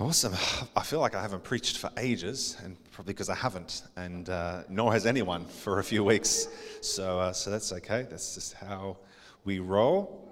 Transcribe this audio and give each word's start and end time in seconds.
Awesome. 0.00 0.32
I 0.76 0.82
feel 0.82 1.00
like 1.00 1.14
I 1.14 1.20
haven't 1.20 1.44
preached 1.44 1.76
for 1.76 1.90
ages, 1.98 2.56
and 2.64 2.74
probably 2.90 3.12
because 3.12 3.28
I 3.28 3.34
haven't, 3.34 3.82
and 3.96 4.30
uh, 4.30 4.62
nor 4.70 4.92
has 4.94 5.04
anyone 5.04 5.44
for 5.44 5.78
a 5.78 5.84
few 5.84 6.02
weeks. 6.02 6.48
So, 6.80 7.20
uh, 7.20 7.32
so 7.34 7.50
that's 7.50 7.70
okay. 7.74 8.06
That's 8.08 8.34
just 8.34 8.54
how 8.54 8.96
we 9.44 9.58
roll. 9.58 10.26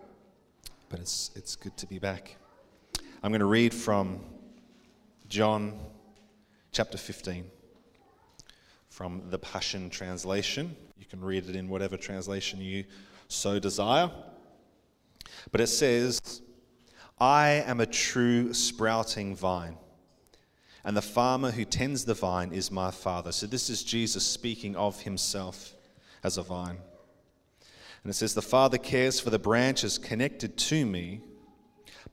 But 0.88 1.00
it's, 1.00 1.30
it's 1.34 1.54
good 1.54 1.76
to 1.76 1.86
be 1.86 1.98
back. 1.98 2.36
I'm 3.22 3.30
going 3.30 3.40
to 3.40 3.44
read 3.44 3.74
from 3.74 4.20
John 5.28 5.78
chapter 6.72 6.96
15 6.96 7.44
from 8.88 9.20
the 9.28 9.38
Passion 9.38 9.90
Translation. 9.90 10.74
You 10.98 11.04
can 11.04 11.20
read 11.20 11.46
it 11.46 11.54
in 11.54 11.68
whatever 11.68 11.98
translation 11.98 12.58
you 12.62 12.84
so 13.28 13.58
desire. 13.58 14.10
But 15.52 15.60
it 15.60 15.66
says, 15.66 16.40
I 17.20 17.64
am 17.66 17.80
a 17.80 17.86
true 17.86 18.54
sprouting 18.54 19.34
vine, 19.34 19.76
and 20.84 20.96
the 20.96 21.02
farmer 21.02 21.50
who 21.50 21.64
tends 21.64 22.04
the 22.04 22.14
vine 22.14 22.52
is 22.52 22.70
my 22.70 22.90
Father. 22.90 23.32
So 23.32 23.46
this 23.46 23.68
is 23.68 23.82
Jesus 23.82 24.24
speaking 24.24 24.76
of 24.76 25.00
himself 25.02 25.74
as 26.22 26.38
a 26.38 26.42
vine. 26.42 26.78
And 28.02 28.10
it 28.10 28.14
says, 28.14 28.34
The 28.34 28.42
Father 28.42 28.78
cares 28.78 29.18
for 29.18 29.30
the 29.30 29.38
branches 29.38 29.98
connected 29.98 30.56
to 30.56 30.86
me 30.86 31.20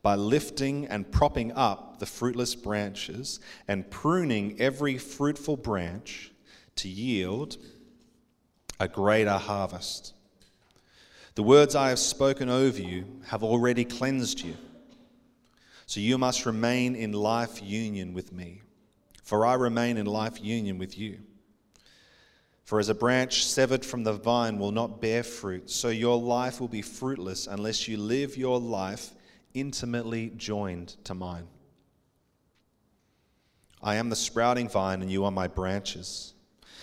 by 0.02 0.16
lifting 0.16 0.88
and 0.88 1.12
propping 1.12 1.52
up 1.54 2.00
the 2.00 2.06
fruitless 2.06 2.56
branches 2.56 3.40
and 3.68 3.90
pruning 3.90 4.60
every 4.60 4.98
fruitful 4.98 5.58
branch 5.58 6.32
to 6.76 6.90
yield 6.90 7.58
a 8.80 8.88
greater 8.88 9.38
harvest. 9.38 10.14
The 11.36 11.44
words 11.44 11.76
I 11.76 11.90
have 11.90 12.00
spoken 12.00 12.50
over 12.50 12.82
you 12.82 13.06
have 13.28 13.44
already 13.44 13.86
cleansed 13.86 14.42
you. 14.42 14.56
So 15.86 16.00
you 16.00 16.18
must 16.18 16.46
remain 16.46 16.96
in 16.96 17.12
life 17.12 17.62
union 17.62 18.14
with 18.14 18.32
me, 18.32 18.62
for 19.24 19.46
I 19.46 19.54
remain 19.54 19.98
in 19.98 20.06
life 20.06 20.44
union 20.44 20.78
with 20.78 20.98
you. 20.98 21.20
For 22.64 22.80
as 22.80 22.90
a 22.90 22.96
branch 22.96 23.46
severed 23.46 23.86
from 23.86 24.04
the 24.04 24.14
vine 24.14 24.58
will 24.58 24.72
not 24.72 25.00
bear 25.00 25.22
fruit, 25.22 25.70
so 25.70 25.90
your 25.90 26.20
life 26.20 26.60
will 26.60 26.68
be 26.68 26.82
fruitless 26.82 27.46
unless 27.46 27.88
you 27.88 27.98
live 27.98 28.36
your 28.36 28.60
life 28.60 29.12
intimately 29.54 30.32
joined 30.36 30.96
to 31.04 31.14
mine. 31.14 31.48
I 33.84 33.96
am 33.96 34.10
the 34.10 34.16
sprouting 34.16 34.68
vine, 34.68 35.04
and 35.04 35.12
you 35.12 35.26
are 35.26 35.32
my 35.32 35.48
branches. 35.48 36.34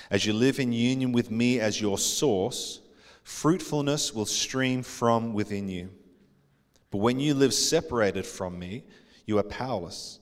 As 0.08 0.24
you 0.24 0.32
live 0.32 0.60
in 0.60 0.72
union 0.72 1.10
with 1.10 1.32
me 1.32 1.58
as 1.58 1.80
your 1.80 1.98
source, 1.98 2.80
fruitfulness 3.24 4.14
will 4.14 4.26
stream 4.26 4.84
from 4.84 5.34
within 5.34 5.68
you. 5.68 5.90
But 6.92 6.98
when 6.98 7.18
you 7.18 7.34
live 7.34 7.52
separated 7.52 8.24
from 8.24 8.58
me, 8.58 8.84
you 9.26 9.38
are 9.38 9.42
powerless. 9.42 10.20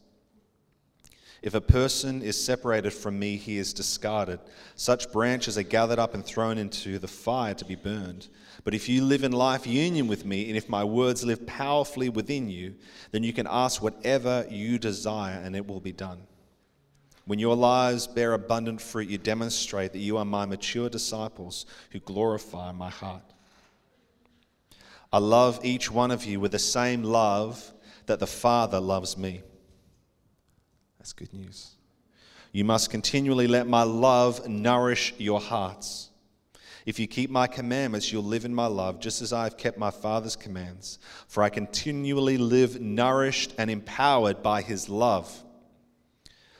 If 1.42 1.54
a 1.54 1.60
person 1.60 2.22
is 2.22 2.42
separated 2.42 2.92
from 2.92 3.18
me, 3.18 3.36
he 3.36 3.58
is 3.58 3.72
discarded. 3.72 4.38
Such 4.76 5.10
branches 5.10 5.58
are 5.58 5.62
gathered 5.62 5.98
up 5.98 6.14
and 6.14 6.24
thrown 6.24 6.58
into 6.58 6.98
the 6.98 7.08
fire 7.08 7.54
to 7.54 7.64
be 7.64 7.74
burned. 7.74 8.28
But 8.62 8.74
if 8.74 8.88
you 8.88 9.02
live 9.02 9.24
in 9.24 9.32
life 9.32 9.66
union 9.66 10.06
with 10.06 10.24
me, 10.24 10.48
and 10.48 10.56
if 10.56 10.68
my 10.68 10.84
words 10.84 11.24
live 11.24 11.46
powerfully 11.46 12.08
within 12.08 12.48
you, 12.48 12.76
then 13.10 13.24
you 13.24 13.32
can 13.32 13.48
ask 13.50 13.82
whatever 13.82 14.46
you 14.48 14.78
desire, 14.78 15.40
and 15.42 15.56
it 15.56 15.66
will 15.66 15.80
be 15.80 15.92
done. 15.92 16.22
When 17.24 17.38
your 17.38 17.56
lives 17.56 18.06
bear 18.06 18.34
abundant 18.34 18.80
fruit, 18.80 19.08
you 19.08 19.18
demonstrate 19.18 19.92
that 19.92 19.98
you 19.98 20.18
are 20.18 20.24
my 20.24 20.46
mature 20.46 20.88
disciples 20.88 21.66
who 21.90 22.00
glorify 22.00 22.70
my 22.72 22.90
heart. 22.90 23.29
I 25.12 25.18
love 25.18 25.60
each 25.64 25.90
one 25.90 26.10
of 26.10 26.24
you 26.24 26.38
with 26.40 26.52
the 26.52 26.58
same 26.58 27.02
love 27.02 27.72
that 28.06 28.20
the 28.20 28.26
Father 28.26 28.80
loves 28.80 29.16
me. 29.16 29.42
That's 30.98 31.12
good 31.12 31.32
news. 31.32 31.70
You 32.52 32.64
must 32.64 32.90
continually 32.90 33.46
let 33.46 33.66
my 33.66 33.82
love 33.82 34.48
nourish 34.48 35.14
your 35.18 35.40
hearts. 35.40 36.10
If 36.86 36.98
you 36.98 37.06
keep 37.06 37.30
my 37.30 37.46
commandments, 37.46 38.10
you'll 38.12 38.24
live 38.24 38.44
in 38.44 38.54
my 38.54 38.66
love, 38.66 39.00
just 39.00 39.22
as 39.22 39.32
I 39.32 39.44
have 39.44 39.56
kept 39.56 39.78
my 39.78 39.90
Father's 39.90 40.36
commands. 40.36 40.98
For 41.28 41.42
I 41.42 41.48
continually 41.48 42.38
live 42.38 42.80
nourished 42.80 43.54
and 43.58 43.70
empowered 43.70 44.42
by 44.42 44.62
his 44.62 44.88
love. 44.88 45.44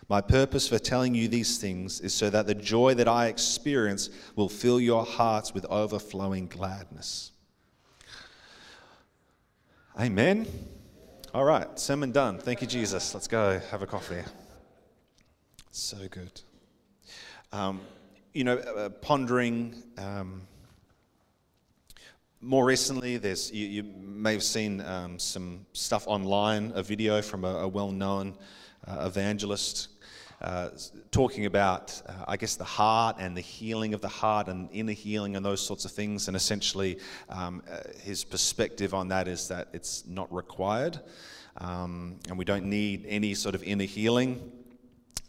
My 0.09 0.21
purpose 0.21 0.69
for 0.69 0.78
telling 0.78 1.15
you 1.15 1.28
these 1.28 1.59
things 1.59 2.00
is 2.00 2.12
so 2.12 2.31
that 2.31 2.47
the 2.47 2.55
joy 2.55 2.94
that 2.94 3.09
I 3.09 3.27
experience 3.27 4.11
will 4.34 4.49
fill 4.49 4.81
your 4.81 5.05
hearts 5.05 5.55
with 5.55 5.65
overflowing 5.67 6.49
gladness. 6.49 7.31
Amen. 9.99 10.47
All 11.34 11.45
right, 11.45 11.78
sermon 11.78 12.12
done. 12.12 12.39
Thank 12.39 12.62
you, 12.62 12.69
Jesus. 12.69 13.12
Let's 13.12 13.27
go 13.27 13.61
have 13.71 13.83
a 13.83 13.87
coffee. 13.87 14.23
So 15.73 15.99
good. 16.09 16.41
Um, 17.53 17.81
you 18.33 18.45
know, 18.45 18.59
uh, 18.59 18.91
pondering. 18.91 19.83
Um, 19.99 20.43
more 22.41 22.65
recently, 22.65 23.17
there's 23.17 23.53
you, 23.53 23.67
you 23.67 23.83
may 23.83 24.33
have 24.33 24.45
seen 24.45 24.81
um, 24.83 25.19
some 25.19 25.67
stuff 25.73 26.06
online, 26.06 26.71
a 26.77 26.84
video 26.84 27.21
from 27.21 27.45
a, 27.45 27.56
a 27.56 27.69
well-known 27.69 28.39
uh, 28.87 29.05
evangelist 29.06 29.89
uh, 30.41 30.71
talking 31.11 31.47
about, 31.47 32.01
uh, 32.06 32.25
I 32.27 32.37
guess, 32.37 32.56
the 32.56 32.65
heart 32.65 33.17
and 33.19 33.37
the 33.37 33.43
healing 33.43 33.95
of 33.95 34.01
the 34.01 34.09
heart 34.09 34.49
and 34.49 34.69
inner 34.73 34.93
healing 34.93 35.37
and 35.37 35.45
those 35.45 35.61
sorts 35.61 35.84
of 35.84 35.93
things. 35.93 36.28
And 36.28 36.37
essentially, 36.37 36.99
um, 37.28 37.62
uh, 37.71 37.78
his 38.03 38.25
perspective 38.25 38.95
on 38.95 39.09
that 39.09 39.29
is 39.29 39.49
that 39.49 39.69
it's 39.73 40.06
not 40.06 40.33
required, 40.33 41.00
um, 41.59 42.17
and 42.29 42.39
we 42.39 42.45
don't 42.45 42.65
need 42.65 43.05
any 43.09 43.34
sort 43.34 43.55
of 43.55 43.62
inner 43.62 43.84
healing. 43.84 44.53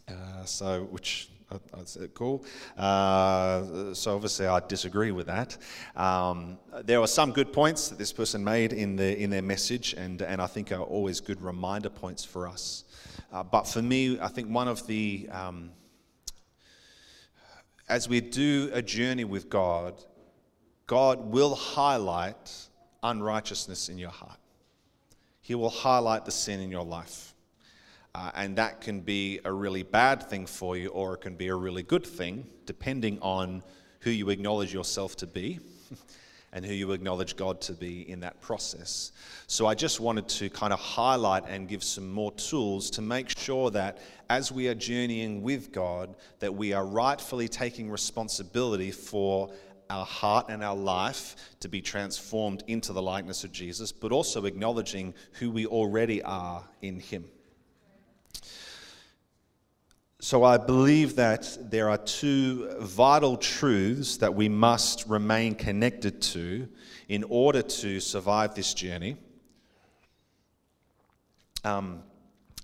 Uh, 0.08 0.44
so, 0.44 0.84
which 0.84 1.28
that's 1.74 1.98
cool. 2.14 2.44
Uh, 2.76 3.92
so 3.94 4.14
obviously, 4.14 4.46
I 4.46 4.60
disagree 4.60 5.10
with 5.10 5.26
that. 5.26 5.56
Um, 5.96 6.58
there 6.84 7.00
were 7.00 7.06
some 7.06 7.32
good 7.32 7.52
points 7.52 7.88
that 7.88 7.98
this 7.98 8.12
person 8.12 8.42
made 8.42 8.72
in, 8.72 8.96
the, 8.96 9.18
in 9.18 9.30
their 9.30 9.42
message, 9.42 9.94
and, 9.94 10.22
and 10.22 10.40
I 10.40 10.46
think 10.46 10.72
are 10.72 10.80
always 10.80 11.20
good 11.20 11.42
reminder 11.42 11.90
points 11.90 12.24
for 12.24 12.48
us. 12.48 12.84
Uh, 13.32 13.42
but 13.42 13.66
for 13.66 13.80
me, 13.80 14.18
I 14.20 14.28
think 14.28 14.48
one 14.48 14.68
of 14.68 14.86
the, 14.86 15.26
um, 15.32 15.70
as 17.88 18.06
we 18.08 18.20
do 18.20 18.70
a 18.74 18.82
journey 18.82 19.24
with 19.24 19.48
God, 19.48 19.94
God 20.86 21.32
will 21.32 21.54
highlight 21.54 22.52
unrighteousness 23.02 23.88
in 23.88 23.96
your 23.96 24.10
heart. 24.10 24.38
He 25.40 25.54
will 25.54 25.70
highlight 25.70 26.26
the 26.26 26.30
sin 26.30 26.60
in 26.60 26.70
your 26.70 26.84
life. 26.84 27.34
Uh, 28.14 28.30
and 28.34 28.56
that 28.56 28.82
can 28.82 29.00
be 29.00 29.40
a 29.46 29.52
really 29.52 29.82
bad 29.82 30.22
thing 30.28 30.44
for 30.44 30.76
you, 30.76 30.88
or 30.88 31.14
it 31.14 31.22
can 31.22 31.34
be 31.34 31.48
a 31.48 31.54
really 31.54 31.82
good 31.82 32.06
thing, 32.06 32.46
depending 32.66 33.18
on 33.22 33.62
who 34.00 34.10
you 34.10 34.28
acknowledge 34.28 34.74
yourself 34.74 35.16
to 35.16 35.26
be 35.26 35.58
and 36.52 36.64
who 36.64 36.72
you 36.72 36.92
acknowledge 36.92 37.36
God 37.36 37.60
to 37.62 37.72
be 37.72 38.08
in 38.10 38.20
that 38.20 38.40
process. 38.40 39.12
So 39.46 39.66
I 39.66 39.74
just 39.74 40.00
wanted 40.00 40.28
to 40.28 40.50
kind 40.50 40.72
of 40.72 40.78
highlight 40.78 41.44
and 41.48 41.66
give 41.68 41.82
some 41.82 42.10
more 42.12 42.32
tools 42.32 42.90
to 42.90 43.02
make 43.02 43.30
sure 43.30 43.70
that 43.70 43.98
as 44.28 44.52
we 44.52 44.68
are 44.68 44.74
journeying 44.74 45.42
with 45.42 45.72
God, 45.72 46.14
that 46.40 46.54
we 46.54 46.72
are 46.72 46.84
rightfully 46.84 47.48
taking 47.48 47.90
responsibility 47.90 48.90
for 48.90 49.50
our 49.88 50.04
heart 50.04 50.46
and 50.48 50.62
our 50.62 50.76
life 50.76 51.36
to 51.60 51.68
be 51.68 51.82
transformed 51.82 52.64
into 52.66 52.92
the 52.92 53.02
likeness 53.02 53.44
of 53.44 53.52
Jesus, 53.52 53.92
but 53.92 54.12
also 54.12 54.44
acknowledging 54.44 55.14
who 55.32 55.50
we 55.50 55.66
already 55.66 56.22
are 56.22 56.64
in 56.80 56.98
Him. 56.98 57.24
So 60.24 60.44
I 60.44 60.56
believe 60.56 61.16
that 61.16 61.58
there 61.60 61.90
are 61.90 61.98
two 61.98 62.70
vital 62.78 63.36
truths 63.36 64.18
that 64.18 64.32
we 64.32 64.48
must 64.48 65.04
remain 65.08 65.56
connected 65.56 66.22
to 66.22 66.68
in 67.08 67.24
order 67.24 67.60
to 67.60 67.98
survive 67.98 68.54
this 68.54 68.72
journey. 68.72 69.16
Um, 71.64 72.04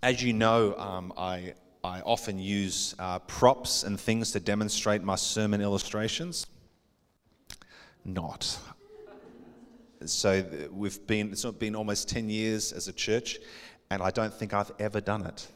as 0.04 0.22
you 0.22 0.34
know, 0.34 0.76
um, 0.76 1.12
I, 1.18 1.54
I 1.82 2.00
often 2.02 2.38
use 2.38 2.94
uh, 3.00 3.18
props 3.18 3.82
and 3.82 3.98
things 3.98 4.30
to 4.32 4.40
demonstrate 4.40 5.02
my 5.02 5.16
sermon 5.16 5.60
illustrations. 5.60 6.46
Not. 8.04 8.56
So 10.04 10.44
we've 10.70 11.04
been, 11.08 11.32
it's 11.32 11.44
been 11.44 11.74
almost 11.74 12.08
10 12.08 12.30
years 12.30 12.70
as 12.70 12.86
a 12.86 12.92
church, 12.92 13.40
and 13.90 14.00
I 14.00 14.12
don't 14.12 14.32
think 14.32 14.54
I've 14.54 14.70
ever 14.78 15.00
done 15.00 15.26
it. 15.26 15.48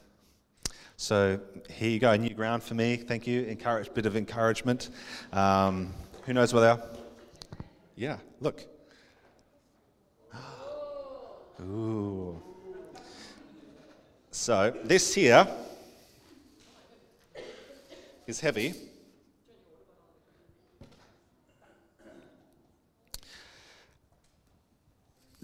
So 0.97 1.41
here 1.71 1.91
you 1.91 1.99
go, 1.99 2.15
new 2.17 2.35
ground 2.35 2.63
for 2.63 2.75
me. 2.75 2.97
Thank 2.97 3.27
you. 3.27 3.43
Encourage, 3.43 3.93
bit 3.93 4.07
of 4.07 4.17
encouragement. 4.17 4.91
Um, 5.33 5.93
who 6.25 6.33
knows 6.33 6.53
where 6.55 6.63
they 6.63 6.69
are? 6.69 6.83
Yeah, 7.97 8.19
look. 8.41 8.65
Ooh. 11.61 12.41
So 14.31 14.75
this 14.85 15.15
here 15.15 15.47
is 18.27 18.41
heavy. 18.41 18.75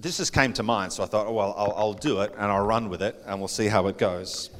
This 0.01 0.19
just 0.19 0.33
came 0.33 0.53
to 0.53 0.63
mind, 0.63 0.93
so 0.93 1.03
I 1.03 1.07
thought, 1.07 1.27
oh, 1.27 1.33
well, 1.33 1.55
I'll, 1.57 1.75
I'll 1.77 1.93
do 1.93 2.21
it 2.21 2.33
and 2.39 2.53
I'll 2.53 2.65
run 2.65 2.89
with 2.89 3.03
it 3.03 3.21
and 3.27 3.41
we'll 3.41 3.49
see 3.49 3.67
how 3.67 3.89
it 3.89 3.99
goes. 3.99 4.51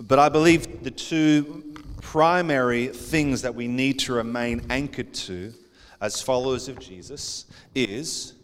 But 0.00 0.18
I 0.18 0.28
believe 0.28 0.82
the 0.82 0.90
two 0.90 1.74
primary 2.00 2.88
things 2.88 3.42
that 3.42 3.54
we 3.54 3.66
need 3.66 3.98
to 4.00 4.12
remain 4.12 4.66
anchored 4.70 5.12
to 5.12 5.52
as 6.00 6.20
followers 6.20 6.68
of 6.68 6.78
Jesus 6.78 7.46
is 7.74 8.34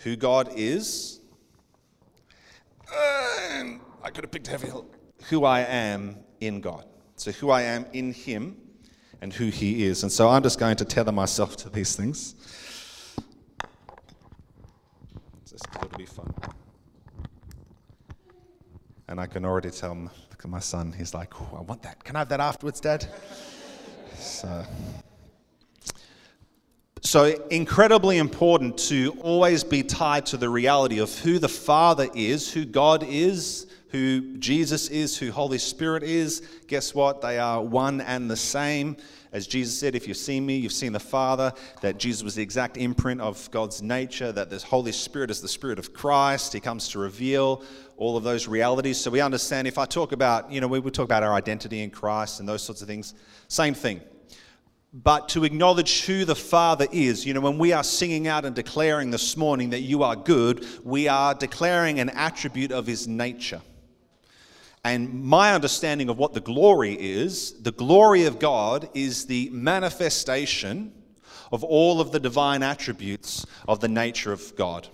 who 0.00 0.16
God 0.16 0.50
is. 0.56 1.20
And 3.52 3.80
I 4.02 4.10
could 4.10 4.24
have 4.24 4.30
picked 4.30 4.48
heavy. 4.48 4.68
Who 5.28 5.44
I 5.44 5.60
am 5.60 6.16
in 6.40 6.60
God. 6.60 6.84
So, 7.16 7.30
who 7.32 7.50
I 7.50 7.62
am 7.62 7.84
in 7.92 8.12
Him 8.12 8.56
and 9.20 9.32
who 9.32 9.46
He 9.46 9.84
is. 9.84 10.02
And 10.02 10.10
so, 10.10 10.28
I'm 10.28 10.42
just 10.42 10.58
going 10.58 10.76
to 10.76 10.84
tether 10.84 11.12
myself 11.12 11.56
to 11.58 11.70
these 11.70 11.94
things. 11.94 12.34
Just 15.48 15.66
it'll 15.76 15.98
be 15.98 16.06
fun. 16.06 16.32
And 19.10 19.20
I 19.20 19.26
can 19.26 19.44
already 19.44 19.70
tell 19.70 19.92
look 19.94 20.12
at 20.38 20.48
my 20.48 20.60
son, 20.60 20.94
he's 20.96 21.14
like, 21.14 21.34
I 21.40 21.60
want 21.62 21.82
that. 21.82 22.02
Can 22.04 22.14
I 22.14 22.20
have 22.20 22.28
that 22.28 22.38
afterwards, 22.38 22.80
Dad? 22.80 23.08
So. 24.16 24.64
So, 27.02 27.24
incredibly 27.50 28.18
important 28.18 28.78
to 28.88 29.16
always 29.20 29.64
be 29.64 29.82
tied 29.82 30.26
to 30.26 30.36
the 30.36 30.48
reality 30.48 31.00
of 31.00 31.18
who 31.18 31.40
the 31.40 31.48
Father 31.48 32.08
is, 32.14 32.52
who 32.52 32.64
God 32.64 33.02
is, 33.02 33.66
who 33.88 34.36
Jesus 34.36 34.86
is, 34.88 35.18
who 35.18 35.32
Holy 35.32 35.58
Spirit 35.58 36.04
is. 36.04 36.42
Guess 36.68 36.94
what? 36.94 37.20
They 37.20 37.40
are 37.40 37.60
one 37.60 38.00
and 38.02 38.30
the 38.30 38.36
same. 38.36 38.96
As 39.32 39.46
Jesus 39.46 39.78
said, 39.78 39.94
if 39.94 40.08
you've 40.08 40.16
seen 40.16 40.44
me, 40.44 40.56
you've 40.56 40.72
seen 40.72 40.92
the 40.92 41.00
Father, 41.00 41.52
that 41.82 41.98
Jesus 41.98 42.22
was 42.22 42.34
the 42.34 42.42
exact 42.42 42.76
imprint 42.76 43.20
of 43.20 43.48
God's 43.50 43.80
nature, 43.80 44.32
that 44.32 44.50
the 44.50 44.58
Holy 44.58 44.92
Spirit 44.92 45.30
is 45.30 45.40
the 45.40 45.48
Spirit 45.48 45.78
of 45.78 45.92
Christ. 45.92 46.52
He 46.52 46.58
comes 46.60 46.88
to 46.88 46.98
reveal 46.98 47.62
all 47.96 48.16
of 48.16 48.24
those 48.24 48.48
realities. 48.48 48.98
So 48.98 49.10
we 49.10 49.20
understand 49.20 49.68
if 49.68 49.78
I 49.78 49.84
talk 49.84 50.12
about, 50.12 50.50
you 50.50 50.60
know, 50.60 50.66
we 50.66 50.80
would 50.80 50.94
talk 50.94 51.04
about 51.04 51.22
our 51.22 51.34
identity 51.34 51.82
in 51.82 51.90
Christ 51.90 52.40
and 52.40 52.48
those 52.48 52.62
sorts 52.62 52.82
of 52.82 52.88
things, 52.88 53.14
same 53.48 53.74
thing 53.74 54.00
but 54.92 55.28
to 55.28 55.44
acknowledge 55.44 56.04
who 56.04 56.24
the 56.24 56.34
Father 56.34 56.86
is. 56.90 57.24
You 57.24 57.34
know, 57.34 57.40
when 57.40 57.58
we 57.58 57.72
are 57.72 57.84
singing 57.84 58.26
out 58.26 58.44
and 58.44 58.54
declaring 58.54 59.10
this 59.10 59.36
morning 59.36 59.70
that 59.70 59.82
you 59.82 60.02
are 60.02 60.16
good, 60.16 60.66
we 60.84 61.06
are 61.06 61.34
declaring 61.34 62.00
an 62.00 62.10
attribute 62.10 62.72
of 62.72 62.86
His 62.86 63.06
nature. 63.06 63.62
And 64.82 65.22
my 65.22 65.52
understanding 65.54 66.08
of 66.08 66.16
what 66.16 66.32
the 66.32 66.40
glory 66.40 66.96
is 66.98 67.60
the 67.62 67.72
glory 67.72 68.24
of 68.24 68.38
God 68.38 68.88
is 68.94 69.26
the 69.26 69.50
manifestation 69.50 70.92
of 71.52 71.64
all 71.64 72.00
of 72.00 72.12
the 72.12 72.20
divine 72.20 72.62
attributes 72.62 73.44
of 73.68 73.80
the 73.80 73.88
nature 73.88 74.32
of 74.32 74.56
God. 74.56 74.88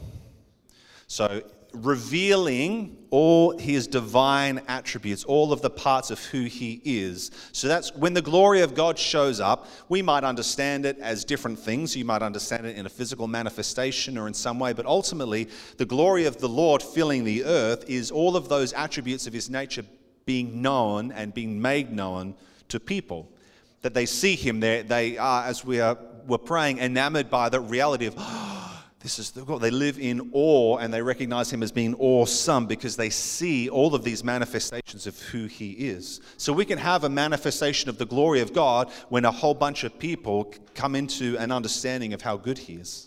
So 1.07 1.43
revealing 1.85 2.97
all 3.11 3.57
his 3.57 3.87
divine 3.87 4.61
attributes, 4.69 5.25
all 5.25 5.53
of 5.53 5.63
the 5.63 5.71
parts 5.71 6.11
of 6.11 6.19
who 6.27 6.45
he 6.45 6.81
is. 6.85 7.31
So 7.53 7.69
that's 7.69 7.95
when 7.95 8.15
the 8.15 8.23
glory 8.23 8.61
of 8.61 8.75
God 8.75 8.99
shows 8.99 9.41
up, 9.41 9.69
we 9.89 10.03
might 10.03 10.25
understand 10.25 10.85
it 10.85 10.99
as 10.99 11.25
different 11.25 11.59
things. 11.59 11.97
You 11.97 12.05
might 12.05 12.23
understand 12.23 12.67
it 12.67 12.77
in 12.77 12.87
a 12.87 12.91
physical 12.91 13.27
manifestation 13.29 14.19
or 14.19 14.27
in 14.29 14.35
some 14.35 14.59
way, 14.59 14.73
but 14.73 14.87
ultimately, 14.87 15.49
the 15.77 15.87
glory 15.87 16.27
of 16.27 16.39
the 16.39 16.49
Lord 16.49 16.83
filling 16.83 17.25
the 17.25 17.45
earth 17.45 17.89
is 17.89 18.11
all 18.11 18.37
of 18.37 18.49
those 18.49 18.73
attributes 18.73 19.27
of 19.27 19.33
his 19.33 19.49
nature 19.49 19.85
being 20.25 20.61
known 20.61 21.13
and 21.13 21.33
being 21.33 21.61
made 21.61 21.93
known 21.93 22.35
to 22.69 22.81
people. 22.81 23.31
That 23.83 23.95
they 23.95 24.07
see 24.07 24.35
him, 24.35 24.61
they, 24.61 24.83
they 24.83 25.17
are, 25.17 25.45
as 25.45 25.65
we 25.65 25.81
are, 25.81 25.97
we're 26.27 26.39
praying, 26.39 26.81
enamored 26.81 27.31
by 27.31 27.49
the 27.49 27.61
reality 27.61 28.07
of, 28.07 28.15
this 29.07 29.21
is 29.21 29.31
God. 29.31 29.61
They 29.61 29.71
live 29.71 30.01
in 30.01 30.31
awe 30.33 30.79
and 30.79 30.93
they 30.93 31.01
recognize 31.01 31.53
him 31.53 31.63
as 31.63 31.71
being 31.71 31.95
awesome 31.95 32.67
because 32.67 32.97
they 32.97 33.09
see 33.09 33.69
all 33.69 33.95
of 33.95 34.03
these 34.03 34.25
manifestations 34.25 35.07
of 35.07 35.17
who 35.21 35.47
he 35.47 35.71
is. 35.71 36.21
So 36.39 36.53
we 36.53 36.65
can 36.65 36.77
have 36.77 37.05
a 37.05 37.09
manifestation 37.09 37.89
of 37.89 37.99
the 37.99 38.05
glory 38.05 38.41
of 38.41 38.53
God 38.53 38.91
when 39.09 39.25
a 39.25 39.31
whole 39.31 39.55
bunch 39.55 39.85
of 39.85 39.97
people 39.97 40.53
come 40.75 40.97
into 40.97 41.37
an 41.39 41.53
understanding 41.53 42.15
of 42.15 42.23
how 42.23 42.37
good 42.37 42.59
he 42.59 42.75
is. 42.75 43.07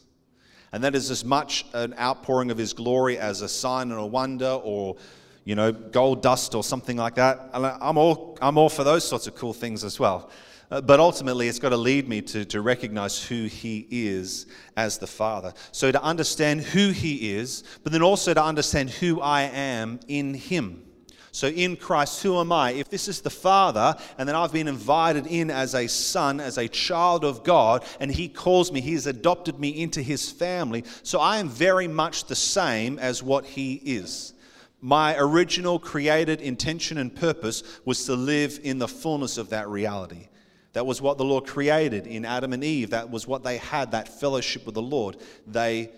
And 0.71 0.81
that 0.85 0.95
is 0.95 1.11
as 1.11 1.25
much 1.25 1.65
an 1.73 1.93
outpouring 1.99 2.49
of 2.49 2.57
his 2.57 2.71
glory 2.71 3.17
as 3.17 3.41
a 3.41 3.49
sign 3.49 3.91
and 3.91 3.99
a 3.99 4.05
wonder 4.05 4.57
or 4.63 4.95
you 5.43 5.55
know, 5.55 5.73
gold 5.73 6.21
dust 6.21 6.55
or 6.55 6.63
something 6.63 6.95
like 6.95 7.15
that. 7.15 7.49
I'm 7.53 7.97
all, 7.97 8.37
I'm 8.41 8.57
all 8.57 8.69
for 8.69 8.85
those 8.85 9.05
sorts 9.05 9.27
of 9.27 9.35
cool 9.35 9.53
things 9.53 9.83
as 9.83 9.99
well. 9.99 10.29
Uh, 10.71 10.79
but 10.81 10.99
ultimately, 10.99 11.47
it's 11.47 11.57
got 11.57 11.69
to 11.69 11.77
lead 11.77 12.07
me 12.07 12.21
to, 12.21 12.45
to 12.45 12.61
recognize 12.61 13.23
who 13.23 13.45
He 13.45 13.87
is 13.89 14.45
as 14.77 14.99
the 14.99 15.07
Father. 15.07 15.53
So, 15.71 15.91
to 15.91 16.01
understand 16.03 16.61
who 16.61 16.91
He 16.91 17.33
is, 17.35 17.63
but 17.83 17.91
then 17.91 18.03
also 18.03 18.33
to 18.35 18.43
understand 18.43 18.91
who 18.91 19.19
I 19.19 19.43
am 19.43 19.99
in 20.07 20.35
Him. 20.35 20.83
So, 21.31 21.47
in 21.47 21.75
Christ, 21.75 22.21
who 22.21 22.39
am 22.39 22.51
I? 22.51 22.71
If 22.71 22.89
this 22.89 23.07
is 23.07 23.21
the 23.21 23.31
Father, 23.31 23.95
and 24.19 24.29
then 24.29 24.35
I've 24.35 24.53
been 24.53 24.67
invited 24.67 25.25
in 25.25 25.49
as 25.49 25.73
a 25.73 25.87
son, 25.87 26.39
as 26.39 26.59
a 26.59 26.67
child 26.67 27.25
of 27.25 27.43
God, 27.43 27.83
and 27.99 28.11
He 28.11 28.29
calls 28.29 28.71
me, 28.71 28.79
He 28.79 28.93
has 28.93 29.07
adopted 29.07 29.59
me 29.59 29.69
into 29.69 30.03
His 30.03 30.31
family. 30.31 30.83
So, 31.01 31.19
I 31.19 31.39
am 31.39 31.49
very 31.49 31.87
much 31.87 32.25
the 32.25 32.35
same 32.35 32.99
as 32.99 33.23
what 33.23 33.43
He 33.43 33.73
is. 33.73 34.33
My 34.81 35.17
original 35.17 35.79
created 35.79 36.41
intention 36.41 36.99
and 36.99 37.13
purpose 37.13 37.63
was 37.85 38.05
to 38.05 38.13
live 38.13 38.59
in 38.63 38.77
the 38.77 38.87
fullness 38.87 39.39
of 39.39 39.49
that 39.49 39.67
reality. 39.67 40.27
That 40.73 40.85
was 40.85 41.01
what 41.01 41.17
the 41.17 41.25
Lord 41.25 41.47
created 41.47 42.05
in 42.05 42.25
Adam 42.25 42.53
and 42.53 42.63
Eve. 42.63 42.91
That 42.91 43.09
was 43.09 43.27
what 43.27 43.43
they 43.43 43.57
had, 43.57 43.91
that 43.91 44.19
fellowship 44.19 44.65
with 44.65 44.75
the 44.75 44.81
Lord. 44.81 45.17
They 45.47 45.91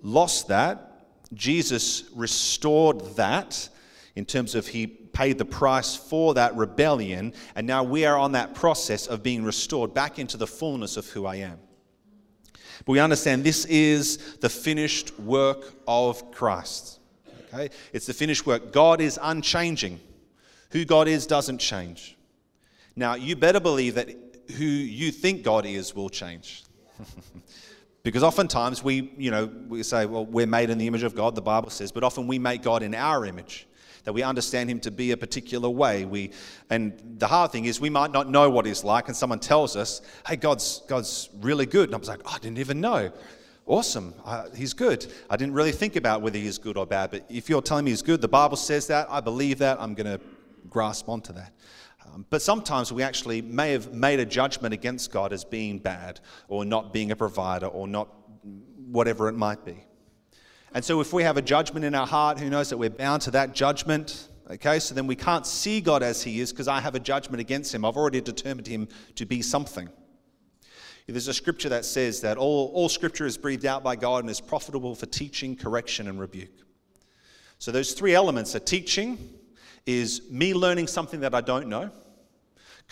lost 0.00 0.48
that. 0.48 1.06
Jesus 1.34 2.04
restored 2.14 3.16
that 3.16 3.68
in 4.14 4.24
terms 4.24 4.54
of 4.54 4.66
he 4.68 4.86
paid 4.86 5.38
the 5.38 5.44
price 5.44 5.96
for 5.96 6.34
that 6.34 6.54
rebellion. 6.56 7.32
And 7.54 7.66
now 7.66 7.82
we 7.82 8.04
are 8.04 8.16
on 8.16 8.32
that 8.32 8.54
process 8.54 9.06
of 9.06 9.22
being 9.22 9.44
restored 9.44 9.92
back 9.94 10.18
into 10.18 10.36
the 10.36 10.46
fullness 10.46 10.96
of 10.96 11.08
who 11.08 11.26
I 11.26 11.36
am. 11.36 11.58
But 12.84 12.92
we 12.92 13.00
understand 13.00 13.44
this 13.44 13.64
is 13.66 14.36
the 14.36 14.48
finished 14.48 15.18
work 15.18 15.72
of 15.86 16.32
Christ. 16.32 17.00
Okay? 17.48 17.70
It's 17.92 18.06
the 18.06 18.14
finished 18.14 18.46
work. 18.46 18.72
God 18.72 19.00
is 19.00 19.18
unchanging. 19.22 20.00
Who 20.70 20.84
God 20.84 21.08
is 21.08 21.26
doesn't 21.26 21.58
change. 21.58 22.16
Now, 22.96 23.14
you 23.14 23.36
better 23.36 23.60
believe 23.60 23.94
that 23.94 24.10
who 24.56 24.64
you 24.64 25.10
think 25.10 25.42
God 25.42 25.66
is 25.66 25.94
will 25.94 26.10
change. 26.10 26.64
because 28.02 28.22
oftentimes 28.22 28.82
we, 28.82 29.12
you 29.16 29.30
know, 29.30 29.50
we 29.68 29.82
say, 29.82 30.06
well, 30.06 30.26
we're 30.26 30.46
made 30.46 30.70
in 30.70 30.78
the 30.78 30.86
image 30.86 31.02
of 31.02 31.14
God, 31.14 31.34
the 31.34 31.42
Bible 31.42 31.70
says, 31.70 31.92
but 31.92 32.04
often 32.04 32.26
we 32.26 32.38
make 32.38 32.62
God 32.62 32.82
in 32.82 32.94
our 32.94 33.24
image. 33.24 33.66
That 34.04 34.14
we 34.14 34.24
understand 34.24 34.68
him 34.68 34.80
to 34.80 34.90
be 34.90 35.12
a 35.12 35.16
particular 35.16 35.70
way. 35.70 36.04
We, 36.04 36.32
and 36.70 37.00
the 37.18 37.28
hard 37.28 37.52
thing 37.52 37.66
is, 37.66 37.80
we 37.80 37.88
might 37.88 38.10
not 38.10 38.28
know 38.28 38.50
what 38.50 38.66
he's 38.66 38.82
like, 38.82 39.06
and 39.06 39.16
someone 39.16 39.38
tells 39.38 39.76
us, 39.76 40.02
"Hey, 40.26 40.34
God's 40.34 40.82
God's 40.88 41.30
really 41.40 41.66
good," 41.66 41.88
and 41.88 41.94
I 41.94 41.98
was 41.98 42.08
like, 42.08 42.20
oh, 42.24 42.32
"I 42.34 42.38
didn't 42.40 42.58
even 42.58 42.80
know." 42.80 43.12
Awesome, 43.64 44.12
uh, 44.24 44.50
he's 44.56 44.72
good. 44.72 45.06
I 45.30 45.36
didn't 45.36 45.54
really 45.54 45.70
think 45.70 45.94
about 45.94 46.20
whether 46.20 46.36
he's 46.36 46.58
good 46.58 46.76
or 46.76 46.84
bad, 46.84 47.12
but 47.12 47.24
if 47.28 47.48
you're 47.48 47.62
telling 47.62 47.84
me 47.84 47.92
he's 47.92 48.02
good, 48.02 48.20
the 48.20 48.26
Bible 48.26 48.56
says 48.56 48.88
that. 48.88 49.06
I 49.08 49.20
believe 49.20 49.58
that. 49.58 49.80
I'm 49.80 49.94
going 49.94 50.18
to 50.18 50.20
grasp 50.68 51.08
onto 51.08 51.32
that. 51.34 51.52
Um, 52.12 52.26
but 52.30 52.42
sometimes 52.42 52.92
we 52.92 53.02
actually 53.02 53.42
may 53.42 53.72
have 53.72 53.92
made 53.92 54.20
a 54.20 54.26
judgment 54.26 54.74
against 54.74 55.10
God 55.10 55.32
as 55.32 55.44
being 55.44 55.78
bad 55.78 56.20
or 56.48 56.64
not 56.64 56.92
being 56.92 57.10
a 57.10 57.16
provider 57.16 57.66
or 57.66 57.88
not 57.88 58.08
whatever 58.76 59.28
it 59.28 59.34
might 59.34 59.64
be. 59.64 59.84
And 60.74 60.84
so 60.84 61.00
if 61.00 61.12
we 61.12 61.22
have 61.22 61.36
a 61.36 61.42
judgment 61.42 61.84
in 61.84 61.94
our 61.94 62.06
heart, 62.06 62.38
who 62.38 62.50
knows 62.50 62.70
that 62.70 62.76
we're 62.76 62.90
bound 62.90 63.22
to 63.22 63.30
that 63.32 63.54
judgment? 63.54 64.28
Okay, 64.50 64.78
so 64.78 64.94
then 64.94 65.06
we 65.06 65.16
can't 65.16 65.46
see 65.46 65.80
God 65.80 66.02
as 66.02 66.22
He 66.22 66.40
is 66.40 66.52
because 66.52 66.68
I 66.68 66.80
have 66.80 66.94
a 66.94 67.00
judgment 67.00 67.40
against 67.40 67.74
Him. 67.74 67.84
I've 67.84 67.96
already 67.96 68.20
determined 68.20 68.66
Him 68.66 68.88
to 69.14 69.24
be 69.24 69.40
something. 69.40 69.88
There's 71.06 71.28
a 71.28 71.34
scripture 71.34 71.68
that 71.70 71.84
says 71.84 72.20
that 72.22 72.38
all, 72.38 72.70
all 72.74 72.88
scripture 72.88 73.26
is 73.26 73.36
breathed 73.36 73.66
out 73.66 73.82
by 73.82 73.96
God 73.96 74.18
and 74.18 74.30
is 74.30 74.40
profitable 74.40 74.94
for 74.94 75.06
teaching, 75.06 75.56
correction, 75.56 76.08
and 76.08 76.18
rebuke. 76.18 76.62
So 77.58 77.70
those 77.70 77.92
three 77.92 78.14
elements 78.14 78.54
are 78.54 78.60
teaching, 78.60 79.18
is 79.84 80.22
me 80.30 80.54
learning 80.54 80.86
something 80.86 81.20
that 81.20 81.34
I 81.34 81.40
don't 81.40 81.68
know. 81.68 81.90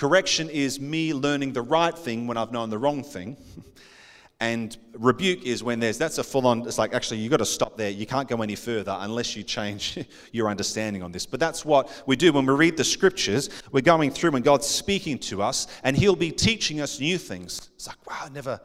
Correction 0.01 0.49
is 0.49 0.81
me 0.81 1.13
learning 1.13 1.53
the 1.53 1.61
right 1.61 1.95
thing 1.95 2.27
when 2.27 2.39
I've 2.39 2.53
known 2.53 2.71
the 2.71 2.79
wrong 2.79 3.05
thing. 3.05 3.37
And 4.43 4.75
rebuke 4.95 5.43
is 5.43 5.63
when 5.63 5.81
there's 5.81 5.99
that's 5.99 6.17
a 6.17 6.25
full 6.25 6.47
on, 6.47 6.67
it's 6.67 6.79
like 6.79 6.95
actually 6.95 7.19
you've 7.19 7.31
got 7.31 7.41
to 7.41 7.45
stop 7.45 7.77
there. 7.77 7.91
You 7.91 8.07
can't 8.07 8.27
go 8.27 8.41
any 8.41 8.55
further 8.55 8.97
unless 8.99 9.37
you 9.37 9.43
change 9.43 10.03
your 10.33 10.49
understanding 10.49 11.03
on 11.03 11.13
this. 11.13 11.27
But 11.27 11.41
that's 11.41 11.63
what 11.63 12.03
we 12.07 12.17
do 12.17 12.33
when 12.33 12.47
we 12.47 12.55
read 12.55 12.79
the 12.79 12.85
scriptures. 12.85 13.51
We're 13.71 13.83
going 13.83 14.11
through 14.11 14.35
and 14.35 14.43
God's 14.43 14.67
speaking 14.67 15.19
to 15.19 15.43
us 15.43 15.67
and 15.85 15.95
He'll 15.95 16.17
be 16.17 16.31
teaching 16.31 16.81
us 16.81 17.01
new 17.01 17.19
things. 17.19 17.69
It's 17.75 17.87
like, 17.87 17.99
wow, 18.07 18.21
I 18.25 18.31
never, 18.31 18.59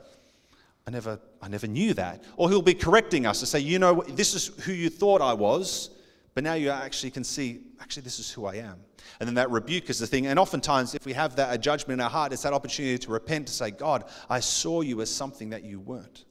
I 0.87 0.91
never, 0.91 1.19
I 1.41 1.49
never 1.49 1.67
knew 1.67 1.93
that. 1.95 2.23
Or 2.37 2.47
He'll 2.47 2.61
be 2.61 2.73
correcting 2.73 3.25
us 3.25 3.41
to 3.41 3.45
say, 3.45 3.59
you 3.59 3.77
know, 3.77 4.01
this 4.07 4.33
is 4.33 4.63
who 4.63 4.71
you 4.71 4.89
thought 4.89 5.19
I 5.19 5.33
was, 5.33 5.89
but 6.35 6.43
now 6.43 6.53
you 6.53 6.69
actually 6.69 7.11
can 7.11 7.23
see, 7.23 7.61
actually, 7.79 8.03
this 8.03 8.19
is 8.19 8.29
who 8.29 8.45
I 8.45 8.55
am. 8.55 8.75
And 9.19 9.27
then 9.27 9.35
that 9.35 9.49
rebuke 9.49 9.89
is 9.89 9.99
the 9.99 10.05
thing. 10.05 10.27
And 10.27 10.37
oftentimes, 10.37 10.93
if 10.93 11.05
we 11.05 11.13
have 11.13 11.37
that 11.37 11.53
a 11.53 11.57
judgment 11.57 11.99
in 11.99 12.03
our 12.03 12.09
heart, 12.09 12.33
it's 12.33 12.43
that 12.43 12.51
opportunity 12.51 12.97
to 12.97 13.11
repent, 13.11 13.47
to 13.47 13.53
say, 13.53 13.71
God, 13.71 14.03
I 14.29 14.41
saw 14.41 14.81
you 14.81 15.01
as 15.01 15.09
something 15.09 15.51
that 15.51 15.63
you 15.63 15.79
weren't. 15.79 16.25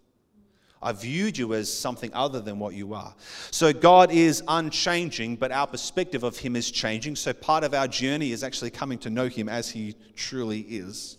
I 0.82 0.92
viewed 0.92 1.38
you 1.38 1.54
as 1.54 1.72
something 1.72 2.10
other 2.12 2.42
than 2.42 2.58
what 2.58 2.74
you 2.74 2.92
are. 2.92 3.14
So 3.50 3.72
God 3.72 4.12
is 4.12 4.42
unchanging, 4.46 5.36
but 5.36 5.50
our 5.50 5.66
perspective 5.66 6.22
of 6.22 6.36
Him 6.36 6.54
is 6.54 6.70
changing. 6.70 7.16
So 7.16 7.32
part 7.32 7.64
of 7.64 7.72
our 7.72 7.88
journey 7.88 8.32
is 8.32 8.44
actually 8.44 8.72
coming 8.72 8.98
to 8.98 9.10
know 9.10 9.28
Him 9.28 9.48
as 9.48 9.70
He 9.70 9.96
truly 10.14 10.60
is. 10.60 11.16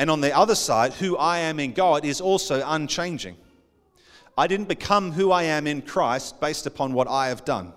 And 0.00 0.10
on 0.10 0.20
the 0.20 0.36
other 0.36 0.56
side, 0.56 0.94
who 0.94 1.16
I 1.16 1.38
am 1.38 1.60
in 1.60 1.74
God 1.74 2.04
is 2.04 2.20
also 2.20 2.64
unchanging. 2.66 3.36
I 4.36 4.48
didn't 4.48 4.66
become 4.66 5.12
who 5.12 5.30
I 5.30 5.44
am 5.44 5.68
in 5.68 5.82
Christ 5.82 6.40
based 6.40 6.66
upon 6.66 6.92
what 6.92 7.06
I 7.06 7.28
have 7.28 7.44
done. 7.44 7.72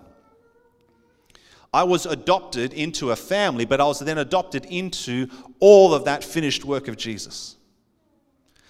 I 1.74 1.82
was 1.82 2.06
adopted 2.06 2.72
into 2.72 3.10
a 3.10 3.16
family, 3.16 3.64
but 3.64 3.80
I 3.80 3.84
was 3.84 3.98
then 3.98 4.18
adopted 4.18 4.64
into 4.66 5.26
all 5.58 5.92
of 5.92 6.04
that 6.04 6.22
finished 6.22 6.64
work 6.64 6.86
of 6.86 6.96
Jesus. 6.96 7.56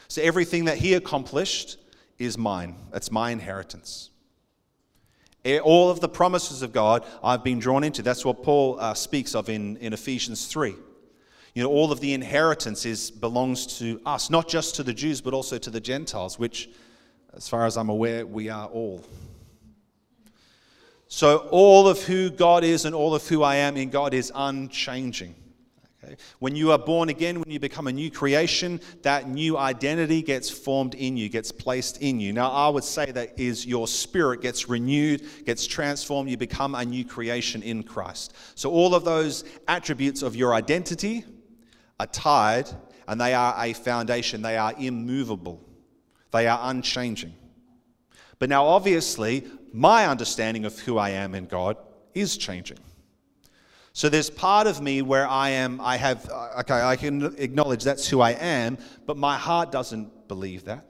So 0.08 0.22
everything 0.22 0.64
that 0.64 0.78
he 0.78 0.94
accomplished 0.94 1.76
is 2.18 2.38
mine. 2.38 2.76
It's 2.94 3.10
my 3.10 3.30
inheritance. 3.30 4.08
All 5.62 5.90
of 5.90 6.00
the 6.00 6.08
promises 6.08 6.62
of 6.62 6.72
God 6.72 7.04
I've 7.22 7.44
been 7.44 7.58
drawn 7.58 7.84
into. 7.84 8.00
That's 8.00 8.24
what 8.24 8.42
Paul 8.42 8.80
uh, 8.80 8.94
speaks 8.94 9.34
of 9.34 9.50
in, 9.50 9.76
in 9.76 9.92
Ephesians 9.92 10.46
3. 10.46 10.74
You 11.54 11.62
know, 11.62 11.68
all 11.68 11.92
of 11.92 12.00
the 12.00 12.14
inheritance 12.14 12.86
is, 12.86 13.10
belongs 13.10 13.78
to 13.80 14.00
us, 14.06 14.30
not 14.30 14.48
just 14.48 14.76
to 14.76 14.82
the 14.82 14.94
Jews, 14.94 15.20
but 15.20 15.34
also 15.34 15.58
to 15.58 15.68
the 15.68 15.80
Gentiles, 15.80 16.38
which, 16.38 16.70
as 17.34 17.50
far 17.50 17.66
as 17.66 17.76
I'm 17.76 17.90
aware, 17.90 18.26
we 18.26 18.48
are 18.48 18.66
all. 18.68 19.04
So, 21.14 21.46
all 21.52 21.86
of 21.86 22.02
who 22.02 22.28
God 22.28 22.64
is 22.64 22.86
and 22.86 22.92
all 22.92 23.14
of 23.14 23.24
who 23.28 23.44
I 23.44 23.54
am 23.54 23.76
in 23.76 23.88
God 23.88 24.14
is 24.14 24.32
unchanging. 24.34 25.36
Okay? 26.02 26.16
When 26.40 26.56
you 26.56 26.72
are 26.72 26.78
born 26.78 27.08
again, 27.08 27.38
when 27.38 27.52
you 27.52 27.60
become 27.60 27.86
a 27.86 27.92
new 27.92 28.10
creation, 28.10 28.80
that 29.02 29.28
new 29.28 29.56
identity 29.56 30.22
gets 30.22 30.50
formed 30.50 30.96
in 30.96 31.16
you, 31.16 31.28
gets 31.28 31.52
placed 31.52 32.02
in 32.02 32.18
you. 32.18 32.32
Now, 32.32 32.50
I 32.50 32.68
would 32.68 32.82
say 32.82 33.12
that 33.12 33.38
is 33.38 33.64
your 33.64 33.86
spirit 33.86 34.42
gets 34.42 34.68
renewed, 34.68 35.22
gets 35.46 35.68
transformed, 35.68 36.30
you 36.30 36.36
become 36.36 36.74
a 36.74 36.84
new 36.84 37.04
creation 37.04 37.62
in 37.62 37.84
Christ. 37.84 38.34
So, 38.56 38.72
all 38.72 38.92
of 38.92 39.04
those 39.04 39.44
attributes 39.68 40.22
of 40.22 40.34
your 40.34 40.52
identity 40.52 41.24
are 42.00 42.08
tied 42.08 42.68
and 43.06 43.20
they 43.20 43.34
are 43.34 43.54
a 43.56 43.72
foundation, 43.72 44.42
they 44.42 44.56
are 44.56 44.74
immovable, 44.76 45.64
they 46.32 46.48
are 46.48 46.58
unchanging. 46.60 47.34
But 48.40 48.48
now, 48.48 48.64
obviously, 48.64 49.44
my 49.74 50.06
understanding 50.06 50.64
of 50.64 50.78
who 50.78 50.98
I 50.98 51.10
am 51.10 51.34
in 51.34 51.46
God 51.46 51.76
is 52.14 52.36
changing. 52.36 52.78
So 53.92 54.08
there's 54.08 54.30
part 54.30 54.68
of 54.68 54.80
me 54.80 55.02
where 55.02 55.26
I 55.26 55.50
am, 55.50 55.80
I 55.80 55.96
have, 55.96 56.30
uh, 56.30 56.60
okay, 56.60 56.80
I 56.80 56.94
can 56.94 57.34
acknowledge 57.38 57.82
that's 57.82 58.06
who 58.06 58.20
I 58.20 58.32
am, 58.32 58.78
but 59.04 59.16
my 59.16 59.36
heart 59.36 59.72
doesn't 59.72 60.28
believe 60.28 60.64
that. 60.66 60.86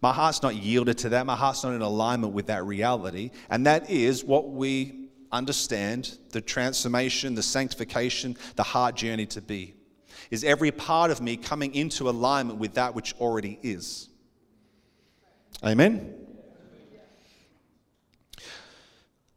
My 0.00 0.12
heart's 0.12 0.40
not 0.40 0.54
yielded 0.54 0.98
to 0.98 1.08
that. 1.10 1.26
My 1.26 1.34
heart's 1.34 1.64
not 1.64 1.74
in 1.74 1.82
alignment 1.82 2.32
with 2.32 2.46
that 2.46 2.64
reality. 2.64 3.32
And 3.50 3.66
that 3.66 3.90
is 3.90 4.24
what 4.24 4.50
we 4.50 5.08
understand 5.32 6.16
the 6.30 6.40
transformation, 6.40 7.34
the 7.34 7.42
sanctification, 7.42 8.36
the 8.54 8.62
heart 8.62 8.94
journey 8.94 9.26
to 9.26 9.42
be. 9.42 9.74
Is 10.30 10.44
every 10.44 10.70
part 10.70 11.10
of 11.10 11.20
me 11.20 11.36
coming 11.36 11.74
into 11.74 12.08
alignment 12.08 12.60
with 12.60 12.74
that 12.74 12.94
which 12.94 13.14
already 13.20 13.58
is. 13.62 14.08
Amen? 15.64 16.21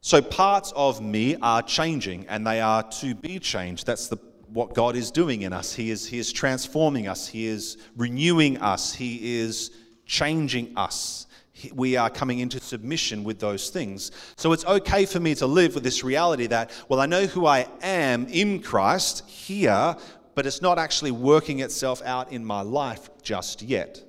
So 0.06 0.22
parts 0.22 0.72
of 0.76 1.02
me 1.02 1.36
are 1.42 1.64
changing 1.64 2.28
and 2.30 2.46
they 2.46 2.62
are 2.62 2.84
to 3.00 3.16
be 3.16 3.40
changed. 3.40 3.88
That's 3.88 4.08
the, 4.08 4.18
what 4.54 4.76
God 4.76 4.96
is 4.96 5.10
doing 5.10 5.42
in 5.42 5.52
us. 5.52 5.74
He 5.74 5.90
is, 5.90 6.06
he 6.06 6.20
is 6.20 6.32
transforming 6.32 7.08
us, 7.08 7.28
He 7.28 7.48
is 7.48 7.78
renewing 7.98 8.60
us, 8.60 8.94
He 8.94 9.40
is 9.40 9.72
changing 10.06 10.78
us. 10.78 11.26
We 11.74 11.98
are 11.98 12.12
coming 12.12 12.38
into 12.38 12.60
submission 12.60 13.24
with 13.24 13.40
those 13.40 13.72
things. 13.72 14.12
So 14.36 14.52
it's 14.52 14.64
okay 14.66 15.08
for 15.08 15.20
me 15.20 15.34
to 15.34 15.48
live 15.48 15.74
with 15.74 15.84
this 15.84 16.04
reality 16.04 16.46
that, 16.48 16.70
well, 16.88 17.00
I 17.00 17.08
know 17.08 17.26
who 17.26 17.48
I 17.48 17.68
am 17.82 18.28
in 18.28 18.62
Christ 18.62 19.28
here, 19.28 19.96
but 20.36 20.46
it's 20.46 20.62
not 20.62 20.78
actually 20.78 21.14
working 21.14 21.62
itself 21.62 22.04
out 22.04 22.32
in 22.32 22.46
my 22.46 22.62
life 22.62 23.10
just 23.24 23.64
yet. 23.64 24.04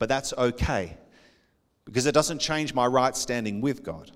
But 0.00 0.08
that's 0.08 0.32
okay 0.32 0.96
because 1.84 2.06
it 2.06 2.14
doesn't 2.16 2.40
change 2.40 2.74
my 2.74 2.86
right 2.86 3.16
standing 3.16 3.60
with 3.60 3.84
God. 3.84 4.10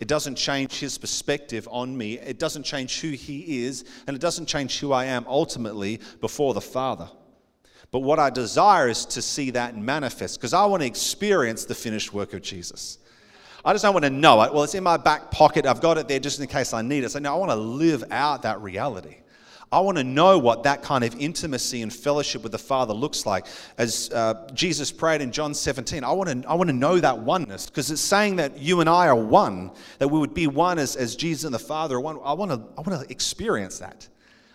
It 0.00 0.08
doesn't 0.08 0.36
change 0.36 0.78
his 0.78 0.98
perspective 0.98 1.68
on 1.70 1.96
me. 1.96 2.18
It 2.18 2.38
doesn't 2.38 2.64
change 2.64 3.00
who 3.00 3.10
he 3.10 3.64
is, 3.64 3.84
and 4.06 4.16
it 4.16 4.20
doesn't 4.20 4.46
change 4.46 4.78
who 4.78 4.92
I 4.92 5.06
am 5.06 5.24
ultimately 5.28 6.00
before 6.20 6.54
the 6.54 6.60
Father. 6.60 7.08
But 7.90 8.00
what 8.00 8.18
I 8.18 8.30
desire 8.30 8.88
is 8.88 9.06
to 9.06 9.22
see 9.22 9.50
that 9.50 9.76
manifest 9.76 10.40
because 10.40 10.52
I 10.52 10.64
want 10.66 10.82
to 10.82 10.86
experience 10.86 11.64
the 11.64 11.76
finished 11.76 12.12
work 12.12 12.34
of 12.34 12.42
Jesus. 12.42 12.98
I 13.64 13.72
just 13.72 13.82
don't 13.82 13.94
want 13.94 14.04
to 14.04 14.10
know 14.10 14.42
it. 14.42 14.52
Well, 14.52 14.64
it's 14.64 14.74
in 14.74 14.84
my 14.84 14.96
back 14.96 15.30
pocket. 15.30 15.64
I've 15.64 15.80
got 15.80 15.96
it 15.96 16.06
there 16.06 16.18
just 16.18 16.38
in 16.38 16.46
case 16.48 16.74
I 16.74 16.82
need 16.82 17.04
it. 17.04 17.10
So, 17.10 17.18
no, 17.18 17.34
I 17.34 17.38
want 17.38 17.50
to 17.50 17.56
live 17.56 18.04
out 18.10 18.42
that 18.42 18.60
reality. 18.60 19.16
I 19.74 19.80
want 19.80 19.98
to 19.98 20.04
know 20.04 20.38
what 20.38 20.62
that 20.62 20.84
kind 20.84 21.02
of 21.02 21.16
intimacy 21.18 21.82
and 21.82 21.92
fellowship 21.92 22.44
with 22.44 22.52
the 22.52 22.58
Father 22.58 22.94
looks 22.94 23.26
like. 23.26 23.46
As 23.76 24.08
uh, 24.14 24.48
Jesus 24.54 24.92
prayed 24.92 25.20
in 25.20 25.32
John 25.32 25.52
17, 25.52 26.04
I 26.04 26.12
want 26.12 26.30
to, 26.30 26.48
I 26.48 26.54
want 26.54 26.68
to 26.68 26.76
know 26.76 27.00
that 27.00 27.18
oneness 27.18 27.66
because 27.66 27.90
it's 27.90 28.00
saying 28.00 28.36
that 28.36 28.56
you 28.56 28.78
and 28.78 28.88
I 28.88 29.08
are 29.08 29.16
one, 29.16 29.72
that 29.98 30.06
we 30.06 30.20
would 30.20 30.32
be 30.32 30.46
one 30.46 30.78
as, 30.78 30.94
as 30.94 31.16
Jesus 31.16 31.42
and 31.42 31.52
the 31.52 31.58
Father 31.58 31.96
are 31.96 32.00
one. 32.00 32.20
I 32.22 32.34
want, 32.34 32.52
to, 32.52 32.62
I 32.78 32.88
want 32.88 33.02
to 33.02 33.10
experience 33.10 33.80
that. 33.80 34.06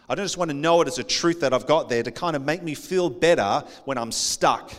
I 0.07 0.15
don't 0.15 0.23
just 0.23 0.37
want 0.37 0.51
to 0.51 0.55
know 0.55 0.79
it 0.81 0.87
as 0.87 0.99
a 0.99 1.03
truth 1.03 1.41
that 1.41 1.53
I've 1.53 1.67
got 1.67 1.89
there 1.89 2.01
to 2.01 2.11
kind 2.11 2.37
of 2.37 2.45
make 2.45 2.63
me 2.63 2.73
feel 2.73 3.09
better 3.09 3.65
when 3.83 3.97
I'm 3.97 4.13
stuck, 4.13 4.71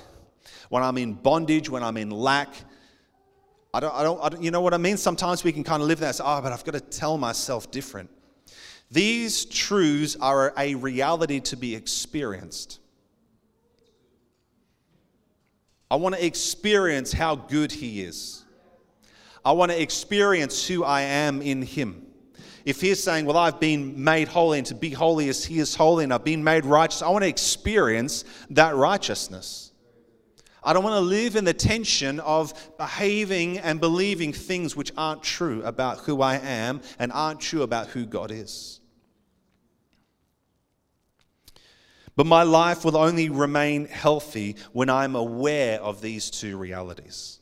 when 0.70 0.82
I'm 0.82 0.96
in 0.96 1.12
bondage, 1.12 1.68
when 1.68 1.82
I'm 1.82 1.98
in 1.98 2.10
lack. 2.10 2.48
I 3.74 3.80
don't, 3.80 3.94
I 3.94 4.02
don't, 4.02 4.24
I 4.24 4.30
don't 4.30 4.42
you 4.42 4.50
know 4.50 4.62
what 4.62 4.72
I 4.72 4.78
mean? 4.78 4.96
Sometimes 4.96 5.44
we 5.44 5.52
can 5.52 5.64
kind 5.64 5.82
of 5.82 5.88
live 5.88 6.00
that, 6.00 6.18
oh, 6.24 6.40
but 6.40 6.50
I've 6.50 6.64
got 6.64 6.72
to 6.72 6.80
tell 6.80 7.18
myself 7.18 7.70
different. 7.70 8.08
These 8.90 9.44
truths 9.44 10.16
are 10.20 10.52
a 10.56 10.74
reality 10.74 11.40
to 11.40 11.56
be 11.56 11.74
experienced. 11.76 12.80
I 15.90 15.96
want 15.96 16.14
to 16.16 16.24
experience 16.24 17.12
how 17.12 17.36
good 17.36 17.70
He 17.70 18.02
is. 18.02 18.44
I 19.44 19.52
want 19.52 19.70
to 19.72 19.80
experience 19.80 20.66
who 20.66 20.84
I 20.84 21.02
am 21.02 21.40
in 21.40 21.62
Him. 21.62 22.06
If 22.64 22.80
He's 22.80 23.02
saying, 23.02 23.26
Well, 23.26 23.36
I've 23.36 23.60
been 23.60 24.02
made 24.02 24.28
holy, 24.28 24.58
and 24.58 24.66
to 24.68 24.74
be 24.74 24.90
holy 24.90 25.28
as 25.28 25.44
He 25.44 25.60
is 25.60 25.74
holy, 25.74 26.04
and 26.04 26.12
I've 26.12 26.24
been 26.24 26.44
made 26.44 26.64
righteous, 26.64 27.00
I 27.02 27.08
want 27.08 27.22
to 27.22 27.28
experience 27.28 28.24
that 28.50 28.74
righteousness. 28.74 29.70
I 30.62 30.72
don't 30.72 30.84
want 30.84 30.96
to 30.96 31.00
live 31.00 31.36
in 31.36 31.44
the 31.44 31.54
tension 31.54 32.20
of 32.20 32.52
behaving 32.76 33.58
and 33.58 33.80
believing 33.80 34.32
things 34.32 34.76
which 34.76 34.92
aren't 34.96 35.22
true 35.22 35.62
about 35.62 36.00
who 36.00 36.20
I 36.20 36.36
am 36.36 36.82
and 36.98 37.10
aren't 37.12 37.40
true 37.40 37.62
about 37.62 37.86
who 37.86 38.04
God 38.04 38.30
is. 38.30 38.79
But 42.16 42.26
my 42.26 42.42
life 42.42 42.84
will 42.84 42.96
only 42.96 43.28
remain 43.28 43.86
healthy 43.86 44.56
when 44.72 44.90
I'm 44.90 45.16
aware 45.16 45.80
of 45.80 46.00
these 46.00 46.30
two 46.30 46.56
realities. 46.56 47.40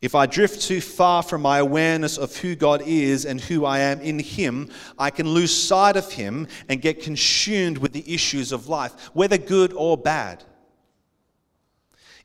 If 0.00 0.14
I 0.14 0.26
drift 0.26 0.62
too 0.62 0.80
far 0.80 1.24
from 1.24 1.42
my 1.42 1.58
awareness 1.58 2.18
of 2.18 2.36
who 2.36 2.54
God 2.54 2.82
is 2.86 3.24
and 3.24 3.40
who 3.40 3.64
I 3.64 3.80
am 3.80 4.00
in 4.00 4.20
Him, 4.20 4.70
I 4.96 5.10
can 5.10 5.28
lose 5.28 5.54
sight 5.54 5.96
of 5.96 6.12
Him 6.12 6.46
and 6.68 6.80
get 6.80 7.02
consumed 7.02 7.78
with 7.78 7.92
the 7.92 8.14
issues 8.14 8.52
of 8.52 8.68
life, 8.68 9.10
whether 9.12 9.38
good 9.38 9.72
or 9.72 9.96
bad. 9.96 10.44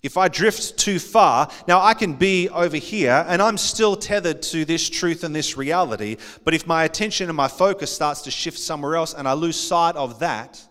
If 0.04 0.18
I 0.18 0.28
drift 0.28 0.78
too 0.78 1.00
far, 1.00 1.50
now 1.66 1.82
I 1.82 1.94
can 1.94 2.14
be 2.14 2.50
over 2.50 2.76
here 2.76 3.26
and 3.26 3.42
I'm 3.42 3.58
still 3.58 3.96
tethered 3.96 4.42
to 4.44 4.66
this 4.66 4.90
truth 4.90 5.24
and 5.24 5.34
this 5.34 5.56
reality. 5.56 6.18
But 6.44 6.54
if 6.54 6.68
my 6.68 6.84
attention 6.84 7.30
and 7.30 7.38
my 7.38 7.48
focus 7.48 7.90
starts 7.90 8.22
to 8.24 8.32
shift 8.32 8.60
somewhere 8.60 8.98
else 8.98 9.14
and 9.14 9.30
I 9.30 9.34
lose 9.34 9.58
sight 9.58 9.96
of 9.96 10.20
that, 10.20 10.62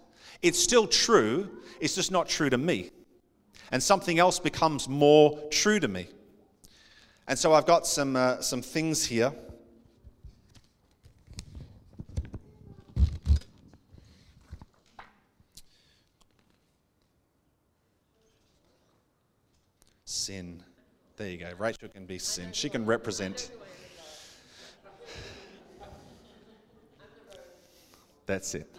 it's 0.42 0.62
still 0.62 0.86
true, 0.86 1.48
it's 1.80 1.94
just 1.94 2.12
not 2.12 2.28
true 2.28 2.50
to 2.50 2.58
me. 2.58 2.90
And 3.70 3.82
something 3.82 4.18
else 4.18 4.38
becomes 4.38 4.86
more 4.86 5.40
true 5.50 5.80
to 5.80 5.88
me. 5.88 6.08
And 7.26 7.38
so 7.38 7.54
I've 7.54 7.64
got 7.64 7.86
some, 7.86 8.16
uh, 8.16 8.42
some 8.42 8.60
things 8.60 9.06
here. 9.06 9.32
Sin. 20.22 20.62
There 21.16 21.28
you 21.28 21.36
go. 21.36 21.50
Rachel 21.58 21.88
can 21.88 22.06
be 22.06 22.18
sin. 22.18 22.52
She 22.52 22.68
can 22.68 22.86
represent. 22.86 23.50
That's 28.26 28.54
it. 28.54 28.72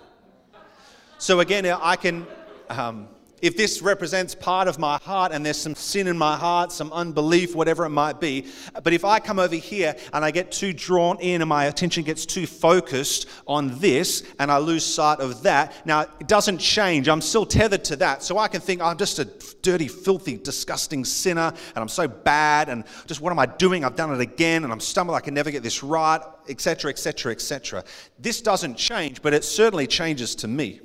So 1.17 1.41
again, 1.41 1.65
I 1.65 1.95
can. 1.95 2.25
Um, 2.69 3.07
if 3.43 3.57
this 3.57 3.81
represents 3.81 4.33
part 4.33 4.69
of 4.69 4.79
my 4.79 4.97
heart 4.99 5.33
and 5.33 5.45
there's 5.45 5.57
some 5.57 5.75
sin 5.75 6.07
in 6.07 6.17
my 6.17 6.37
heart, 6.37 6.71
some 6.71 6.93
unbelief, 6.93 7.53
whatever 7.53 7.83
it 7.83 7.89
might 7.89 8.21
be, 8.21 8.45
but 8.83 8.93
if 8.93 9.03
I 9.03 9.19
come 9.19 9.37
over 9.37 9.55
here 9.55 9.97
and 10.13 10.23
I 10.23 10.31
get 10.31 10.49
too 10.49 10.71
drawn 10.71 11.19
in 11.19 11.41
and 11.41 11.49
my 11.49 11.65
attention 11.65 12.03
gets 12.03 12.25
too 12.25 12.47
focused 12.47 13.27
on 13.45 13.77
this 13.79 14.23
and 14.39 14.49
I 14.49 14.59
lose 14.59 14.85
sight 14.85 15.19
of 15.19 15.43
that, 15.43 15.85
now 15.85 16.03
it 16.21 16.29
doesn't 16.29 16.59
change. 16.59 17.09
I'm 17.09 17.19
still 17.19 17.45
tethered 17.45 17.83
to 17.83 17.97
that. 17.97 18.23
So 18.23 18.37
I 18.37 18.47
can 18.47 18.61
think, 18.61 18.81
I'm 18.81 18.97
just 18.97 19.19
a 19.19 19.25
dirty, 19.61 19.89
filthy, 19.89 20.37
disgusting 20.37 21.03
sinner 21.03 21.51
and 21.75 21.77
I'm 21.77 21.89
so 21.89 22.07
bad 22.07 22.69
and 22.69 22.85
just 23.07 23.19
what 23.19 23.31
am 23.31 23.39
I 23.39 23.45
doing? 23.45 23.83
I've 23.83 23.97
done 23.97 24.13
it 24.13 24.21
again 24.21 24.63
and 24.63 24.71
I'm 24.71 24.79
stumbling. 24.79 25.17
I 25.17 25.21
can 25.21 25.33
never 25.33 25.51
get 25.51 25.63
this 25.63 25.83
right, 25.83 26.21
etc., 26.47 26.91
etc., 26.91 27.33
etc. 27.33 27.83
This 28.17 28.41
doesn't 28.41 28.77
change, 28.77 29.21
but 29.21 29.33
it 29.33 29.43
certainly 29.43 29.85
changes 29.85 30.33
to 30.35 30.47
me. 30.47 30.79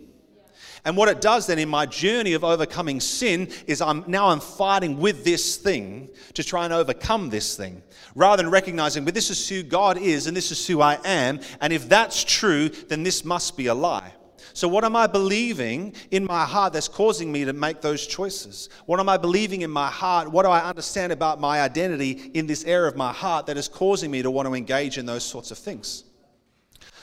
And 0.84 0.96
what 0.96 1.08
it 1.08 1.20
does 1.20 1.46
then 1.46 1.58
in 1.58 1.68
my 1.68 1.86
journey 1.86 2.32
of 2.34 2.44
overcoming 2.44 3.00
sin 3.00 3.50
is 3.66 3.80
I'm 3.80 4.04
now 4.06 4.28
I'm 4.28 4.40
fighting 4.40 4.98
with 4.98 5.24
this 5.24 5.56
thing 5.56 6.08
to 6.34 6.44
try 6.44 6.64
and 6.64 6.72
overcome 6.72 7.30
this 7.30 7.56
thing. 7.56 7.82
Rather 8.14 8.42
than 8.42 8.50
recognizing, 8.50 9.04
but 9.04 9.14
this 9.14 9.30
is 9.30 9.48
who 9.48 9.62
God 9.62 9.98
is 9.98 10.26
and 10.26 10.36
this 10.36 10.50
is 10.50 10.66
who 10.66 10.80
I 10.80 10.98
am. 11.04 11.40
And 11.60 11.72
if 11.72 11.88
that's 11.88 12.24
true, 12.24 12.68
then 12.68 13.02
this 13.02 13.24
must 13.24 13.56
be 13.56 13.66
a 13.66 13.74
lie. 13.74 14.12
So, 14.58 14.66
what 14.66 14.84
am 14.84 14.96
I 14.96 15.06
believing 15.06 15.94
in 16.10 16.24
my 16.24 16.44
heart 16.44 16.72
that's 16.72 16.88
causing 16.88 17.30
me 17.30 17.44
to 17.44 17.52
make 17.52 17.80
those 17.80 18.06
choices? 18.06 18.68
What 18.86 18.98
am 18.98 19.08
I 19.08 19.16
believing 19.16 19.62
in 19.62 19.70
my 19.70 19.88
heart? 19.88 20.32
What 20.32 20.42
do 20.42 20.48
I 20.48 20.68
understand 20.68 21.12
about 21.12 21.40
my 21.40 21.60
identity 21.60 22.32
in 22.34 22.48
this 22.48 22.64
area 22.64 22.88
of 22.88 22.96
my 22.96 23.12
heart 23.12 23.46
that 23.46 23.56
is 23.56 23.68
causing 23.68 24.10
me 24.10 24.20
to 24.22 24.32
want 24.32 24.48
to 24.48 24.54
engage 24.54 24.98
in 24.98 25.06
those 25.06 25.22
sorts 25.22 25.52
of 25.52 25.58
things? 25.58 26.02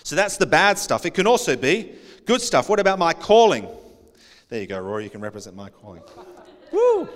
So, 0.03 0.17
that's 0.17 0.35
the 0.35 0.45
bad 0.45 0.77
stuff. 0.77 1.05
It 1.05 1.13
can 1.13 1.27
also 1.27 1.55
be 1.55 1.95
Good 2.25 2.41
stuff. 2.41 2.69
What 2.69 2.79
about 2.79 2.99
my 2.99 3.13
calling? 3.13 3.67
There 4.49 4.59
you 4.59 4.67
go, 4.67 4.79
Rory. 4.79 5.03
You 5.03 5.09
can 5.09 5.21
represent 5.21 5.55
my 5.55 5.69
calling. 5.69 6.01
Woo! 6.71 7.07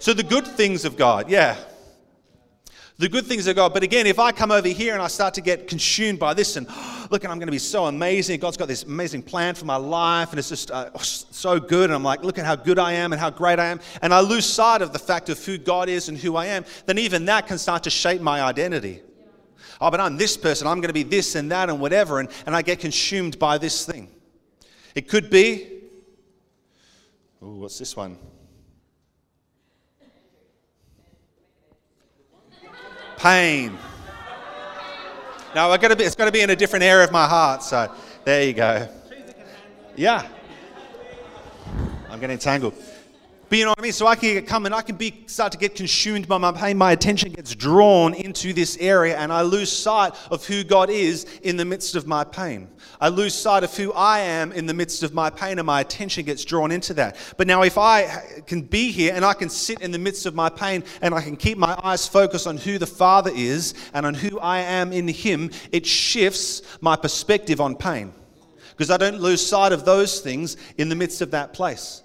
So 0.00 0.12
the 0.12 0.22
good 0.22 0.46
things 0.46 0.84
of 0.84 0.96
God, 0.96 1.30
yeah. 1.30 1.56
The 2.98 3.08
good 3.08 3.26
things 3.26 3.46
of 3.46 3.54
God. 3.54 3.72
But 3.72 3.84
again, 3.84 4.08
if 4.08 4.18
I 4.18 4.32
come 4.32 4.50
over 4.50 4.66
here 4.66 4.92
and 4.92 5.00
I 5.00 5.06
start 5.06 5.34
to 5.34 5.40
get 5.40 5.68
consumed 5.68 6.18
by 6.18 6.34
this 6.34 6.56
and 6.56 6.66
oh, 6.68 7.06
look, 7.10 7.22
and 7.22 7.32
I'm 7.32 7.38
going 7.38 7.46
to 7.46 7.52
be 7.52 7.58
so 7.58 7.86
amazing. 7.86 8.40
God's 8.40 8.56
got 8.56 8.66
this 8.66 8.82
amazing 8.82 9.22
plan 9.22 9.54
for 9.54 9.64
my 9.64 9.76
life 9.76 10.30
and 10.30 10.38
it's 10.38 10.48
just 10.48 10.72
uh, 10.72 10.90
so 10.98 11.60
good. 11.60 11.84
And 11.84 11.94
I'm 11.94 12.02
like, 12.02 12.24
look 12.24 12.38
at 12.38 12.44
how 12.44 12.56
good 12.56 12.78
I 12.78 12.94
am 12.94 13.12
and 13.12 13.20
how 13.20 13.30
great 13.30 13.60
I 13.60 13.66
am. 13.66 13.78
And 14.02 14.12
I 14.12 14.18
lose 14.20 14.44
sight 14.44 14.82
of 14.82 14.92
the 14.92 14.98
fact 14.98 15.28
of 15.28 15.44
who 15.44 15.58
God 15.58 15.88
is 15.88 16.08
and 16.08 16.18
who 16.18 16.34
I 16.34 16.46
am. 16.46 16.64
Then 16.86 16.98
even 16.98 17.24
that 17.26 17.46
can 17.46 17.58
start 17.58 17.84
to 17.84 17.90
shape 17.90 18.20
my 18.20 18.42
identity. 18.42 19.02
Oh, 19.80 19.90
but 19.92 20.00
I'm 20.00 20.16
this 20.16 20.36
person. 20.36 20.66
I'm 20.66 20.80
going 20.80 20.88
to 20.88 20.92
be 20.92 21.04
this 21.04 21.36
and 21.36 21.52
that 21.52 21.70
and 21.70 21.80
whatever. 21.80 22.18
And, 22.18 22.28
and 22.46 22.56
I 22.56 22.62
get 22.62 22.80
consumed 22.80 23.38
by 23.38 23.58
this 23.58 23.86
thing. 23.86 24.08
It 24.98 25.06
could 25.06 25.30
be, 25.30 25.84
oh, 27.40 27.54
what's 27.54 27.78
this 27.78 27.94
one? 27.94 28.18
Pain. 33.16 33.78
Now, 35.54 35.70
I've 35.70 35.80
got 35.80 35.90
to 35.90 35.96
be, 35.96 36.02
it's 36.02 36.16
got 36.16 36.24
to 36.24 36.32
be 36.32 36.40
in 36.40 36.50
a 36.50 36.56
different 36.56 36.82
area 36.82 37.04
of 37.04 37.12
my 37.12 37.28
heart. 37.28 37.62
So 37.62 37.94
there 38.24 38.42
you 38.42 38.52
go. 38.52 38.88
Yeah. 39.94 40.26
I'm 42.10 42.18
getting 42.18 42.38
tangled. 42.38 42.74
But 43.48 43.56
you 43.56 43.64
know 43.64 43.70
what 43.70 43.78
I 43.78 43.82
mean? 43.82 43.92
So 43.92 44.06
I 44.06 44.14
can 44.14 44.44
come 44.44 44.66
and 44.66 44.74
I 44.74 44.82
can 44.82 44.96
be 44.96 45.24
start 45.26 45.52
to 45.52 45.58
get 45.58 45.74
consumed 45.74 46.28
by 46.28 46.36
my 46.36 46.52
pain. 46.52 46.76
My 46.76 46.92
attention 46.92 47.32
gets 47.32 47.54
drawn 47.54 48.12
into 48.12 48.52
this 48.52 48.76
area 48.78 49.16
and 49.16 49.32
I 49.32 49.40
lose 49.40 49.72
sight 49.72 50.12
of 50.30 50.44
who 50.46 50.64
God 50.64 50.90
is 50.90 51.24
in 51.42 51.56
the 51.56 51.64
midst 51.64 51.94
of 51.94 52.06
my 52.06 52.24
pain. 52.24 52.68
I 53.00 53.08
lose 53.08 53.34
sight 53.34 53.64
of 53.64 53.74
who 53.74 53.90
I 53.94 54.20
am 54.20 54.52
in 54.52 54.66
the 54.66 54.74
midst 54.74 55.02
of 55.02 55.14
my 55.14 55.30
pain 55.30 55.58
and 55.58 55.66
my 55.66 55.80
attention 55.80 56.26
gets 56.26 56.44
drawn 56.44 56.70
into 56.70 56.92
that. 56.94 57.16
But 57.38 57.46
now 57.46 57.62
if 57.62 57.78
I 57.78 58.42
can 58.46 58.60
be 58.60 58.90
here 58.90 59.14
and 59.14 59.24
I 59.24 59.32
can 59.32 59.48
sit 59.48 59.80
in 59.80 59.92
the 59.92 59.98
midst 59.98 60.26
of 60.26 60.34
my 60.34 60.50
pain 60.50 60.84
and 61.00 61.14
I 61.14 61.22
can 61.22 61.36
keep 61.36 61.56
my 61.56 61.78
eyes 61.82 62.06
focused 62.06 62.46
on 62.46 62.58
who 62.58 62.76
the 62.76 62.86
Father 62.86 63.30
is 63.34 63.72
and 63.94 64.04
on 64.04 64.12
who 64.12 64.38
I 64.40 64.58
am 64.58 64.92
in 64.92 65.08
Him, 65.08 65.50
it 65.72 65.86
shifts 65.86 66.60
my 66.82 66.96
perspective 66.96 67.62
on 67.62 67.76
pain. 67.76 68.12
Because 68.72 68.90
I 68.90 68.98
don't 68.98 69.20
lose 69.20 69.44
sight 69.44 69.72
of 69.72 69.86
those 69.86 70.20
things 70.20 70.58
in 70.76 70.90
the 70.90 70.94
midst 70.94 71.22
of 71.22 71.30
that 71.30 71.54
place. 71.54 72.02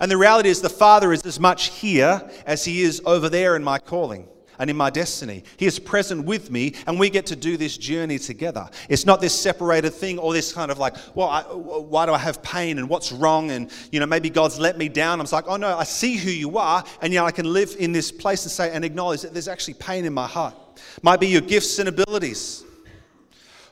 And 0.00 0.10
the 0.10 0.16
reality 0.16 0.48
is, 0.48 0.60
the 0.60 0.68
Father 0.68 1.12
is 1.12 1.24
as 1.26 1.40
much 1.40 1.68
here 1.68 2.28
as 2.46 2.64
He 2.64 2.82
is 2.82 3.02
over 3.04 3.28
there 3.28 3.56
in 3.56 3.64
my 3.64 3.78
calling 3.78 4.26
and 4.58 4.68
in 4.68 4.76
my 4.76 4.90
destiny. 4.90 5.42
He 5.56 5.64
is 5.64 5.78
present 5.78 6.26
with 6.26 6.50
me, 6.50 6.74
and 6.86 7.00
we 7.00 7.08
get 7.08 7.24
to 7.26 7.36
do 7.36 7.56
this 7.56 7.78
journey 7.78 8.18
together. 8.18 8.68
It's 8.90 9.06
not 9.06 9.22
this 9.22 9.32
separated 9.38 9.92
thing 9.92 10.18
or 10.18 10.34
this 10.34 10.52
kind 10.52 10.70
of 10.70 10.78
like, 10.78 10.96
well, 11.14 11.28
I, 11.28 11.42
why 11.44 12.04
do 12.04 12.12
I 12.12 12.18
have 12.18 12.42
pain 12.42 12.78
and 12.78 12.86
what's 12.86 13.10
wrong? 13.10 13.50
And, 13.52 13.70
you 13.90 14.00
know, 14.00 14.06
maybe 14.06 14.28
God's 14.28 14.58
let 14.58 14.76
me 14.76 14.90
down. 14.90 15.18
I'm 15.18 15.26
like, 15.32 15.46
oh 15.48 15.56
no, 15.56 15.78
I 15.78 15.84
see 15.84 16.16
who 16.16 16.30
you 16.30 16.58
are, 16.58 16.84
and 17.00 17.10
yet 17.10 17.24
I 17.24 17.30
can 17.30 17.50
live 17.50 17.74
in 17.78 17.92
this 17.92 18.12
place 18.12 18.42
and 18.44 18.52
say 18.52 18.70
and 18.70 18.84
acknowledge 18.84 19.22
that 19.22 19.32
there's 19.32 19.48
actually 19.48 19.74
pain 19.74 20.04
in 20.04 20.12
my 20.12 20.26
heart. 20.26 20.54
Might 21.02 21.20
be 21.20 21.28
your 21.28 21.40
gifts 21.40 21.78
and 21.78 21.88
abilities, 21.88 22.62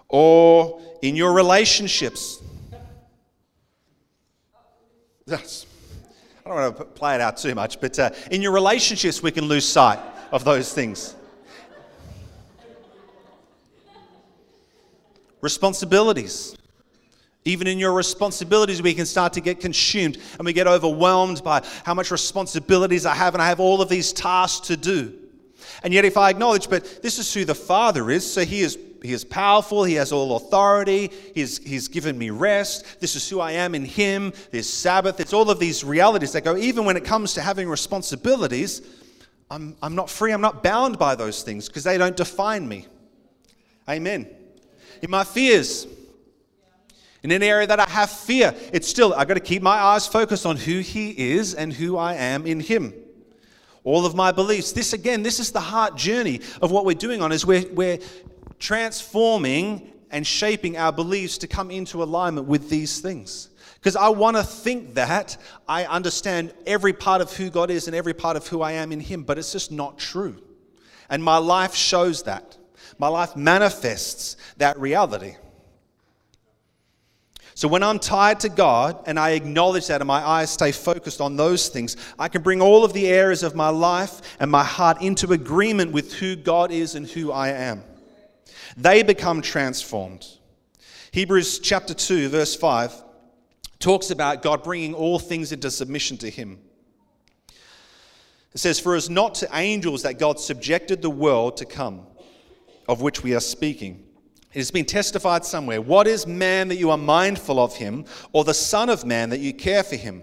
or 0.08 0.80
in 1.02 1.16
your 1.16 1.34
relationships. 1.34 2.42
That's 5.26 5.66
I 6.48 6.50
don't 6.50 6.62
want 6.62 6.78
to 6.78 6.84
play 6.86 7.14
it 7.14 7.20
out 7.20 7.36
too 7.36 7.54
much, 7.54 7.78
but 7.78 7.98
uh, 7.98 8.08
in 8.30 8.40
your 8.40 8.52
relationships, 8.52 9.22
we 9.22 9.30
can 9.30 9.44
lose 9.44 9.68
sight 9.68 9.98
of 10.32 10.44
those 10.44 10.72
things. 10.72 11.14
Responsibilities. 15.42 16.56
Even 17.44 17.66
in 17.66 17.78
your 17.78 17.92
responsibilities, 17.92 18.80
we 18.80 18.94
can 18.94 19.04
start 19.04 19.34
to 19.34 19.42
get 19.42 19.60
consumed 19.60 20.16
and 20.38 20.46
we 20.46 20.54
get 20.54 20.66
overwhelmed 20.66 21.44
by 21.44 21.62
how 21.84 21.92
much 21.92 22.10
responsibilities 22.10 23.04
I 23.04 23.14
have, 23.14 23.34
and 23.34 23.42
I 23.42 23.48
have 23.48 23.60
all 23.60 23.82
of 23.82 23.90
these 23.90 24.14
tasks 24.14 24.68
to 24.68 24.76
do. 24.78 25.12
And 25.82 25.92
yet, 25.92 26.06
if 26.06 26.16
I 26.16 26.30
acknowledge, 26.30 26.70
but 26.70 27.02
this 27.02 27.18
is 27.18 27.32
who 27.34 27.44
the 27.44 27.54
Father 27.54 28.10
is, 28.10 28.32
so 28.32 28.42
He 28.42 28.60
is 28.60 28.78
he 29.02 29.12
is 29.12 29.24
powerful. 29.24 29.84
He 29.84 29.94
has 29.94 30.12
all 30.12 30.36
authority. 30.36 31.10
He's, 31.34 31.58
he's 31.58 31.88
given 31.88 32.18
me 32.18 32.30
rest. 32.30 33.00
This 33.00 33.14
is 33.14 33.28
who 33.28 33.40
I 33.40 33.52
am 33.52 33.74
in 33.74 33.84
Him. 33.84 34.32
There's 34.50 34.68
Sabbath. 34.68 35.20
It's 35.20 35.32
all 35.32 35.50
of 35.50 35.58
these 35.58 35.84
realities 35.84 36.32
that 36.32 36.42
go, 36.42 36.56
even 36.56 36.84
when 36.84 36.96
it 36.96 37.04
comes 37.04 37.34
to 37.34 37.42
having 37.42 37.68
responsibilities, 37.68 38.82
I'm, 39.50 39.76
I'm 39.82 39.94
not 39.94 40.10
free. 40.10 40.32
I'm 40.32 40.40
not 40.40 40.62
bound 40.62 40.98
by 40.98 41.14
those 41.14 41.42
things 41.42 41.68
because 41.68 41.84
they 41.84 41.96
don't 41.96 42.16
define 42.16 42.66
me. 42.68 42.86
Amen. 43.88 44.28
In 45.00 45.10
my 45.10 45.24
fears, 45.24 45.86
in 47.22 47.30
an 47.30 47.42
area 47.42 47.66
that 47.66 47.80
I 47.80 47.88
have 47.88 48.10
fear, 48.10 48.54
it's 48.72 48.88
still, 48.88 49.14
I've 49.14 49.28
got 49.28 49.34
to 49.34 49.40
keep 49.40 49.62
my 49.62 49.70
eyes 49.76 50.06
focused 50.06 50.44
on 50.44 50.56
who 50.56 50.80
He 50.80 51.10
is 51.32 51.54
and 51.54 51.72
who 51.72 51.96
I 51.96 52.14
am 52.14 52.46
in 52.46 52.60
Him 52.60 52.92
all 53.84 54.04
of 54.04 54.14
my 54.14 54.30
beliefs. 54.30 54.72
This 54.72 54.92
again, 54.92 55.22
this 55.22 55.40
is 55.40 55.50
the 55.50 55.60
heart 55.60 55.96
journey 55.96 56.40
of 56.60 56.70
what 56.70 56.84
we're 56.84 56.94
doing 56.94 57.22
on 57.22 57.32
is 57.32 57.46
we're, 57.46 57.66
we're 57.72 57.98
transforming 58.58 59.92
and 60.10 60.26
shaping 60.26 60.76
our 60.76 60.92
beliefs 60.92 61.38
to 61.38 61.46
come 61.46 61.70
into 61.70 62.02
alignment 62.02 62.46
with 62.46 62.68
these 62.70 63.00
things. 63.00 63.50
Because 63.74 63.96
I 63.96 64.08
want 64.08 64.36
to 64.36 64.42
think 64.42 64.94
that 64.94 65.36
I 65.68 65.84
understand 65.84 66.52
every 66.66 66.92
part 66.92 67.20
of 67.20 67.32
who 67.36 67.50
God 67.50 67.70
is 67.70 67.86
and 67.86 67.94
every 67.94 68.14
part 68.14 68.36
of 68.36 68.46
who 68.46 68.60
I 68.60 68.72
am 68.72 68.90
in 68.90 69.00
Him, 69.00 69.22
but 69.22 69.38
it's 69.38 69.52
just 69.52 69.70
not 69.70 69.98
true. 69.98 70.36
And 71.08 71.22
my 71.22 71.38
life 71.38 71.74
shows 71.74 72.24
that. 72.24 72.56
My 72.98 73.08
life 73.08 73.36
manifests 73.36 74.36
that 74.56 74.78
reality. 74.78 75.36
So 77.54 77.68
when 77.68 77.82
I'm 77.82 77.98
tied 77.98 78.40
to 78.40 78.48
God 78.48 79.02
and 79.06 79.18
I 79.18 79.30
acknowledge 79.30 79.88
that 79.88 80.00
and 80.00 80.08
my 80.08 80.24
eyes 80.24 80.50
stay 80.50 80.70
focused 80.70 81.20
on 81.20 81.36
those 81.36 81.68
things, 81.68 81.96
I 82.18 82.28
can 82.28 82.42
bring 82.42 82.60
all 82.60 82.84
of 82.84 82.92
the 82.92 83.08
areas 83.08 83.42
of 83.42 83.54
my 83.54 83.68
life 83.68 84.20
and 84.38 84.50
my 84.50 84.64
heart 84.64 85.02
into 85.02 85.32
agreement 85.32 85.92
with 85.92 86.12
who 86.14 86.36
God 86.36 86.70
is 86.70 86.94
and 86.94 87.06
who 87.06 87.32
I 87.32 87.48
am 87.50 87.82
they 88.78 89.02
become 89.02 89.42
transformed. 89.42 90.24
Hebrews 91.10 91.58
chapter 91.58 91.94
2, 91.94 92.28
verse 92.28 92.54
5 92.54 92.94
talks 93.80 94.10
about 94.10 94.42
God 94.42 94.62
bringing 94.62 94.94
all 94.94 95.18
things 95.18 95.52
into 95.52 95.70
submission 95.70 96.16
to 96.18 96.30
Him. 96.30 96.60
It 98.54 98.58
says, 98.58 98.78
For 98.78 98.94
it 98.94 98.98
is 98.98 99.10
not 99.10 99.34
to 99.36 99.48
angels 99.52 100.02
that 100.02 100.18
God 100.18 100.38
subjected 100.38 101.02
the 101.02 101.10
world 101.10 101.56
to 101.58 101.64
come, 101.64 102.06
of 102.88 103.00
which 103.00 103.22
we 103.22 103.34
are 103.34 103.40
speaking. 103.40 104.04
It 104.52 104.58
has 104.58 104.70
been 104.70 104.84
testified 104.84 105.44
somewhere. 105.44 105.82
What 105.82 106.06
is 106.06 106.26
man 106.26 106.68
that 106.68 106.76
you 106.76 106.90
are 106.90 106.98
mindful 106.98 107.58
of 107.58 107.76
him, 107.76 108.04
or 108.32 108.44
the 108.44 108.54
Son 108.54 108.88
of 108.88 109.04
Man 109.04 109.30
that 109.30 109.40
you 109.40 109.52
care 109.52 109.82
for 109.82 109.96
him? 109.96 110.22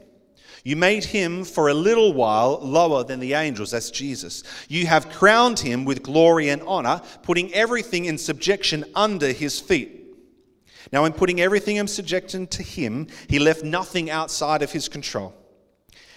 You 0.65 0.75
made 0.75 1.06
him 1.06 1.43
for 1.43 1.69
a 1.69 1.75
little 1.75 2.12
while 2.12 2.60
lower 2.60 3.04
than 3.04 3.19
the 3.19 3.36
angels. 3.36 3.69
That's 3.69 3.91
Jesus. 3.91 4.41
You 4.67 4.88
have 4.88 5.12
crowned 5.12 5.60
him 5.60 5.86
with 5.86 6.01
glory 6.01 6.49
and 6.49 6.63
honor, 6.63 7.04
putting 7.21 7.54
everything 7.54 8.06
in 8.06 8.17
subjection 8.17 8.84
under 8.95 9.32
his 9.32 9.60
feet. 9.60 10.01
Now, 10.91 11.06
in 11.06 11.13
putting 11.13 11.39
everything 11.39 11.75
in 11.75 11.88
subjection 11.88 12.47
to 12.47 12.63
him, 12.63 13.08
he 13.30 13.38
left 13.38 13.63
nothing 13.63 14.10
outside 14.10 14.63
of 14.63 14.71
his 14.71 14.89
control. 14.89 15.36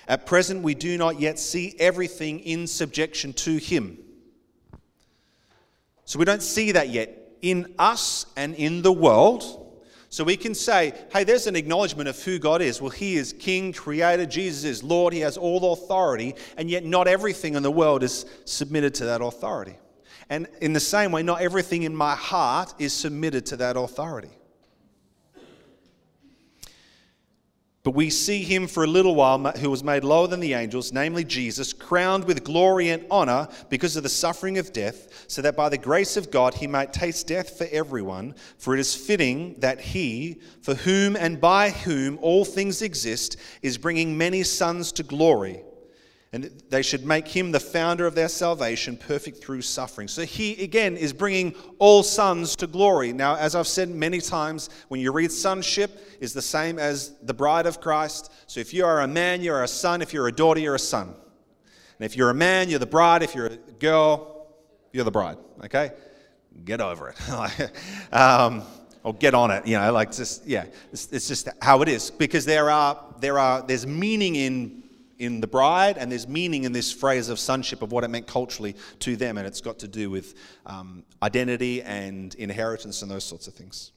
At 0.09 0.25
present, 0.25 0.63
we 0.63 0.75
do 0.75 0.97
not 0.97 1.21
yet 1.21 1.39
see 1.39 1.75
everything 1.79 2.41
in 2.41 2.67
subjection 2.67 3.35
to 3.35 3.59
him. 3.59 3.99
So 6.07 6.19
we 6.19 6.25
don't 6.25 6.43
see 6.43 6.73
that 6.73 6.89
yet 6.89 7.35
in 7.43 7.75
us 7.79 8.25
and 8.35 8.55
in 8.55 8.81
the 8.81 8.93
world. 8.93 9.58
So 10.19 10.25
we 10.25 10.37
can 10.37 10.53
say, 10.53 10.95
hey, 11.13 11.23
there's 11.23 11.47
an 11.47 11.55
acknowledgement 11.55 12.09
of 12.09 12.21
who 12.21 12.41
God 12.41 12.61
is. 12.61 12.83
Well, 12.83 12.91
He 12.91 13.15
is 13.15 13.33
King, 13.33 13.73
Creator, 13.73 14.27
Jesus 14.27 14.65
is 14.65 14.83
Lord, 14.83 15.15
He 15.15 15.21
has 15.21 15.37
all 15.37 15.73
authority, 15.73 16.35
and 16.57 16.69
yet 16.69 16.85
not 16.85 17.07
everything 17.07 17.55
in 17.55 17.63
the 17.63 17.71
world 17.71 18.03
is 18.03 18.27
submitted 18.45 18.97
to 18.97 19.05
that 19.05 19.21
authority. 19.21 19.77
And 20.29 20.49
in 20.61 20.73
the 20.73 20.81
same 20.81 21.13
way, 21.13 21.23
not 21.23 21.41
everything 21.41 21.85
in 21.85 21.95
my 21.95 22.17
heart 22.17 22.75
is 22.81 22.93
submitted 22.93 23.47
to 23.47 23.59
that 23.59 23.77
authority. 23.77 24.33
But 27.89 27.95
we 27.95 28.11
see 28.11 28.43
him 28.43 28.67
for 28.67 28.85
a 28.85 28.87
little 28.87 29.15
while 29.15 29.39
who 29.53 29.71
was 29.71 29.83
made 29.83 30.05
lower 30.05 30.27
than 30.27 30.41
the 30.41 30.53
angels, 30.53 30.93
namely 30.93 31.25
Jesus, 31.25 31.73
crowned 31.73 32.25
with 32.25 32.45
glory 32.45 32.91
and 32.91 33.03
honor 33.11 33.49
because 33.71 33.97
of 33.97 34.03
the 34.03 34.11
suffering 34.11 34.59
of 34.59 34.75
death, 34.75 35.25
so 35.27 35.41
that 35.41 35.57
by 35.57 35.71
the 35.71 35.79
grace 35.79 36.19
of 36.19 36.31
God 36.31 36.53
he 36.53 36.67
might 36.67 36.93
taste 36.93 37.29
death 37.29 37.57
for 37.57 37.67
everyone. 37.73 38.35
For 38.59 38.75
it 38.75 38.81
is 38.81 38.95
fitting 38.95 39.55
that 39.61 39.81
he, 39.81 40.43
for 40.61 40.75
whom 40.75 41.17
and 41.17 41.41
by 41.41 41.71
whom 41.71 42.19
all 42.21 42.45
things 42.45 42.83
exist, 42.83 43.39
is 43.63 43.79
bringing 43.79 44.19
many 44.19 44.43
sons 44.43 44.93
to 44.93 45.03
glory 45.03 45.63
and 46.33 46.51
they 46.69 46.83
should 46.83 47.07
make 47.07 47.27
him 47.27 47.53
the 47.53 47.61
founder 47.61 48.07
of 48.07 48.15
their 48.15 48.29
salvation, 48.29 48.99
perfect 48.99 49.43
through 49.43 49.63
suffering. 49.63 50.09
So 50.09 50.23
he, 50.23 50.63
again, 50.63 50.97
is 50.97 51.15
bringing 51.15 51.55
all 51.79 52.03
sons 52.03 52.55
to 52.57 52.67
glory. 52.67 53.15
Now, 53.15 53.37
as 53.37 53.55
I've 53.55 53.67
said 53.67 53.89
many 53.89 54.21
times, 54.21 54.69
when 54.89 55.01
you 55.01 55.11
read 55.11 55.33
sonship, 55.33 56.07
is 56.21 56.35
the 56.35 56.43
same 56.43 56.79
as 56.79 57.15
the 57.23 57.33
bride 57.33 57.65
of 57.65 57.81
Christ. 57.81 58.31
So 58.47 58.61
if 58.61 58.75
you 58.75 58.85
are 58.85 59.01
a 59.01 59.09
man, 59.09 59.41
you're 59.41 59.63
a 59.63 59.69
son. 59.69 60.03
If 60.03 60.13
you're 60.13 60.29
a 60.29 60.33
daughter, 60.33 60.61
you're 60.61 60.75
a 60.75 60.79
son. 60.79 61.15
And 61.99 62.05
if 62.05 62.15
you're 62.15 62.31
a 62.31 62.35
man, 62.35 62.69
you're 62.69 62.79
the 62.79 62.87
bride. 62.87 63.23
If 63.23 63.35
you're 63.35 63.47
a 63.47 63.57
girl, 63.57 64.49
you're 64.93 65.05
the 65.05 65.11
bride. 65.11 65.39
Okay? 65.65 65.93
Get 66.63 66.83
over 66.83 67.09
it. 67.09 67.73
um, 68.13 68.65
or 69.03 69.15
get 69.15 69.33
on 69.33 69.51
it, 69.51 69.67
you 69.67 69.79
know, 69.79 69.93
like 69.93 70.13
just, 70.13 70.45
yeah, 70.47 70.67
it's, 70.93 71.11
it's 71.13 71.29
just 71.29 71.49
how 71.63 71.81
it 71.81 71.89
is. 71.89 72.11
Because 72.11 72.45
there 72.45 72.69
are, 72.69 72.99
there 73.21 73.39
are, 73.39 73.63
there's 73.63 73.87
meaning 73.87 74.35
in 74.35 74.78
in 75.19 75.41
the 75.41 75.47
bride, 75.47 75.99
and 75.99 76.11
there's 76.11 76.29
meaning 76.29 76.65
in 76.65 76.73
this 76.73 76.93
phrase 76.93 77.29
of 77.29 77.39
sonship 77.39 77.83
of 77.83 77.93
what 77.93 78.05
it 78.05 78.09
meant 78.09 78.27
culturally 78.27 78.77
to 79.01 79.17
them, 79.17 79.37
and 79.39 79.47
it's 79.47 79.61
got 79.61 79.79
to 79.81 79.89
do 79.89 80.11
with 80.11 80.35
um, 80.67 81.05
identity 81.23 81.83
and 81.83 82.35
inheritance 82.37 83.03
and 83.03 83.11
those 83.11 83.25
sorts 83.25 83.49
of 83.49 83.55
things. 83.55 83.93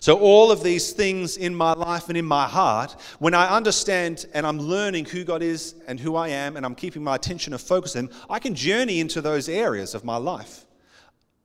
So, 0.00 0.18
all 0.18 0.50
of 0.50 0.62
these 0.62 0.92
things 0.92 1.36
in 1.36 1.54
my 1.54 1.72
life 1.72 2.08
and 2.08 2.16
in 2.16 2.24
my 2.24 2.46
heart, 2.46 2.96
when 3.18 3.34
I 3.34 3.54
understand 3.54 4.26
and 4.32 4.46
I'm 4.46 4.58
learning 4.58 5.06
who 5.06 5.24
God 5.24 5.42
is 5.42 5.74
and 5.86 5.98
who 6.00 6.16
I 6.16 6.28
am, 6.28 6.56
and 6.56 6.64
I'm 6.64 6.74
keeping 6.74 7.02
my 7.02 7.16
attention 7.16 7.52
and 7.52 7.60
focus 7.60 7.96
on 7.96 8.06
Him, 8.06 8.10
I 8.30 8.38
can 8.38 8.54
journey 8.54 9.00
into 9.00 9.20
those 9.20 9.48
areas 9.48 9.94
of 9.94 10.04
my 10.04 10.16
life, 10.16 10.64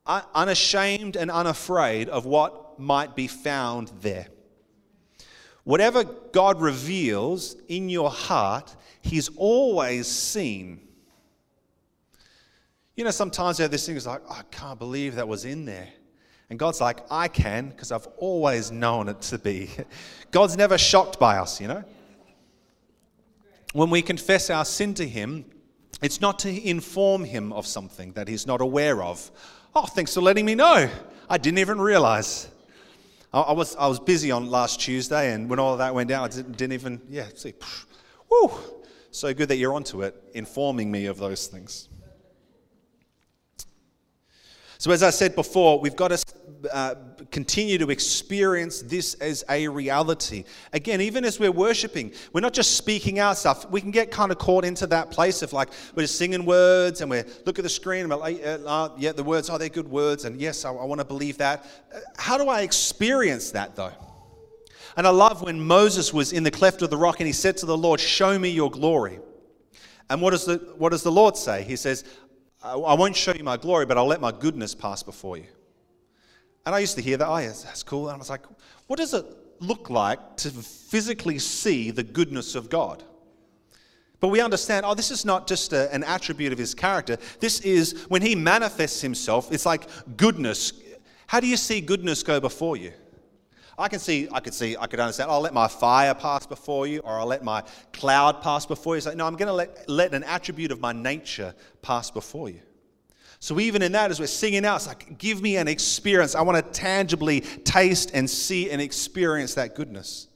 unashamed 0.05 1.15
and 1.15 1.29
unafraid 1.29 2.09
of 2.09 2.25
what 2.25 2.79
might 2.79 3.15
be 3.15 3.27
found 3.27 3.91
there. 4.01 4.27
Whatever 5.63 6.03
God 6.03 6.59
reveals 6.59 7.55
in 7.67 7.89
your 7.89 8.09
heart, 8.09 8.75
He's 9.01 9.29
always 9.35 10.07
seen. 10.07 10.79
You 12.95 13.05
know, 13.05 13.11
sometimes 13.11 13.57
you 13.57 13.63
have 13.63 13.71
this 13.71 13.85
thing 13.85 13.95
it's 13.95 14.05
like, 14.05 14.21
oh, 14.29 14.37
I 14.39 14.43
can't 14.51 14.77
believe 14.77 15.15
that 15.15 15.27
was 15.27 15.45
in 15.45 15.65
there. 15.65 15.87
And 16.49 16.59
God's 16.59 16.81
like, 16.81 16.99
I 17.09 17.29
can, 17.29 17.69
because 17.69 17.91
I've 17.91 18.07
always 18.17 18.71
known 18.71 19.07
it 19.07 19.21
to 19.23 19.37
be. 19.37 19.69
God's 20.31 20.57
never 20.57 20.77
shocked 20.77 21.17
by 21.17 21.37
us, 21.37 21.61
you 21.61 21.67
know? 21.67 21.83
When 23.73 23.89
we 23.89 24.01
confess 24.01 24.49
our 24.49 24.65
sin 24.65 24.93
to 24.95 25.07
Him, 25.07 25.45
it's 26.01 26.19
not 26.19 26.39
to 26.39 26.69
inform 26.69 27.23
Him 27.23 27.53
of 27.53 27.65
something 27.65 28.11
that 28.13 28.27
He's 28.27 28.45
not 28.45 28.59
aware 28.59 29.01
of. 29.01 29.31
Oh, 29.73 29.85
thanks 29.85 30.13
for 30.13 30.19
letting 30.19 30.45
me 30.45 30.55
know. 30.55 30.89
I 31.29 31.37
didn't 31.37 31.59
even 31.59 31.79
realize. 31.79 32.50
I, 33.33 33.53
was, 33.53 33.75
I 33.77 33.87
was 33.87 33.99
busy 33.99 34.29
on 34.31 34.49
last 34.49 34.81
Tuesday, 34.81 35.33
and 35.33 35.49
when 35.49 35.57
all 35.57 35.71
of 35.71 35.77
that 35.79 35.95
went 35.95 36.09
down, 36.09 36.25
I 36.25 36.27
didn't, 36.27 36.57
didn't 36.57 36.73
even, 36.73 37.01
yeah, 37.09 37.27
see, 37.33 37.53
woo. 38.29 38.51
So 39.11 39.33
good 39.33 39.49
that 39.49 39.57
you're 39.57 39.73
onto 39.73 40.03
it, 40.03 40.15
informing 40.33 40.91
me 40.91 41.05
of 41.05 41.17
those 41.17 41.47
things. 41.47 41.89
So, 44.77 44.91
as 44.91 45.03
I 45.03 45.11
said 45.11 45.35
before, 45.35 45.79
we've 45.79 45.95
got 45.95 46.07
to 46.07 46.17
uh, 46.71 46.95
continue 47.31 47.77
to 47.77 47.89
experience 47.89 48.81
this 48.81 49.13
as 49.15 49.43
a 49.49 49.67
reality. 49.67 50.43
Again, 50.73 51.01
even 51.01 51.25
as 51.25 51.39
we're 51.39 51.51
worshiping, 51.51 52.11
we're 52.33 52.41
not 52.41 52.53
just 52.53 52.77
speaking 52.77 53.19
out 53.19 53.37
stuff. 53.37 53.69
We 53.69 53.81
can 53.81 53.91
get 53.91 54.11
kind 54.11 54.31
of 54.31 54.37
caught 54.37 54.65
into 54.65 54.87
that 54.87 55.11
place 55.11 55.41
of 55.41 55.53
like 55.53 55.69
we're 55.95 56.03
just 56.03 56.17
singing 56.17 56.45
words 56.45 57.01
and 57.01 57.09
we 57.09 57.23
look 57.45 57.59
at 57.59 57.63
the 57.63 57.69
screen 57.69 58.01
and 58.01 58.09
we're 58.09 58.17
like, 58.17 58.41
uh, 58.45 58.89
yeah, 58.97 59.11
the 59.11 59.23
words, 59.23 59.49
are 59.49 59.55
oh, 59.55 59.57
they 59.57 59.69
good 59.69 59.87
words? 59.87 60.25
And 60.25 60.39
yes, 60.39 60.65
I, 60.65 60.71
I 60.71 60.85
want 60.85 60.99
to 60.99 61.05
believe 61.05 61.37
that. 61.37 61.65
Uh, 61.93 61.99
how 62.17 62.37
do 62.37 62.49
I 62.49 62.61
experience 62.61 63.51
that 63.51 63.75
though? 63.75 63.93
And 64.97 65.07
I 65.07 65.11
love 65.11 65.41
when 65.41 65.59
Moses 65.59 66.13
was 66.13 66.33
in 66.33 66.43
the 66.43 66.51
cleft 66.51 66.81
of 66.81 66.89
the 66.89 66.97
rock 66.97 67.19
and 67.19 67.27
he 67.27 67.33
said 67.33 67.57
to 67.57 67.65
the 67.65 67.77
Lord, 67.77 67.99
Show 67.99 68.37
me 68.37 68.49
your 68.49 68.69
glory. 68.69 69.19
And 70.09 70.21
what 70.21 70.31
does 70.31 70.45
the, 70.45 70.57
what 70.77 70.89
does 70.89 71.03
the 71.03 71.11
Lord 71.11 71.37
say? 71.37 71.63
He 71.63 71.77
says, 71.77 72.03
I 72.63 72.93
won't 72.93 73.15
show 73.15 73.33
you 73.33 73.43
my 73.43 73.57
glory, 73.57 73.85
but 73.87 73.97
I'll 73.97 74.05
let 74.05 74.21
my 74.21 74.31
goodness 74.31 74.75
pass 74.75 75.01
before 75.01 75.37
you. 75.37 75.45
And 76.65 76.75
I 76.75 76.79
used 76.79 76.95
to 76.95 77.01
hear 77.01 77.17
that, 77.17 77.27
oh, 77.27 77.37
yes, 77.37 77.63
that's 77.63 77.83
cool. 77.83 78.07
And 78.07 78.15
I 78.15 78.17
was 78.17 78.29
like, 78.29 78.45
what 78.87 78.97
does 78.97 79.13
it 79.13 79.25
look 79.59 79.89
like 79.89 80.37
to 80.37 80.49
physically 80.49 81.39
see 81.39 81.91
the 81.91 82.03
goodness 82.03 82.55
of 82.55 82.69
God? 82.69 83.03
But 84.19 84.27
we 84.27 84.39
understand, 84.39 84.85
oh, 84.85 84.93
this 84.93 85.09
is 85.09 85.25
not 85.25 85.47
just 85.47 85.73
a, 85.73 85.91
an 85.93 86.03
attribute 86.03 86.53
of 86.53 86.59
his 86.59 86.75
character. 86.75 87.17
This 87.39 87.59
is 87.61 88.03
when 88.07 88.21
he 88.21 88.35
manifests 88.35 89.01
himself, 89.01 89.51
it's 89.51 89.65
like 89.65 89.87
goodness. 90.15 90.73
How 91.25 91.39
do 91.39 91.47
you 91.47 91.57
see 91.57 91.81
goodness 91.81 92.21
go 92.21 92.39
before 92.39 92.77
you? 92.77 92.93
I 93.79 93.87
can 93.87 93.97
see, 93.97 94.27
I 94.31 94.39
could 94.39 94.53
see, 94.53 94.77
I 94.77 94.85
could 94.85 94.99
understand, 94.99 95.31
oh, 95.31 95.35
I'll 95.35 95.41
let 95.41 95.55
my 95.55 95.67
fire 95.67 96.13
pass 96.13 96.45
before 96.45 96.85
you, 96.85 96.99
or 96.99 97.19
I'll 97.19 97.25
let 97.25 97.43
my 97.43 97.63
cloud 97.93 98.43
pass 98.43 98.63
before 98.63 98.93
you. 98.93 99.01
So, 99.01 99.11
no, 99.13 99.25
I'm 99.25 99.35
going 99.35 99.47
to 99.47 99.53
let, 99.53 99.89
let 99.89 100.13
an 100.13 100.23
attribute 100.23 100.71
of 100.71 100.79
my 100.79 100.93
nature 100.93 101.55
pass 101.81 102.11
before 102.11 102.49
you. 102.49 102.59
So, 103.43 103.59
even 103.59 103.81
in 103.81 103.93
that, 103.93 104.11
as 104.11 104.19
we're 104.19 104.27
singing 104.27 104.65
out, 104.65 104.75
it's 104.75 104.87
like, 104.87 105.17
give 105.17 105.41
me 105.41 105.57
an 105.57 105.67
experience. 105.67 106.35
I 106.35 106.43
want 106.43 106.63
to 106.63 106.79
tangibly 106.79 107.41
taste 107.41 108.11
and 108.13 108.29
see 108.29 108.69
and 108.69 108.79
experience 108.79 109.55
that 109.55 109.73
goodness. 109.73 110.27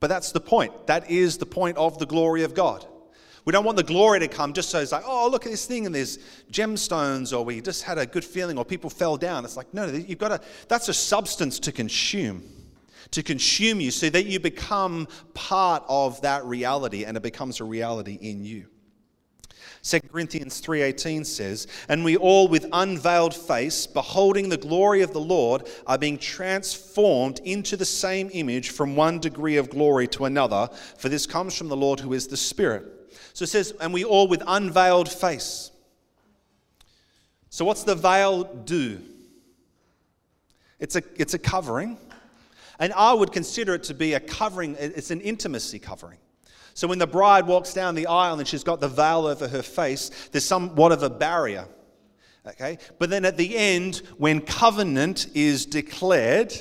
But 0.00 0.06
that's 0.06 0.32
the 0.32 0.40
point. 0.40 0.86
That 0.86 1.10
is 1.10 1.36
the 1.36 1.44
point 1.44 1.76
of 1.76 1.98
the 1.98 2.06
glory 2.06 2.42
of 2.42 2.54
God. 2.54 2.86
We 3.44 3.52
don't 3.52 3.66
want 3.66 3.76
the 3.76 3.84
glory 3.84 4.18
to 4.20 4.28
come 4.28 4.54
just 4.54 4.70
so 4.70 4.80
it's 4.80 4.92
like, 4.92 5.04
oh, 5.06 5.28
look 5.30 5.44
at 5.44 5.52
this 5.52 5.66
thing 5.66 5.84
and 5.84 5.94
there's 5.94 6.18
gemstones, 6.50 7.36
or 7.36 7.44
we 7.44 7.60
just 7.60 7.82
had 7.82 7.98
a 7.98 8.06
good 8.06 8.24
feeling, 8.24 8.56
or 8.56 8.64
people 8.64 8.88
fell 8.88 9.18
down. 9.18 9.44
It's 9.44 9.58
like, 9.58 9.74
no, 9.74 9.84
you've 9.84 10.18
got 10.18 10.28
to, 10.28 10.40
that's 10.68 10.88
a 10.88 10.94
substance 10.94 11.58
to 11.60 11.70
consume, 11.70 12.42
to 13.10 13.22
consume 13.22 13.78
you 13.78 13.90
so 13.90 14.08
that 14.08 14.24
you 14.24 14.40
become 14.40 15.06
part 15.34 15.84
of 15.86 16.18
that 16.22 16.46
reality 16.46 17.04
and 17.04 17.14
it 17.14 17.22
becomes 17.22 17.60
a 17.60 17.64
reality 17.64 18.18
in 18.22 18.42
you. 18.42 18.68
2 19.86 20.00
Corinthians 20.10 20.58
3:18 20.58 21.24
says, 21.24 21.68
"And 21.88 22.04
we 22.04 22.16
all 22.16 22.48
with 22.48 22.66
unveiled 22.72 23.34
face, 23.34 23.86
beholding 23.86 24.48
the 24.48 24.56
glory 24.56 25.00
of 25.00 25.12
the 25.12 25.20
Lord, 25.20 25.68
are 25.86 25.96
being 25.96 26.18
transformed 26.18 27.38
into 27.44 27.76
the 27.76 27.84
same 27.84 28.28
image 28.32 28.70
from 28.70 28.96
one 28.96 29.20
degree 29.20 29.56
of 29.56 29.70
glory 29.70 30.08
to 30.08 30.24
another, 30.24 30.68
for 30.98 31.08
this 31.08 31.24
comes 31.24 31.54
from 31.54 31.68
the 31.68 31.76
Lord 31.76 32.00
who 32.00 32.12
is 32.12 32.26
the 32.26 32.36
Spirit." 32.36 32.84
So 33.32 33.44
it 33.44 33.48
says, 33.48 33.74
and 33.80 33.94
we 33.94 34.02
all 34.02 34.26
with 34.26 34.42
unveiled 34.44 35.08
face. 35.08 35.70
So, 37.48 37.64
what's 37.64 37.84
the 37.84 37.94
veil 37.94 38.42
do? 38.42 39.00
It's 40.80 40.96
a, 40.96 41.02
it's 41.14 41.34
a 41.34 41.38
covering. 41.38 41.96
And 42.80 42.92
I 42.92 43.14
would 43.14 43.30
consider 43.30 43.74
it 43.74 43.84
to 43.84 43.94
be 43.94 44.14
a 44.14 44.20
covering, 44.20 44.76
it's 44.80 45.12
an 45.12 45.20
intimacy 45.20 45.78
covering. 45.78 46.18
So, 46.76 46.86
when 46.86 46.98
the 46.98 47.06
bride 47.06 47.46
walks 47.46 47.72
down 47.72 47.94
the 47.94 48.06
aisle 48.06 48.38
and 48.38 48.46
she's 48.46 48.62
got 48.62 48.80
the 48.80 48.88
veil 48.88 49.26
over 49.26 49.48
her 49.48 49.62
face, 49.62 50.10
there's 50.30 50.44
somewhat 50.44 50.92
of 50.92 51.02
a 51.02 51.08
barrier. 51.08 51.66
Okay? 52.46 52.76
But 52.98 53.08
then 53.08 53.24
at 53.24 53.38
the 53.38 53.56
end, 53.56 54.02
when 54.18 54.42
covenant 54.42 55.26
is 55.32 55.64
declared, 55.64 56.52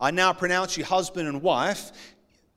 I 0.00 0.10
now 0.10 0.32
pronounce 0.32 0.78
you 0.78 0.86
husband 0.86 1.28
and 1.28 1.42
wife, 1.42 1.92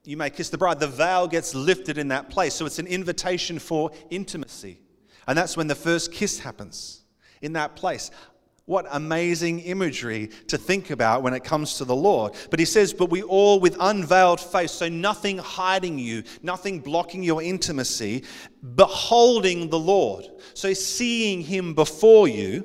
you 0.05 0.15
may 0.15 0.29
kiss 0.29 0.47
the 0.51 0.57
bride, 0.57 0.79
the 0.79 0.87
veil 0.87 1.27
gets 1.27 1.53
lifted 1.53 1.97
in 1.97 2.07
that 2.07 2.29
place. 2.29 2.53
So 2.53 2.65
it's 2.65 2.79
an 2.79 2.87
invitation 2.87 3.59
for 3.59 3.91
intimacy. 4.09 4.79
And 5.27 5.37
that's 5.37 5.57
when 5.57 5.67
the 5.67 5.75
first 5.75 6.13
kiss 6.13 6.39
happens 6.39 7.01
in 7.41 7.51
that 7.53 7.75
place. 7.75 8.09
What 8.65 8.85
amazing 8.91 9.59
imagery 9.59 10.29
to 10.47 10.57
think 10.57 10.89
about 10.89 11.21
when 11.21 11.33
it 11.33 11.43
comes 11.43 11.77
to 11.77 11.85
the 11.85 11.95
Lord. 11.95 12.33
But 12.49 12.59
he 12.59 12.65
says, 12.65 12.93
But 12.93 13.09
we 13.09 13.21
all 13.21 13.59
with 13.59 13.75
unveiled 13.77 14.39
face, 14.39 14.71
so 14.71 14.87
nothing 14.87 15.37
hiding 15.37 15.99
you, 15.99 16.23
nothing 16.41 16.79
blocking 16.79 17.23
your 17.23 17.41
intimacy, 17.41 18.23
beholding 18.75 19.69
the 19.69 19.79
Lord. 19.79 20.25
So 20.53 20.73
seeing 20.73 21.41
him 21.41 21.73
before 21.73 22.29
you 22.29 22.63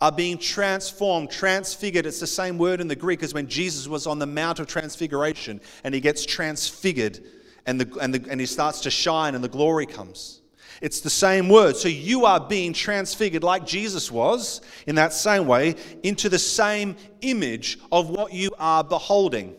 are 0.00 0.12
being 0.12 0.38
transformed, 0.38 1.30
transfigured. 1.30 2.06
It's 2.06 2.20
the 2.20 2.26
same 2.26 2.56
word 2.56 2.80
in 2.80 2.86
the 2.86 2.96
Greek 2.96 3.22
as 3.22 3.34
when 3.34 3.48
Jesus 3.48 3.88
was 3.88 4.06
on 4.06 4.18
the 4.18 4.26
Mount 4.26 4.60
of 4.60 4.68
Transfiguration 4.68 5.60
and 5.82 5.94
he 5.94 6.00
gets 6.00 6.24
transfigured 6.24 7.20
and, 7.66 7.80
the, 7.80 7.98
and, 7.98 8.14
the, 8.14 8.30
and 8.30 8.38
he 8.40 8.46
starts 8.46 8.80
to 8.82 8.90
shine 8.90 9.34
and 9.34 9.42
the 9.42 9.48
glory 9.48 9.86
comes. 9.86 10.37
It's 10.80 11.00
the 11.00 11.10
same 11.10 11.48
word. 11.48 11.76
So 11.76 11.88
you 11.88 12.24
are 12.24 12.40
being 12.40 12.72
transfigured 12.72 13.42
like 13.42 13.66
Jesus 13.66 14.10
was, 14.10 14.60
in 14.86 14.94
that 14.96 15.12
same 15.12 15.46
way, 15.46 15.74
into 16.02 16.28
the 16.28 16.38
same 16.38 16.96
image 17.20 17.78
of 17.90 18.10
what 18.10 18.32
you 18.32 18.50
are 18.58 18.84
beholding. 18.84 19.56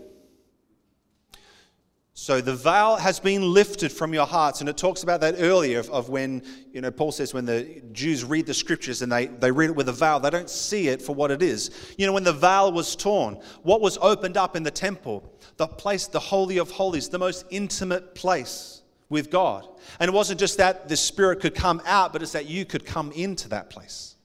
So 2.13 2.41
the 2.41 2.53
veil 2.53 2.97
has 2.97 3.17
been 3.17 3.53
lifted 3.53 3.93
from 3.93 4.13
your 4.13 4.25
hearts. 4.25 4.59
And 4.59 4.69
it 4.69 4.75
talks 4.75 5.03
about 5.03 5.21
that 5.21 5.35
earlier 5.37 5.79
of, 5.79 5.89
of, 5.89 6.09
when, 6.09 6.43
you 6.73 6.81
know, 6.81 6.91
Paul 6.91 7.13
says 7.13 7.33
when 7.33 7.45
the 7.45 7.81
Jews 7.93 8.25
read 8.25 8.45
the 8.45 8.53
scriptures 8.53 9.01
and 9.01 9.09
they, 9.09 9.27
they 9.27 9.51
read 9.51 9.69
it 9.69 9.75
with 9.77 9.87
a 9.87 9.93
veil, 9.93 10.19
they 10.19 10.29
don't 10.29 10.49
see 10.49 10.89
it 10.89 11.01
for 11.01 11.15
what 11.15 11.31
it 11.31 11.41
is. 11.41 11.71
You 11.97 12.05
know, 12.05 12.11
when 12.11 12.25
the 12.25 12.33
veil 12.33 12.73
was 12.73 12.93
torn, 12.97 13.39
what 13.63 13.79
was 13.79 13.97
opened 14.01 14.35
up 14.35 14.57
in 14.57 14.63
the 14.63 14.71
temple? 14.71 15.33
The 15.55 15.67
place, 15.67 16.07
the 16.07 16.19
Holy 16.19 16.57
of 16.57 16.69
Holies, 16.71 17.07
the 17.07 17.19
most 17.19 17.45
intimate 17.51 18.15
place 18.15 18.78
with 19.09 19.31
God. 19.31 19.67
And 19.99 20.07
it 20.07 20.13
wasn't 20.13 20.39
just 20.39 20.57
that 20.57 20.87
the 20.87 20.97
Spirit 20.97 21.39
could 21.39 21.55
come 21.55 21.81
out, 21.85 22.13
but 22.13 22.21
it's 22.21 22.33
that 22.33 22.45
you 22.45 22.65
could 22.65 22.85
come 22.85 23.11
into 23.11 23.49
that 23.49 23.69
place. 23.69 24.15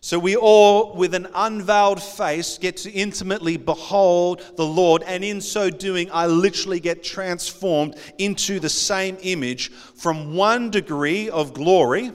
So 0.00 0.18
we 0.18 0.36
all, 0.36 0.94
with 0.94 1.14
an 1.14 1.28
unveiled 1.34 2.02
face, 2.02 2.58
get 2.58 2.76
to 2.78 2.90
intimately 2.90 3.56
behold 3.56 4.44
the 4.56 4.66
Lord. 4.66 5.02
And 5.02 5.24
in 5.24 5.40
so 5.40 5.70
doing, 5.70 6.10
I 6.12 6.26
literally 6.26 6.78
get 6.78 7.02
transformed 7.02 7.96
into 8.18 8.60
the 8.60 8.68
same 8.68 9.16
image 9.22 9.70
from 9.72 10.34
one 10.34 10.70
degree 10.70 11.30
of 11.30 11.54
glory 11.54 12.12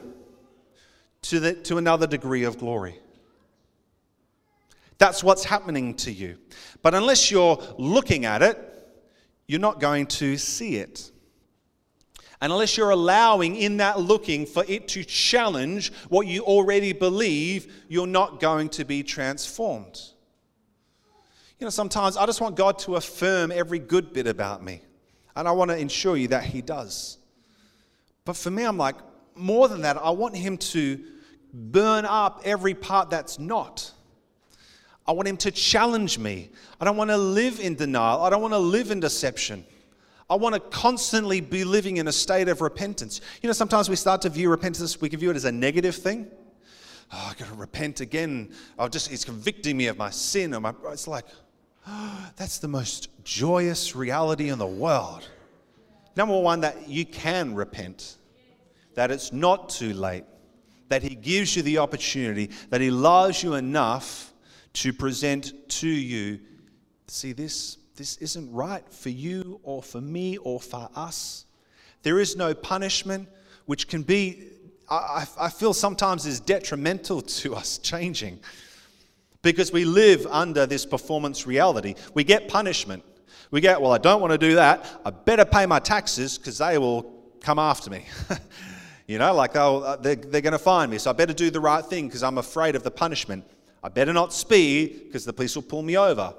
to, 1.24 1.40
the, 1.40 1.54
to 1.54 1.80
another 1.80 2.06
degree 2.06 2.44
of 2.44 2.60
glory. 2.60 3.00
That's 5.00 5.24
what's 5.24 5.46
happening 5.46 5.96
to 5.96 6.12
you. 6.12 6.38
But 6.84 6.94
unless 6.94 7.32
you're 7.32 7.58
looking 7.80 8.26
at 8.26 8.44
it, 8.44 8.58
you're 9.48 9.60
not 9.60 9.80
going 9.80 10.06
to 10.06 10.38
see 10.38 10.76
it. 10.76 11.10
And 12.42 12.54
unless 12.54 12.78
you're 12.78 12.92
allowing 12.92 13.56
in 13.58 13.78
that 13.78 14.00
looking 14.00 14.46
for 14.46 14.64
it 14.68 14.88
to 14.90 15.04
challenge 15.04 15.92
what 16.08 16.26
you 16.26 16.44
already 16.44 16.94
believe, 16.94 17.72
you're 17.90 18.08
not 18.08 18.40
going 18.40 18.70
to 18.70 18.86
be 18.86 19.04
transformed. 19.04 20.00
You 21.60 21.66
know, 21.66 21.70
sometimes 21.70 22.16
I 22.16 22.26
just 22.26 22.40
want 22.40 22.56
God 22.56 22.80
to 22.80 22.96
affirm 22.96 23.52
every 23.52 23.80
good 23.80 24.14
bit 24.14 24.26
about 24.26 24.64
me. 24.64 24.82
And 25.36 25.48
I 25.48 25.52
want 25.52 25.72
to 25.72 25.78
ensure 25.78 26.16
you 26.16 26.30
that 26.30 26.44
He 26.44 26.62
does. 26.62 27.18
But 28.24 28.38
for 28.38 28.50
me, 28.50 28.64
I'm 28.64 28.78
like, 28.78 28.96
more 29.36 29.68
than 29.68 29.82
that, 29.82 29.98
I 29.98 30.12
want 30.12 30.36
Him 30.36 30.58
to 30.58 31.04
burn 31.54 32.06
up 32.06 32.42
every 32.46 32.74
part 32.74 33.10
that's 33.10 33.38
not. 33.38 33.92
I 35.06 35.12
want 35.12 35.28
Him 35.28 35.38
to 35.38 35.52
challenge 35.52 36.18
me. 36.18 36.50
I 36.80 36.86
don't 36.86 36.96
want 36.96 37.10
to 37.10 37.18
live 37.18 37.60
in 37.60 37.76
denial, 37.76 38.22
I 38.22 38.30
don't 38.30 38.42
want 38.42 38.54
to 38.54 38.60
live 38.60 38.92
in 38.92 39.02
deception. 39.02 39.66
I 40.30 40.36
want 40.36 40.54
to 40.54 40.62
constantly 40.62 41.42
be 41.42 41.64
living 41.64 41.98
in 41.98 42.08
a 42.08 42.12
state 42.12 42.48
of 42.50 42.62
repentance. 42.62 43.20
You 43.42 43.48
know, 43.48 43.54
sometimes 43.54 43.90
we 43.90 43.96
start 43.96 44.22
to 44.22 44.30
view 44.30 44.50
repentance, 44.50 45.02
we 45.02 45.10
can 45.10 45.20
view 45.20 45.32
it 45.32 45.36
as 45.36 45.46
a 45.46 45.52
negative 45.52 45.96
thing. 45.96 46.28
Oh, 47.12 47.32
I 47.32 47.40
got 47.40 47.48
to 47.50 47.56
repent 47.56 48.02
again. 48.02 48.52
Oh, 48.78 48.88
just 48.88 49.12
it's 49.12 49.26
convicting 49.26 49.76
me 49.76 49.88
of 49.88 49.98
my 49.98 50.12
sin. 50.12 50.54
Or 50.54 50.60
my, 50.60 50.74
it's 50.92 51.08
like, 51.08 51.26
oh, 51.88 52.30
that's 52.36 52.60
the 52.60 52.68
most 52.68 53.10
joyous 53.24 53.96
reality 53.96 54.50
in 54.50 54.60
the 54.60 54.68
world. 54.68 55.28
Number 56.16 56.40
one, 56.40 56.62
that 56.62 56.88
you 56.88 57.06
can 57.06 57.56
repent, 57.56 58.18
that 58.96 59.10
it's 59.10 59.32
not 59.32 59.70
too 59.70 59.94
late, 59.94 60.26
that 60.90 61.02
He 61.02 61.16
gives 61.16 61.56
you 61.56 61.64
the 61.64 61.80
opportunity, 61.80 62.52
that 62.70 62.82
He 62.82 62.92
loves 62.92 63.42
you 63.42 63.56
enough 63.56 64.34
to 64.74 64.94
present 64.94 65.54
to 65.70 65.88
you. 65.88 66.40
See 67.08 67.32
this? 67.32 67.78
This 68.00 68.18
isn't 68.18 68.52
right 68.52 68.84
for 68.90 69.10
you 69.10 69.60
or 69.62 69.84
for 69.84 70.00
me 70.00 70.38
or 70.38 70.60
for 70.62 70.90
us. 70.96 71.46
There 72.02 72.18
is 72.18 72.38
no 72.38 72.54
punishment, 72.54 73.28
which 73.66 73.90
can 73.90 74.04
be, 74.04 74.48
I, 74.90 75.28
I 75.38 75.50
feel 75.50 75.74
sometimes 75.74 76.26
is 76.26 76.40
detrimental 76.40 77.22
to 77.22 77.56
us 77.56 77.78
changing 77.78 78.40
because 79.42 79.74
we 79.74 79.84
live 79.84 80.26
under 80.28 80.66
this 80.66 80.86
performance 80.86 81.46
reality. 81.46 81.96
We 82.14 82.24
get 82.24 82.48
punishment. 82.48 83.04
We 83.52 83.60
get, 83.60 83.82
well, 83.82 83.92
I 83.92 83.98
don't 83.98 84.22
want 84.22 84.32
to 84.32 84.38
do 84.38 84.56
that. 84.56 85.02
I 85.04 85.10
better 85.10 85.44
pay 85.44 85.66
my 85.66 85.80
taxes 85.80 86.38
because 86.38 86.58
they 86.60 86.78
will 86.78 87.04
come 87.42 87.60
after 87.60 87.90
me. 87.90 88.06
you 89.08 89.18
know, 89.18 89.34
like 89.34 89.52
they'll, 89.52 89.84
uh, 89.86 89.98
they're, 89.98 90.16
they're 90.16 90.40
going 90.40 90.54
to 90.54 90.58
find 90.58 90.90
me. 90.90 91.00
So 91.00 91.10
I 91.10 91.14
better 91.14 91.34
do 91.34 91.50
the 91.50 91.60
right 91.60 91.84
thing 91.84 92.08
because 92.08 92.24
I'm 92.24 92.38
afraid 92.38 92.78
of 92.78 92.84
the 92.84 92.92
punishment. 92.92 93.44
I 93.84 93.90
better 93.90 94.14
not 94.14 94.32
speed 94.32 95.04
because 95.08 95.26
the 95.26 95.34
police 95.34 95.54
will 95.56 95.64
pull 95.64 95.82
me 95.82 95.98
over. 95.98 96.34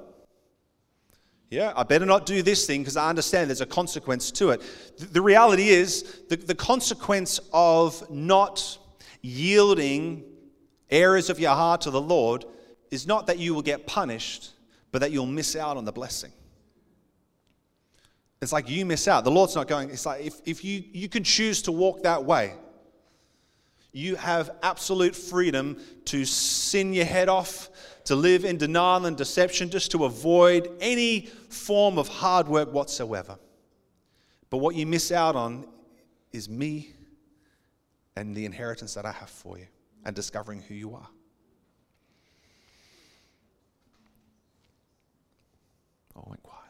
Yeah, 1.50 1.72
I 1.74 1.82
better 1.82 2.06
not 2.06 2.26
do 2.26 2.42
this 2.42 2.64
thing 2.64 2.82
because 2.82 2.96
I 2.96 3.08
understand 3.08 3.50
there's 3.50 3.60
a 3.60 3.66
consequence 3.66 4.30
to 4.32 4.50
it. 4.50 4.62
The 4.96 5.20
reality 5.20 5.68
is, 5.68 6.20
the, 6.28 6.36
the 6.36 6.54
consequence 6.54 7.40
of 7.52 8.08
not 8.08 8.78
yielding 9.20 10.22
areas 10.90 11.28
of 11.28 11.40
your 11.40 11.50
heart 11.50 11.80
to 11.82 11.90
the 11.90 12.00
Lord 12.00 12.44
is 12.92 13.04
not 13.06 13.26
that 13.26 13.38
you 13.38 13.52
will 13.52 13.62
get 13.62 13.84
punished, 13.84 14.50
but 14.92 15.00
that 15.00 15.10
you'll 15.10 15.26
miss 15.26 15.56
out 15.56 15.76
on 15.76 15.84
the 15.84 15.92
blessing. 15.92 16.32
It's 18.40 18.52
like 18.52 18.70
you 18.70 18.86
miss 18.86 19.06
out. 19.08 19.24
The 19.24 19.30
Lord's 19.30 19.54
not 19.54 19.66
going, 19.68 19.90
it's 19.90 20.06
like 20.06 20.24
if, 20.24 20.34
if 20.46 20.64
you, 20.64 20.84
you 20.92 21.08
can 21.08 21.24
choose 21.24 21.62
to 21.62 21.72
walk 21.72 22.04
that 22.04 22.24
way, 22.24 22.54
you 23.92 24.14
have 24.16 24.50
absolute 24.62 25.16
freedom 25.16 25.78
to 26.06 26.24
sin 26.24 26.94
your 26.94 27.04
head 27.04 27.28
off, 27.28 27.70
to 28.10 28.16
live 28.16 28.44
in 28.44 28.56
denial 28.56 29.06
and 29.06 29.16
deception 29.16 29.70
just 29.70 29.92
to 29.92 30.04
avoid 30.04 30.68
any 30.80 31.26
form 31.48 31.96
of 31.96 32.08
hard 32.08 32.48
work 32.48 32.72
whatsoever. 32.72 33.38
But 34.50 34.56
what 34.56 34.74
you 34.74 34.84
miss 34.84 35.12
out 35.12 35.36
on 35.36 35.64
is 36.32 36.48
me 36.48 36.92
and 38.16 38.34
the 38.34 38.46
inheritance 38.46 38.94
that 38.94 39.06
I 39.06 39.12
have 39.12 39.30
for 39.30 39.58
you 39.58 39.68
and 40.04 40.16
discovering 40.16 40.60
who 40.60 40.74
you 40.74 40.92
are. 40.96 41.08
Oh, 46.16 46.24
went 46.26 46.42
quiet. 46.42 46.60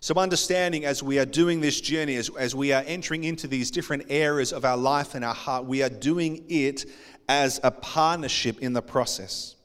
So, 0.00 0.14
understanding 0.14 0.84
as 0.84 1.02
we 1.02 1.18
are 1.18 1.26
doing 1.26 1.60
this 1.60 1.80
journey, 1.80 2.14
as, 2.16 2.30
as 2.38 2.54
we 2.54 2.72
are 2.72 2.84
entering 2.86 3.24
into 3.24 3.48
these 3.48 3.70
different 3.70 4.04
areas 4.10 4.52
of 4.52 4.64
our 4.64 4.76
life 4.76 5.16
and 5.16 5.24
our 5.24 5.34
heart, 5.34 5.64
we 5.64 5.82
are 5.82 5.88
doing 5.88 6.44
it 6.48 6.84
as 7.28 7.58
a 7.64 7.72
partnership 7.72 8.60
in 8.60 8.74
the 8.74 8.82
process. 8.82 9.56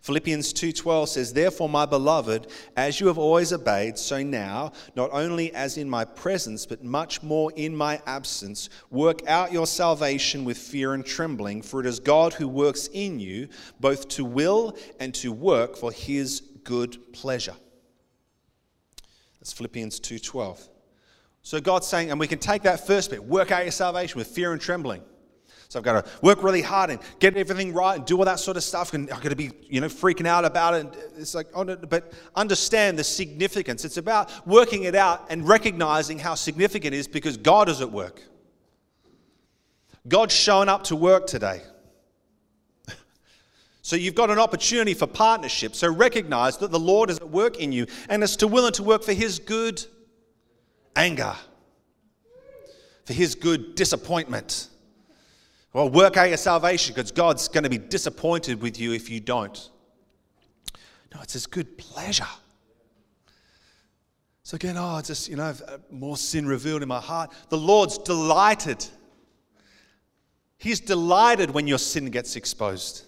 Philippians 0.00 0.54
2:12 0.54 1.08
says, 1.08 1.32
"Therefore, 1.32 1.68
my 1.68 1.84
beloved, 1.84 2.46
as 2.76 2.98
you 2.98 3.08
have 3.08 3.18
always 3.18 3.52
obeyed, 3.52 3.98
so 3.98 4.22
now, 4.22 4.72
not 4.94 5.10
only 5.12 5.52
as 5.52 5.76
in 5.76 5.90
my 5.90 6.04
presence, 6.04 6.64
but 6.64 6.82
much 6.82 7.22
more 7.22 7.52
in 7.56 7.76
my 7.76 8.00
absence, 8.06 8.70
work 8.90 9.20
out 9.26 9.52
your 9.52 9.66
salvation 9.66 10.44
with 10.44 10.56
fear 10.56 10.94
and 10.94 11.04
trembling, 11.04 11.60
for 11.60 11.80
it 11.80 11.86
is 11.86 12.00
God 12.00 12.34
who 12.34 12.48
works 12.48 12.88
in 12.92 13.20
you 13.20 13.48
both 13.80 14.08
to 14.10 14.24
will 14.24 14.76
and 14.98 15.12
to 15.16 15.30
work 15.30 15.76
for 15.76 15.92
his 15.92 16.40
good 16.64 17.12
pleasure." 17.12 17.56
That's 19.46 19.52
Philippians 19.52 20.00
2:12. 20.00 20.68
So 21.42 21.60
God's 21.60 21.86
saying, 21.86 22.10
and 22.10 22.18
we 22.18 22.26
can 22.26 22.40
take 22.40 22.62
that 22.62 22.84
first 22.84 23.10
bit, 23.10 23.22
work 23.22 23.52
out 23.52 23.62
your 23.62 23.70
salvation 23.70 24.18
with 24.18 24.26
fear 24.26 24.50
and 24.50 24.60
trembling. 24.60 25.04
So 25.68 25.78
I've 25.78 25.84
got 25.84 26.04
to 26.04 26.10
work 26.20 26.42
really 26.42 26.62
hard 26.62 26.90
and 26.90 26.98
get 27.20 27.36
everything 27.36 27.72
right 27.72 27.96
and 27.96 28.04
do 28.04 28.18
all 28.18 28.24
that 28.24 28.40
sort 28.40 28.56
of 28.56 28.64
stuff. 28.64 28.92
And 28.92 29.08
I've 29.08 29.22
got 29.22 29.28
to 29.28 29.36
be, 29.36 29.52
you 29.68 29.80
know, 29.80 29.86
freaking 29.86 30.26
out 30.26 30.44
about 30.44 30.74
it. 30.74 30.80
And 30.80 30.96
It's 31.16 31.32
like, 31.36 31.46
oh, 31.54 31.62
no, 31.62 31.76
but 31.76 32.12
understand 32.34 32.98
the 32.98 33.04
significance. 33.04 33.84
It's 33.84 33.98
about 33.98 34.48
working 34.48 34.82
it 34.82 34.96
out 34.96 35.24
and 35.30 35.46
recognizing 35.46 36.18
how 36.18 36.34
significant 36.34 36.92
it 36.92 36.98
is 36.98 37.06
because 37.06 37.36
God 37.36 37.68
is 37.68 37.80
at 37.80 37.92
work. 37.92 38.22
God's 40.08 40.34
showing 40.34 40.68
up 40.68 40.82
to 40.84 40.96
work 40.96 41.28
today. 41.28 41.62
So 43.86 43.94
you've 43.94 44.16
got 44.16 44.32
an 44.32 44.40
opportunity 44.40 44.94
for 44.94 45.06
partnership. 45.06 45.76
So 45.76 45.88
recognize 45.88 46.58
that 46.58 46.72
the 46.72 46.78
Lord 46.78 47.08
is 47.08 47.18
at 47.18 47.30
work 47.30 47.60
in 47.60 47.70
you 47.70 47.86
and 48.08 48.20
is 48.24 48.34
to 48.38 48.48
willing 48.48 48.72
to 48.72 48.82
work 48.82 49.04
for 49.04 49.12
his 49.12 49.38
good 49.38 49.80
anger, 50.96 51.36
for 53.04 53.12
his 53.12 53.36
good 53.36 53.76
disappointment. 53.76 54.70
Well, 55.72 55.88
work 55.88 56.16
out 56.16 56.26
your 56.26 56.36
salvation 56.36 56.96
because 56.96 57.12
God's 57.12 57.46
going 57.46 57.62
to 57.62 57.70
be 57.70 57.78
disappointed 57.78 58.60
with 58.60 58.80
you 58.80 58.92
if 58.92 59.08
you 59.08 59.20
don't. 59.20 59.70
No, 61.14 61.20
it's 61.22 61.34
his 61.34 61.46
good 61.46 61.78
pleasure. 61.78 62.26
So 64.42 64.56
again, 64.56 64.74
oh, 64.76 65.00
just, 65.00 65.28
you 65.28 65.36
know, 65.36 65.54
more 65.92 66.16
sin 66.16 66.44
revealed 66.48 66.82
in 66.82 66.88
my 66.88 67.00
heart. 67.00 67.30
The 67.50 67.58
Lord's 67.58 67.98
delighted. 67.98 68.84
He's 70.58 70.80
delighted 70.80 71.52
when 71.52 71.68
your 71.68 71.78
sin 71.78 72.10
gets 72.10 72.34
exposed. 72.34 73.05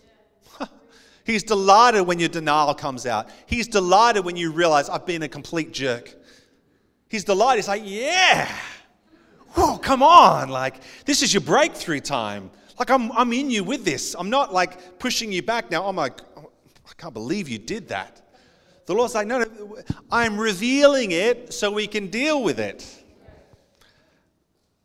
He's 1.28 1.42
delighted 1.42 2.06
when 2.06 2.18
your 2.18 2.30
denial 2.30 2.72
comes 2.72 3.04
out. 3.04 3.28
He's 3.44 3.68
delighted 3.68 4.24
when 4.24 4.34
you 4.34 4.50
realize 4.50 4.88
I've 4.88 5.04
been 5.04 5.22
a 5.22 5.28
complete 5.28 5.72
jerk. 5.72 6.14
He's 7.10 7.22
delighted. 7.22 7.58
He's 7.58 7.68
like, 7.68 7.82
yeah. 7.84 8.50
Whoa, 9.48 9.76
come 9.76 10.02
on. 10.02 10.48
Like, 10.48 10.76
this 11.04 11.22
is 11.22 11.34
your 11.34 11.42
breakthrough 11.42 12.00
time. 12.00 12.50
Like, 12.78 12.88
I'm, 12.88 13.12
I'm 13.12 13.30
in 13.34 13.50
you 13.50 13.62
with 13.62 13.84
this. 13.84 14.16
I'm 14.18 14.30
not 14.30 14.54
like 14.54 14.98
pushing 14.98 15.30
you 15.30 15.42
back 15.42 15.70
now. 15.70 15.86
I'm 15.86 15.96
like, 15.96 16.18
oh, 16.38 16.50
I 16.86 16.92
can't 16.96 17.12
believe 17.12 17.46
you 17.46 17.58
did 17.58 17.88
that. 17.88 18.22
The 18.86 18.94
Lord's 18.94 19.14
like, 19.14 19.26
no, 19.26 19.40
no, 19.40 19.76
I'm 20.10 20.38
revealing 20.38 21.10
it 21.10 21.52
so 21.52 21.70
we 21.70 21.86
can 21.86 22.06
deal 22.06 22.42
with 22.42 22.58
it. 22.58 22.86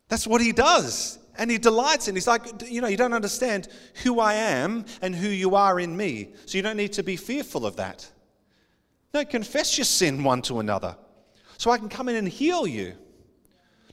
That's 0.08 0.26
what 0.26 0.42
He 0.42 0.52
does. 0.52 1.18
And 1.36 1.50
He 1.50 1.58
delights 1.58 2.08
in. 2.08 2.14
He's 2.14 2.26
like, 2.26 2.70
you 2.70 2.80
know, 2.80 2.88
you 2.88 2.96
don't 2.96 3.12
understand 3.12 3.68
who 4.02 4.20
I 4.20 4.34
am 4.34 4.84
and 5.02 5.14
who 5.14 5.28
you 5.28 5.54
are 5.54 5.80
in 5.80 5.96
me. 5.96 6.34
So 6.46 6.58
you 6.58 6.62
don't 6.62 6.76
need 6.76 6.92
to 6.94 7.02
be 7.02 7.16
fearful 7.16 7.66
of 7.66 7.76
that. 7.76 8.10
No, 9.12 9.24
confess 9.24 9.78
your 9.78 9.84
sin 9.84 10.24
one 10.24 10.42
to 10.42 10.60
another 10.60 10.96
so 11.56 11.70
I 11.70 11.78
can 11.78 11.88
come 11.88 12.08
in 12.08 12.16
and 12.16 12.28
heal 12.28 12.66
you. 12.66 12.94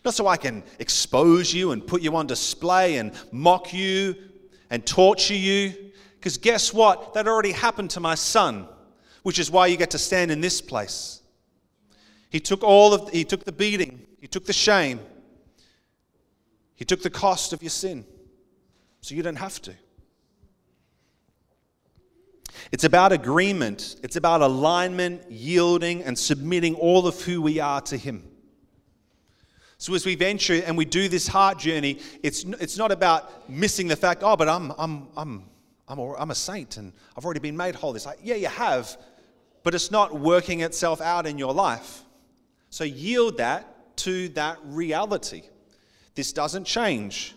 Not 0.04 0.16
so 0.16 0.28
I 0.28 0.38
can 0.38 0.64
expose 0.80 1.54
you 1.54 1.72
and 1.72 1.86
put 1.86 2.02
you 2.02 2.16
on 2.16 2.26
display 2.26 2.98
and 2.98 3.14
mock 3.32 3.72
you 3.72 4.16
and 4.72 4.86
torture 4.86 5.36
you. 5.36 5.74
Because 6.16 6.38
guess 6.38 6.74
what? 6.74 7.14
That 7.14 7.28
already 7.28 7.52
happened 7.52 7.92
to 7.92 8.00
my 8.00 8.16
son, 8.16 8.68
which 9.24 9.38
is 9.38 9.52
why 9.52 9.68
you 9.68 9.78
get 9.78 9.92
to 9.92 10.00
stand 10.00 10.32
in 10.32 10.42
this 10.42 10.60
place. 10.60 11.22
He 12.30 12.40
took 12.40 12.64
all 12.64 12.94
of 12.94 13.10
he 13.10 13.24
took 13.24 13.44
the 13.44 13.52
beating, 13.52 14.08
he 14.20 14.28
took 14.28 14.46
the 14.46 14.54
shame, 14.54 15.02
he 16.82 16.86
took 16.86 17.04
the 17.04 17.12
cost 17.12 17.54
of 17.54 17.62
your 17.62 17.70
sin. 17.70 18.04
So 19.02 19.14
you 19.14 19.22
don't 19.22 19.36
have 19.36 19.62
to. 19.62 19.76
It's 22.72 22.86
about 22.86 23.12
agreement, 23.12 23.98
it's 24.02 24.16
about 24.16 24.42
alignment, 24.42 25.30
yielding, 25.30 26.02
and 26.02 26.18
submitting 26.18 26.74
all 26.74 27.06
of 27.06 27.22
who 27.22 27.40
we 27.40 27.60
are 27.60 27.82
to 27.82 27.98
Him. 27.98 28.28
So 29.78 29.94
as 29.94 30.08
we 30.08 30.16
venture 30.16 30.56
and 30.66 30.76
we 30.76 30.86
do 30.86 31.08
this 31.08 31.28
heart 31.28 31.60
journey, 31.60 32.00
it's, 32.24 32.46
it's 32.46 32.80
not 32.80 32.92
about 32.92 33.48
missing 33.48 33.88
the 33.88 33.96
fact, 33.96 34.24
oh, 34.24 34.36
but 34.36 34.50
I'm, 34.50 34.74
I'm, 34.80 35.08
I'm, 35.16 35.44
I'm, 35.88 36.00
a, 36.00 36.14
I'm 36.16 36.32
a 36.32 36.36
saint 36.36 36.78
and 36.78 36.94
I've 37.16 37.26
already 37.26 37.42
been 37.42 37.56
made 37.58 37.76
whole. 37.76 37.96
It's 37.96 38.08
like, 38.08 38.18
yeah, 38.24 38.34
you 38.34 38.48
have, 38.48 38.98
but 39.62 39.76
it's 39.76 39.92
not 39.92 40.20
working 40.20 40.62
itself 40.62 41.00
out 41.00 41.28
in 41.28 41.38
your 41.38 41.54
life. 41.54 42.02
So 42.72 42.84
yield 42.86 43.38
that 43.38 43.96
to 43.98 44.30
that 44.30 44.58
reality. 44.64 45.44
This 46.16 46.34
doesn't 46.34 46.66
change. 46.66 47.36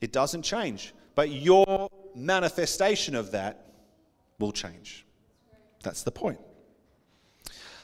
It 0.00 0.12
doesn't 0.12 0.42
change. 0.42 0.94
But 1.14 1.30
your 1.30 1.90
manifestation 2.14 3.14
of 3.14 3.32
that 3.32 3.66
will 4.38 4.52
change. 4.52 5.04
That's 5.82 6.02
the 6.02 6.10
point. 6.10 6.38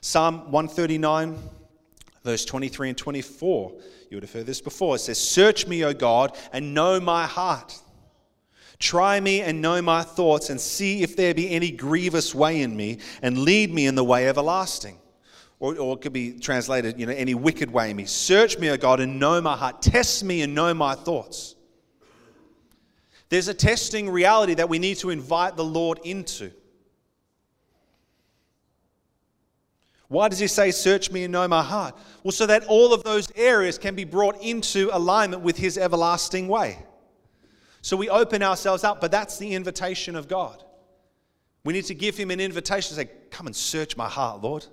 Psalm 0.01 0.51
139, 0.51 1.39
verse 2.23 2.45
23 2.45 2.91
and 2.91 2.99
24. 2.99 3.73
You 4.11 4.17
would 4.17 4.23
have 4.23 4.33
heard 4.33 4.47
this 4.47 4.61
before. 4.61 4.97
It 4.97 5.01
says, 5.01 5.19
Search 5.19 5.67
me, 5.67 5.85
O 5.85 5.95
God, 5.95 6.37
and 6.53 6.75
know 6.75 7.01
my 7.01 7.27
heart. 7.27 7.81
Try 8.79 9.19
me 9.21 9.41
and 9.41 9.63
know 9.63 9.81
my 9.81 10.03
thoughts, 10.03 10.51
and 10.51 10.61
see 10.61 11.03
if 11.03 11.17
there 11.17 11.33
be 11.33 11.51
any 11.51 11.71
grievous 11.71 12.35
way 12.35 12.61
in 12.61 12.77
me, 12.77 12.99
and 13.23 13.39
lead 13.39 13.73
me 13.73 13.87
in 13.87 13.95
the 13.95 14.05
way 14.05 14.29
everlasting. 14.29 14.99
Or, 15.64 15.79
or 15.79 15.94
it 15.94 16.03
could 16.03 16.12
be 16.12 16.38
translated, 16.38 17.00
you 17.00 17.07
know, 17.07 17.12
any 17.12 17.33
wicked 17.33 17.72
way 17.72 17.90
in 17.90 17.96
me. 17.96 18.05
Search 18.05 18.59
me, 18.59 18.68
O 18.68 18.77
God, 18.77 19.00
and 19.00 19.18
know 19.18 19.40
my 19.40 19.57
heart. 19.57 19.81
Test 19.81 20.22
me 20.22 20.42
and 20.42 20.55
know 20.55 20.74
my 20.74 20.94
thoughts. 20.94 21.55
There's 23.31 23.48
a 23.48 23.55
testing 23.55 24.11
reality 24.11 24.53
that 24.53 24.68
we 24.68 24.79
need 24.79 24.98
to 24.98 25.09
invite 25.09 25.57
the 25.57 25.64
Lord 25.64 26.00
into. 26.05 26.50
Why 30.09 30.29
does 30.29 30.38
he 30.38 30.48
say, 30.48 30.70
Search 30.70 31.11
me 31.11 31.24
and 31.24 31.33
know 31.33 31.48
my 31.48 31.62
heart? 31.62 31.96
Well, 32.22 32.33
so 32.33 32.44
that 32.44 32.66
all 32.66 32.92
of 32.92 33.03
those 33.03 33.33
areas 33.35 33.79
can 33.79 33.94
be 33.94 34.05
brought 34.05 34.38
into 34.42 34.90
alignment 34.92 35.40
with 35.40 35.57
his 35.57 35.79
everlasting 35.79 36.46
way. 36.46 36.77
So 37.81 37.96
we 37.96 38.11
open 38.11 38.42
ourselves 38.42 38.85
up, 38.85 39.00
but 39.00 39.11
that's 39.11 39.38
the 39.38 39.55
invitation 39.55 40.14
of 40.14 40.29
God. 40.29 40.62
We 41.64 41.72
need 41.72 41.87
to 41.87 41.94
give 41.94 42.18
him 42.18 42.31
an 42.31 42.38
invitation 42.38 42.90
to 42.90 42.94
say, 42.96 43.11
Come 43.31 43.46
and 43.46 43.57
search 43.57 43.96
my 43.96 44.11
heart, 44.11 44.42
Lord. 44.42 44.66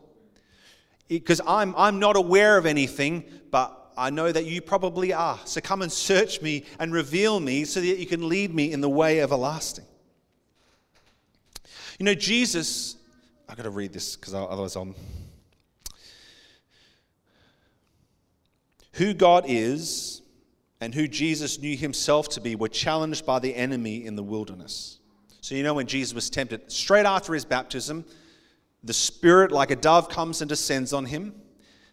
Because 1.19 1.41
I'm, 1.45 1.75
I'm 1.75 1.99
not 1.99 2.15
aware 2.15 2.57
of 2.57 2.65
anything, 2.65 3.25
but 3.51 3.91
I 3.97 4.09
know 4.09 4.31
that 4.31 4.45
you 4.45 4.61
probably 4.61 5.11
are. 5.11 5.37
So 5.43 5.59
come 5.59 5.81
and 5.81 5.91
search 5.91 6.41
me 6.41 6.63
and 6.79 6.93
reveal 6.93 7.39
me 7.39 7.65
so 7.65 7.81
that 7.81 7.97
you 7.97 8.05
can 8.05 8.29
lead 8.29 8.53
me 8.55 8.71
in 8.71 8.79
the 8.79 8.89
way 8.89 9.21
everlasting. 9.21 9.83
You 11.99 12.05
know, 12.05 12.15
Jesus, 12.15 12.95
I've 13.49 13.57
got 13.57 13.63
to 13.63 13.69
read 13.69 13.91
this 13.91 14.15
because 14.15 14.33
otherwise 14.33 14.75
I'm. 14.77 14.95
Who 18.93 19.13
God 19.13 19.43
is 19.47 20.21
and 20.79 20.95
who 20.95 21.07
Jesus 21.09 21.59
knew 21.59 21.75
himself 21.75 22.29
to 22.29 22.41
be 22.41 22.55
were 22.55 22.69
challenged 22.69 23.25
by 23.25 23.39
the 23.39 23.53
enemy 23.53 24.05
in 24.05 24.15
the 24.15 24.23
wilderness. 24.23 24.99
So, 25.41 25.55
you 25.55 25.63
know, 25.63 25.73
when 25.73 25.87
Jesus 25.87 26.13
was 26.13 26.29
tempted, 26.29 26.71
straight 26.71 27.05
after 27.05 27.33
his 27.33 27.43
baptism, 27.43 28.05
the 28.83 28.93
Spirit, 28.93 29.51
like 29.51 29.71
a 29.71 29.75
dove, 29.75 30.09
comes 30.09 30.41
and 30.41 30.49
descends 30.49 30.93
on 30.93 31.05
him. 31.05 31.33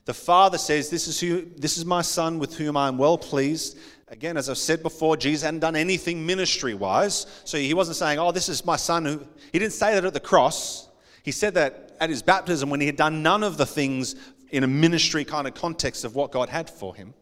The 0.04 0.14
Father 0.14 0.58
says, 0.58 0.88
This 0.88 1.06
is, 1.06 1.20
who, 1.20 1.46
this 1.56 1.76
is 1.76 1.84
my 1.84 2.02
Son 2.02 2.38
with 2.38 2.56
whom 2.56 2.76
I 2.76 2.88
am 2.88 2.96
well 2.98 3.18
pleased. 3.18 3.78
Again, 4.08 4.38
as 4.38 4.48
I've 4.48 4.56
said 4.56 4.82
before, 4.82 5.16
Jesus 5.18 5.42
hadn't 5.42 5.60
done 5.60 5.76
anything 5.76 6.24
ministry 6.24 6.72
wise. 6.72 7.26
So 7.44 7.58
he 7.58 7.74
wasn't 7.74 7.98
saying, 7.98 8.18
Oh, 8.18 8.32
this 8.32 8.48
is 8.48 8.64
my 8.64 8.76
Son 8.76 9.04
who. 9.04 9.26
He 9.52 9.58
didn't 9.58 9.74
say 9.74 9.94
that 9.94 10.04
at 10.04 10.14
the 10.14 10.20
cross. 10.20 10.88
He 11.22 11.30
said 11.30 11.54
that 11.54 11.96
at 12.00 12.08
his 12.08 12.22
baptism 12.22 12.70
when 12.70 12.80
he 12.80 12.86
had 12.86 12.96
done 12.96 13.22
none 13.22 13.42
of 13.42 13.58
the 13.58 13.66
things 13.66 14.14
in 14.50 14.64
a 14.64 14.66
ministry 14.66 15.24
kind 15.24 15.46
of 15.46 15.54
context 15.54 16.04
of 16.04 16.14
what 16.14 16.32
God 16.32 16.48
had 16.48 16.70
for 16.70 16.94
him. 16.94 17.12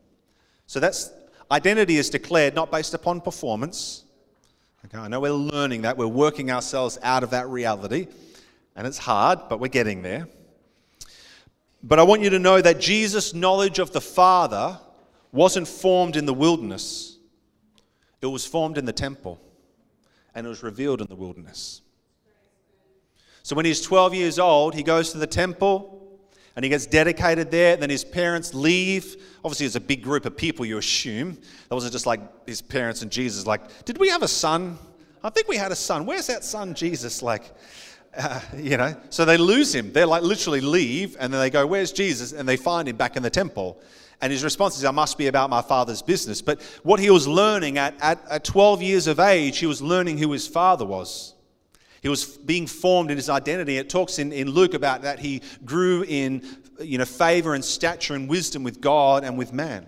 So 0.66 0.78
that's 0.78 1.10
identity 1.50 1.96
is 1.96 2.10
declared 2.10 2.54
not 2.54 2.70
based 2.70 2.94
upon 2.94 3.20
performance. 3.20 4.04
Okay, 4.84 4.98
I 4.98 5.08
know 5.08 5.18
we're 5.18 5.32
learning 5.32 5.82
that, 5.82 5.96
we're 5.96 6.06
working 6.06 6.50
ourselves 6.52 6.98
out 7.02 7.24
of 7.24 7.30
that 7.30 7.48
reality, 7.48 8.06
and 8.76 8.86
it's 8.86 8.98
hard, 8.98 9.40
but 9.48 9.58
we're 9.58 9.68
getting 9.68 10.02
there. 10.02 10.28
But 11.82 11.98
I 11.98 12.02
want 12.02 12.22
you 12.22 12.30
to 12.30 12.38
know 12.38 12.60
that 12.60 12.80
Jesus' 12.80 13.34
knowledge 13.34 13.78
of 13.78 13.92
the 13.92 14.00
Father 14.00 14.78
wasn't 15.32 15.66
formed 15.66 16.16
in 16.16 16.26
the 16.26 16.34
wilderness, 16.34 17.18
it 18.22 18.26
was 18.26 18.46
formed 18.46 18.78
in 18.78 18.84
the 18.84 18.92
temple, 18.92 19.40
and 20.34 20.46
it 20.46 20.48
was 20.48 20.62
revealed 20.62 21.00
in 21.00 21.06
the 21.08 21.16
wilderness. 21.16 21.82
So 23.42 23.54
when 23.54 23.64
he's 23.64 23.80
12 23.80 24.14
years 24.14 24.38
old, 24.40 24.74
he 24.74 24.82
goes 24.82 25.12
to 25.12 25.18
the 25.18 25.26
temple 25.26 26.18
and 26.56 26.64
he 26.64 26.68
gets 26.68 26.84
dedicated 26.84 27.50
there. 27.52 27.76
Then 27.76 27.90
his 27.90 28.02
parents 28.02 28.52
leave. 28.52 29.22
Obviously, 29.44 29.66
it's 29.66 29.76
a 29.76 29.80
big 29.80 30.02
group 30.02 30.26
of 30.26 30.36
people, 30.36 30.66
you 30.66 30.78
assume. 30.78 31.38
That 31.68 31.74
wasn't 31.76 31.92
just 31.92 32.06
like 32.06 32.20
his 32.48 32.60
parents 32.60 33.02
and 33.02 33.10
Jesus, 33.12 33.46
like, 33.46 33.84
did 33.84 33.98
we 33.98 34.08
have 34.08 34.22
a 34.22 34.28
son? 34.28 34.78
I 35.22 35.30
think 35.30 35.46
we 35.46 35.56
had 35.56 35.70
a 35.70 35.76
son. 35.76 36.06
Where's 36.06 36.26
that 36.26 36.42
son, 36.42 36.74
Jesus? 36.74 37.22
Like, 37.22 37.52
uh, 38.16 38.40
you 38.56 38.76
know, 38.76 38.94
so 39.10 39.24
they 39.24 39.36
lose 39.36 39.74
him. 39.74 39.92
They're 39.92 40.06
like 40.06 40.22
literally 40.22 40.60
leave, 40.60 41.16
and 41.18 41.32
then 41.32 41.40
they 41.40 41.50
go, 41.50 41.66
Where's 41.66 41.92
Jesus? 41.92 42.32
And 42.32 42.48
they 42.48 42.56
find 42.56 42.88
him 42.88 42.96
back 42.96 43.16
in 43.16 43.22
the 43.22 43.30
temple. 43.30 43.80
And 44.20 44.32
his 44.32 44.42
response 44.42 44.78
is, 44.78 44.84
I 44.84 44.92
must 44.92 45.18
be 45.18 45.26
about 45.26 45.50
my 45.50 45.60
father's 45.60 46.00
business. 46.00 46.40
But 46.40 46.62
what 46.82 46.98
he 46.98 47.10
was 47.10 47.28
learning 47.28 47.76
at, 47.76 47.94
at, 48.00 48.18
at 48.30 48.44
12 48.44 48.82
years 48.82 49.06
of 49.06 49.20
age, 49.20 49.58
he 49.58 49.66
was 49.66 49.82
learning 49.82 50.16
who 50.16 50.32
his 50.32 50.48
father 50.48 50.86
was. 50.86 51.34
He 52.00 52.08
was 52.08 52.24
being 52.24 52.66
formed 52.66 53.10
in 53.10 53.18
his 53.18 53.28
identity. 53.28 53.76
It 53.76 53.90
talks 53.90 54.18
in, 54.18 54.32
in 54.32 54.48
Luke 54.50 54.72
about 54.72 55.02
that 55.02 55.18
he 55.18 55.42
grew 55.64 56.02
in 56.08 56.42
you 56.80 56.96
know, 56.96 57.04
favor 57.04 57.54
and 57.54 57.64
stature 57.64 58.14
and 58.14 58.28
wisdom 58.28 58.62
with 58.62 58.80
God 58.80 59.22
and 59.22 59.36
with 59.36 59.52
man. 59.52 59.86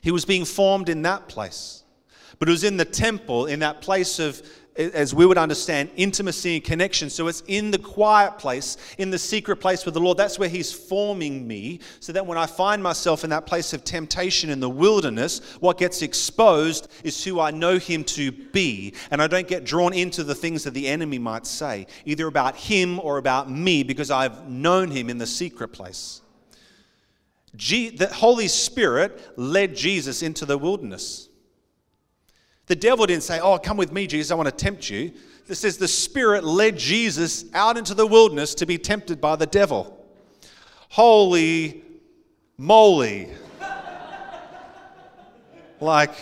He 0.00 0.10
was 0.10 0.24
being 0.24 0.44
formed 0.44 0.88
in 0.88 1.02
that 1.02 1.28
place. 1.28 1.84
But 2.38 2.48
it 2.48 2.52
was 2.52 2.64
in 2.64 2.76
the 2.76 2.84
temple, 2.84 3.46
in 3.46 3.60
that 3.60 3.80
place 3.80 4.18
of 4.18 4.42
as 4.76 5.14
we 5.14 5.24
would 5.24 5.38
understand, 5.38 5.90
intimacy 5.94 6.56
and 6.56 6.64
connection. 6.64 7.08
So 7.08 7.28
it's 7.28 7.42
in 7.46 7.70
the 7.70 7.78
quiet 7.78 8.38
place, 8.38 8.76
in 8.98 9.10
the 9.10 9.18
secret 9.18 9.56
place 9.56 9.84
with 9.84 9.94
the 9.94 10.00
Lord. 10.00 10.18
That's 10.18 10.38
where 10.38 10.48
He's 10.48 10.72
forming 10.72 11.46
me, 11.46 11.80
so 12.00 12.12
that 12.12 12.26
when 12.26 12.38
I 12.38 12.46
find 12.46 12.82
myself 12.82 13.22
in 13.22 13.30
that 13.30 13.46
place 13.46 13.72
of 13.72 13.84
temptation 13.84 14.50
in 14.50 14.58
the 14.58 14.70
wilderness, 14.70 15.40
what 15.60 15.78
gets 15.78 16.02
exposed 16.02 16.88
is 17.04 17.22
who 17.22 17.38
I 17.38 17.52
know 17.52 17.78
Him 17.78 18.02
to 18.04 18.32
be. 18.32 18.94
And 19.10 19.22
I 19.22 19.28
don't 19.28 19.46
get 19.46 19.64
drawn 19.64 19.92
into 19.92 20.24
the 20.24 20.34
things 20.34 20.64
that 20.64 20.74
the 20.74 20.88
enemy 20.88 21.18
might 21.18 21.46
say, 21.46 21.86
either 22.04 22.26
about 22.26 22.56
Him 22.56 22.98
or 22.98 23.18
about 23.18 23.48
me, 23.48 23.84
because 23.84 24.10
I've 24.10 24.48
known 24.48 24.90
Him 24.90 25.08
in 25.08 25.18
the 25.18 25.26
secret 25.26 25.68
place. 25.68 26.20
the 27.52 28.10
Holy 28.12 28.48
Spirit 28.48 29.20
led 29.36 29.76
Jesus 29.76 30.22
into 30.22 30.44
the 30.44 30.58
wilderness. 30.58 31.28
The 32.66 32.76
devil 32.76 33.06
didn't 33.06 33.22
say, 33.22 33.40
Oh, 33.40 33.58
come 33.58 33.76
with 33.76 33.92
me, 33.92 34.06
Jesus, 34.06 34.30
I 34.30 34.34
want 34.34 34.48
to 34.48 34.54
tempt 34.54 34.88
you. 34.88 35.12
This 35.46 35.60
says 35.60 35.76
the 35.76 35.88
Spirit 35.88 36.44
led 36.44 36.78
Jesus 36.78 37.44
out 37.52 37.76
into 37.76 37.94
the 37.94 38.06
wilderness 38.06 38.54
to 38.56 38.66
be 38.66 38.78
tempted 38.78 39.20
by 39.20 39.36
the 39.36 39.46
devil. 39.46 40.04
Holy 40.88 41.82
moly. 42.56 43.28
like, 45.80 46.14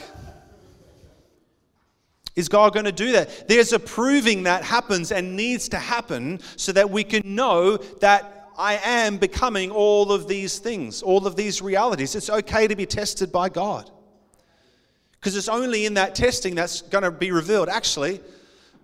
is 2.35 2.49
God 2.49 2.73
going 2.73 2.87
to 2.87 2.93
do 2.93 3.13
that? 3.13 3.47
There's 3.47 3.73
a 3.73 3.79
proving 3.79 4.45
that 4.45 4.65
happens 4.65 5.13
and 5.13 5.37
needs 5.37 5.69
to 5.69 5.79
happen 5.79 6.41
so 6.57 6.73
that 6.73 6.91
we 6.91 7.05
can 7.05 7.35
know 7.35 7.77
that 7.77 8.51
I 8.57 8.81
am 8.83 9.19
becoming 9.19 9.71
all 9.71 10.13
of 10.13 10.29
these 10.29 10.59
things, 10.59 11.03
all 11.03 11.27
of 11.27 11.37
these 11.37 11.63
realities. 11.63 12.15
It's 12.15 12.31
okay 12.31 12.67
to 12.67 12.75
be 12.75 12.87
tested 12.87 13.31
by 13.31 13.49
God. 13.49 13.91
Because 15.23 15.37
it's 15.37 15.49
only 15.49 15.87
in 15.87 15.95
that 15.95 16.17
testing 16.17 16.57
that's 16.57 16.83
going 16.83 17.05
to 17.05 17.11
be 17.13 17.31
revealed. 17.31 17.69
Actually, 17.69 18.21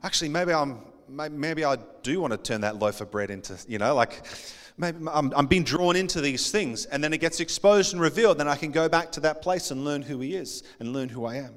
actually, 0.04 0.28
maybe 0.28 0.52
I'm 0.52 0.82
maybe 1.08 1.64
I 1.64 1.78
do 2.04 2.20
want 2.20 2.32
to 2.32 2.36
turn 2.36 2.60
that 2.60 2.76
loaf 2.76 3.00
of 3.00 3.10
bread 3.10 3.30
into, 3.30 3.58
you 3.66 3.78
know, 3.78 3.92
like 3.96 4.24
maybe 4.76 4.98
I'm, 5.10 5.32
I'm 5.34 5.46
being 5.46 5.64
drawn 5.64 5.96
into 5.96 6.20
these 6.20 6.52
things. 6.52 6.84
And 6.84 7.02
then 7.02 7.12
it 7.12 7.18
gets 7.18 7.40
exposed 7.40 7.92
and 7.92 8.00
revealed. 8.00 8.38
Then 8.38 8.46
I 8.46 8.54
can 8.54 8.70
go 8.70 8.88
back 8.88 9.10
to 9.12 9.20
that 9.20 9.42
place 9.42 9.72
and 9.72 9.84
learn 9.84 10.02
who 10.02 10.20
He 10.20 10.36
is 10.36 10.62
and 10.78 10.92
learn 10.92 11.08
who 11.08 11.24
I 11.24 11.36
am. 11.36 11.54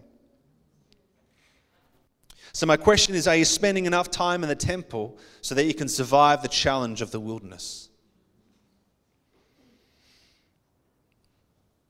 So, 2.51 2.65
my 2.65 2.75
question 2.75 3.13
is 3.13 3.27
Are 3.27 3.35
you 3.35 3.45
spending 3.45 3.85
enough 3.85 4.09
time 4.09 4.41
in 4.41 4.49
the 4.49 4.55
temple 4.55 5.19
so 5.41 5.53
that 5.53 5.65
you 5.65 5.75
can 5.75 5.89
survive 5.89 6.41
the 6.41 6.47
challenge 6.47 7.03
of 7.03 7.11
the 7.11 7.19
wilderness? 7.19 7.89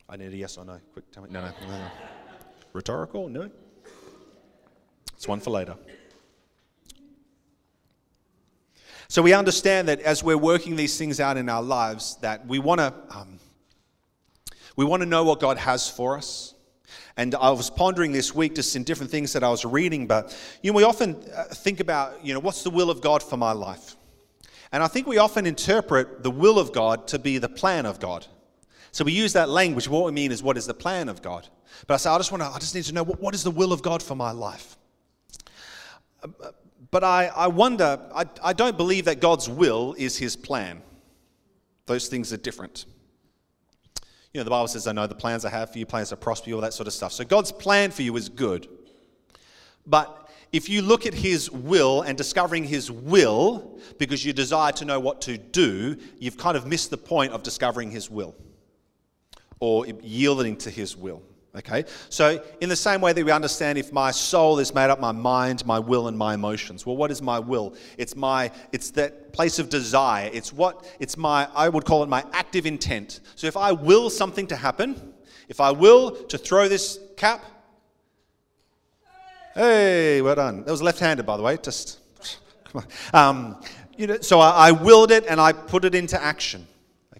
I 0.09 0.17
need 0.17 0.33
a 0.33 0.35
yes 0.35 0.57
or 0.57 0.65
no. 0.65 0.77
Quick, 0.91 1.09
tell 1.09 1.23
me. 1.23 1.29
No, 1.31 1.39
no, 1.39 1.53
no, 1.61 1.67
no. 1.69 1.91
Rhetorical? 2.73 3.29
No. 3.29 3.49
It's 5.13 5.27
one 5.27 5.39
for 5.39 5.51
later. 5.51 5.75
So 9.07 9.21
we 9.21 9.33
understand 9.33 9.87
that 9.89 9.99
as 10.01 10.23
we're 10.23 10.37
working 10.37 10.77
these 10.77 10.97
things 10.97 11.19
out 11.19 11.35
in 11.35 11.49
our 11.49 11.61
lives, 11.61 12.17
that 12.21 12.47
we 12.47 12.59
want 12.59 12.79
to 12.79 12.93
um, 13.09 13.39
we 14.75 14.85
want 14.85 15.01
to 15.01 15.05
know 15.05 15.23
what 15.23 15.39
God 15.39 15.57
has 15.57 15.89
for 15.89 16.17
us. 16.17 16.53
And 17.17 17.35
I 17.35 17.49
was 17.51 17.69
pondering 17.69 18.13
this 18.13 18.33
week 18.33 18.55
just 18.55 18.75
in 18.75 18.83
different 18.83 19.11
things 19.11 19.33
that 19.33 19.43
I 19.43 19.49
was 19.49 19.65
reading, 19.65 20.07
but 20.07 20.35
you 20.61 20.71
know, 20.71 20.77
we 20.77 20.83
often 20.83 21.17
uh, 21.35 21.43
think 21.53 21.81
about, 21.81 22.25
you 22.25 22.33
know, 22.33 22.39
what's 22.39 22.63
the 22.63 22.69
will 22.69 22.89
of 22.89 23.01
God 23.01 23.21
for 23.21 23.37
my 23.37 23.51
life? 23.51 23.95
And 24.71 24.81
I 24.81 24.87
think 24.87 25.07
we 25.07 25.17
often 25.17 25.45
interpret 25.45 26.23
the 26.23 26.31
will 26.31 26.57
of 26.57 26.71
God 26.71 27.07
to 27.09 27.19
be 27.19 27.37
the 27.37 27.49
plan 27.49 27.85
of 27.85 27.99
God. 27.99 28.25
So 28.93 29.03
we 29.03 29.11
use 29.11 29.33
that 29.33 29.49
language. 29.49 29.89
What 29.89 30.05
we 30.05 30.11
mean 30.11 30.31
is, 30.31 30.41
what 30.41 30.57
is 30.57 30.65
the 30.65 30.73
plan 30.73 31.09
of 31.09 31.21
God? 31.21 31.47
But 31.87 31.95
I 31.95 31.97
say, 31.97 32.09
I 32.09 32.17
just 32.17 32.31
want 32.31 32.43
to, 32.43 32.49
I 32.49 32.59
just 32.59 32.75
need 32.75 32.85
to 32.85 32.93
know 32.93 33.03
what, 33.03 33.19
what 33.19 33.33
is 33.33 33.43
the 33.43 33.51
will 33.51 33.73
of 33.73 33.81
God 33.81 34.01
for 34.01 34.15
my 34.15 34.31
life? 34.31 34.77
But 36.91 37.03
I, 37.03 37.27
I 37.27 37.47
wonder, 37.47 37.99
I, 38.13 38.25
I 38.43 38.53
don't 38.53 38.77
believe 38.77 39.05
that 39.05 39.19
God's 39.19 39.49
will 39.49 39.95
is 39.97 40.17
his 40.17 40.35
plan. 40.35 40.81
Those 41.85 42.07
things 42.07 42.31
are 42.33 42.37
different. 42.37 42.85
You 44.33 44.39
know, 44.39 44.43
the 44.43 44.49
Bible 44.49 44.67
says, 44.67 44.87
I 44.87 44.91
know 44.91 45.07
the 45.07 45.15
plans 45.15 45.43
I 45.45 45.49
have 45.49 45.71
for 45.71 45.79
you, 45.79 45.85
plans 45.85 46.09
to 46.09 46.17
prosper 46.17 46.49
you, 46.49 46.55
all 46.55 46.61
that 46.61 46.73
sort 46.73 46.87
of 46.87 46.93
stuff. 46.93 47.11
So 47.11 47.23
God's 47.23 47.51
plan 47.51 47.91
for 47.91 48.01
you 48.01 48.15
is 48.15 48.29
good. 48.29 48.67
But 49.85 50.29
if 50.51 50.69
you 50.69 50.81
look 50.81 51.05
at 51.05 51.13
his 51.13 51.49
will 51.49 52.01
and 52.01 52.17
discovering 52.17 52.65
his 52.65 52.91
will 52.91 53.79
because 53.97 54.23
you 54.25 54.33
desire 54.33 54.71
to 54.73 54.85
know 54.85 54.99
what 54.99 55.21
to 55.21 55.37
do, 55.37 55.97
you've 56.19 56.37
kind 56.37 56.55
of 56.55 56.67
missed 56.67 56.89
the 56.91 56.97
point 56.97 57.33
of 57.33 57.43
discovering 57.43 57.89
his 57.89 58.09
will 58.09 58.35
or 59.59 59.85
yielding 59.85 60.57
to 60.57 60.69
his 60.69 60.97
will. 60.97 61.21
Okay? 61.53 61.83
So, 62.09 62.41
in 62.61 62.69
the 62.69 62.75
same 62.75 63.01
way 63.01 63.11
that 63.11 63.25
we 63.25 63.31
understand 63.31 63.77
if 63.77 63.91
my 63.91 64.11
soul 64.11 64.59
is 64.59 64.73
made 64.73 64.89
up 64.89 65.01
my 65.01 65.11
mind, 65.11 65.65
my 65.65 65.79
will, 65.79 66.07
and 66.07 66.17
my 66.17 66.33
emotions. 66.33 66.85
Well, 66.85 66.95
what 66.95 67.11
is 67.11 67.21
my 67.21 67.39
will? 67.39 67.75
It's 67.97 68.15
my 68.15 68.51
it's 68.71 68.91
that 68.91 69.33
place 69.33 69.59
of 69.59 69.69
desire. 69.69 70.29
It's 70.31 70.53
what 70.53 70.85
it's 70.99 71.17
my 71.17 71.49
I 71.53 71.67
would 71.67 71.83
call 71.83 72.03
it 72.03 72.09
my 72.09 72.23
active 72.31 72.65
intent. 72.65 73.19
So 73.35 73.47
if 73.47 73.57
I 73.57 73.73
will 73.73 74.09
something 74.09 74.47
to 74.47 74.55
happen, 74.55 75.13
if 75.49 75.59
I 75.59 75.71
will 75.71 76.11
to 76.11 76.37
throw 76.37 76.69
this 76.69 76.97
cap, 77.17 77.43
hey, 79.53 80.21
well 80.21 80.35
done. 80.35 80.63
That 80.63 80.71
was 80.71 80.81
left-handed, 80.81 81.25
by 81.25 81.35
the 81.35 81.43
way. 81.43 81.57
Just 81.57 81.99
come 82.63 82.85
on. 83.13 83.29
Um, 83.29 83.61
you 83.97 84.07
know, 84.07 84.21
so 84.21 84.39
I, 84.39 84.69
I 84.69 84.71
willed 84.71 85.11
it 85.11 85.25
and 85.27 85.41
I 85.41 85.51
put 85.51 85.83
it 85.83 85.95
into 85.95 86.21
action. 86.21 86.65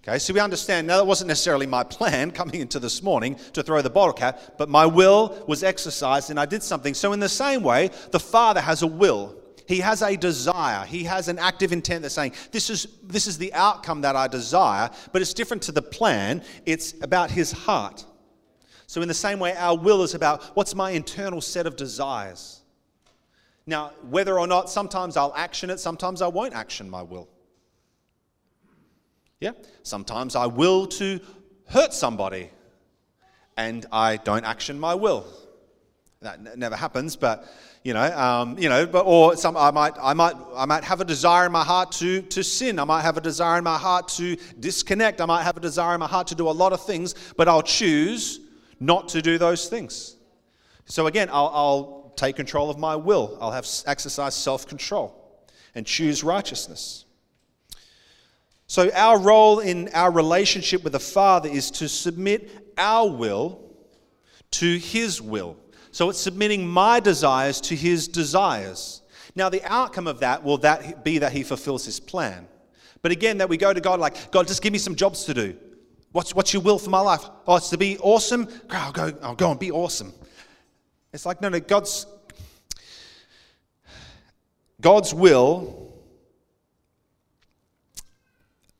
Okay, 0.04 0.18
so 0.18 0.34
we 0.34 0.40
understand 0.40 0.88
now 0.88 0.96
that 0.96 1.06
wasn't 1.06 1.28
necessarily 1.28 1.66
my 1.66 1.84
plan 1.84 2.30
coming 2.40 2.56
into 2.56 2.80
this 2.80 3.04
morning 3.04 3.36
to 3.52 3.62
throw 3.62 3.80
the 3.82 3.90
bottle 3.90 4.12
cap, 4.12 4.40
but 4.58 4.68
my 4.68 4.84
will 4.84 5.44
was 5.46 5.62
exercised 5.62 6.30
and 6.30 6.40
I 6.40 6.46
did 6.46 6.62
something. 6.62 6.92
So, 6.92 7.12
in 7.12 7.20
the 7.20 7.28
same 7.28 7.62
way, 7.62 7.90
the 8.10 8.18
Father 8.18 8.60
has 8.60 8.82
a 8.82 8.86
will. 8.86 9.36
He 9.68 9.78
has 9.78 10.02
a 10.02 10.16
desire. 10.16 10.84
He 10.84 11.04
has 11.04 11.28
an 11.28 11.38
active 11.38 11.72
intent 11.72 12.02
that's 12.02 12.14
saying, 12.14 12.32
this 12.50 12.68
is, 12.68 12.88
this 13.04 13.28
is 13.28 13.38
the 13.38 13.54
outcome 13.54 14.00
that 14.00 14.16
I 14.16 14.26
desire, 14.26 14.90
but 15.12 15.22
it's 15.22 15.32
different 15.32 15.62
to 15.64 15.72
the 15.72 15.82
plan. 15.82 16.42
It's 16.66 17.00
about 17.00 17.30
His 17.30 17.52
heart. 17.52 18.04
So, 18.88 19.02
in 19.02 19.08
the 19.08 19.14
same 19.14 19.38
way, 19.38 19.54
our 19.56 19.78
will 19.78 20.02
is 20.02 20.14
about 20.14 20.42
what's 20.56 20.74
my 20.74 20.90
internal 20.90 21.40
set 21.40 21.64
of 21.64 21.76
desires. 21.76 22.62
Now, 23.66 23.92
whether 24.10 24.40
or 24.40 24.48
not 24.48 24.68
sometimes 24.68 25.16
I'll 25.16 25.32
action 25.36 25.70
it, 25.70 25.78
sometimes 25.78 26.22
I 26.22 26.26
won't 26.26 26.54
action 26.54 26.90
my 26.90 27.02
will. 27.02 27.28
Yeah? 29.42 29.52
Sometimes 29.82 30.36
I 30.36 30.46
will 30.46 30.86
to 30.86 31.18
hurt 31.66 31.92
somebody 31.92 32.50
and 33.56 33.84
I 33.90 34.18
don't 34.18 34.44
action 34.44 34.78
my 34.78 34.94
will. 34.94 35.26
That 36.20 36.38
n- 36.38 36.52
never 36.54 36.76
happens, 36.76 37.16
but 37.16 37.44
you 37.82 37.92
know, 37.92 38.16
um, 38.16 38.56
you 38.56 38.68
know, 38.68 38.86
but 38.86 39.04
or 39.04 39.34
some 39.36 39.56
I 39.56 39.72
might, 39.72 39.94
I 40.00 40.12
might, 40.14 40.34
I 40.54 40.64
might 40.66 40.84
have 40.84 41.00
a 41.00 41.04
desire 41.04 41.46
in 41.46 41.50
my 41.50 41.64
heart 41.64 41.90
to 41.92 42.22
to 42.22 42.44
sin. 42.44 42.78
I 42.78 42.84
might 42.84 43.02
have 43.02 43.16
a 43.16 43.20
desire 43.20 43.58
in 43.58 43.64
my 43.64 43.76
heart 43.76 44.06
to 44.18 44.36
disconnect. 44.60 45.20
I 45.20 45.26
might 45.26 45.42
have 45.42 45.56
a 45.56 45.60
desire 45.60 45.94
in 45.94 46.00
my 46.00 46.06
heart 46.06 46.28
to 46.28 46.36
do 46.36 46.48
a 46.48 46.56
lot 46.62 46.72
of 46.72 46.86
things, 46.86 47.16
but 47.36 47.48
I'll 47.48 47.62
choose 47.64 48.38
not 48.78 49.08
to 49.08 49.22
do 49.22 49.38
those 49.38 49.68
things. 49.68 50.14
So 50.84 51.08
again, 51.08 51.28
I'll, 51.32 51.50
I'll 51.52 52.12
take 52.14 52.36
control 52.36 52.70
of 52.70 52.78
my 52.78 52.94
will. 52.94 53.36
I'll 53.40 53.50
have 53.50 53.66
exercise 53.86 54.36
self-control 54.36 55.18
and 55.74 55.84
choose 55.84 56.22
righteousness. 56.22 57.06
So, 58.72 58.90
our 58.94 59.18
role 59.18 59.60
in 59.60 59.90
our 59.92 60.10
relationship 60.10 60.82
with 60.82 60.94
the 60.94 60.98
Father 60.98 61.46
is 61.46 61.70
to 61.72 61.90
submit 61.90 62.72
our 62.78 63.06
will 63.06 63.60
to 64.52 64.78
His 64.78 65.20
will. 65.20 65.58
So, 65.90 66.08
it's 66.08 66.18
submitting 66.18 66.66
my 66.66 66.98
desires 66.98 67.60
to 67.60 67.76
His 67.76 68.08
desires. 68.08 69.02
Now, 69.34 69.50
the 69.50 69.62
outcome 69.70 70.06
of 70.06 70.20
that 70.20 70.42
will 70.42 70.56
that 70.56 71.04
be 71.04 71.18
that 71.18 71.32
He 71.32 71.42
fulfills 71.42 71.84
His 71.84 72.00
plan. 72.00 72.48
But 73.02 73.12
again, 73.12 73.36
that 73.36 73.50
we 73.50 73.58
go 73.58 73.74
to 73.74 73.80
God 73.82 74.00
like, 74.00 74.30
God, 74.30 74.48
just 74.48 74.62
give 74.62 74.72
me 74.72 74.78
some 74.78 74.94
jobs 74.94 75.26
to 75.26 75.34
do. 75.34 75.54
What's, 76.12 76.34
what's 76.34 76.54
your 76.54 76.62
will 76.62 76.78
for 76.78 76.88
my 76.88 77.00
life? 77.00 77.28
Oh, 77.46 77.56
it's 77.56 77.68
to 77.68 77.76
be 77.76 77.98
awesome? 77.98 78.48
I'll 78.70 78.90
go, 78.90 79.12
I'll 79.20 79.34
go 79.34 79.50
and 79.50 79.60
be 79.60 79.70
awesome. 79.70 80.14
It's 81.12 81.26
like, 81.26 81.42
no, 81.42 81.50
no, 81.50 81.60
God's, 81.60 82.06
God's 84.80 85.12
will 85.12 85.81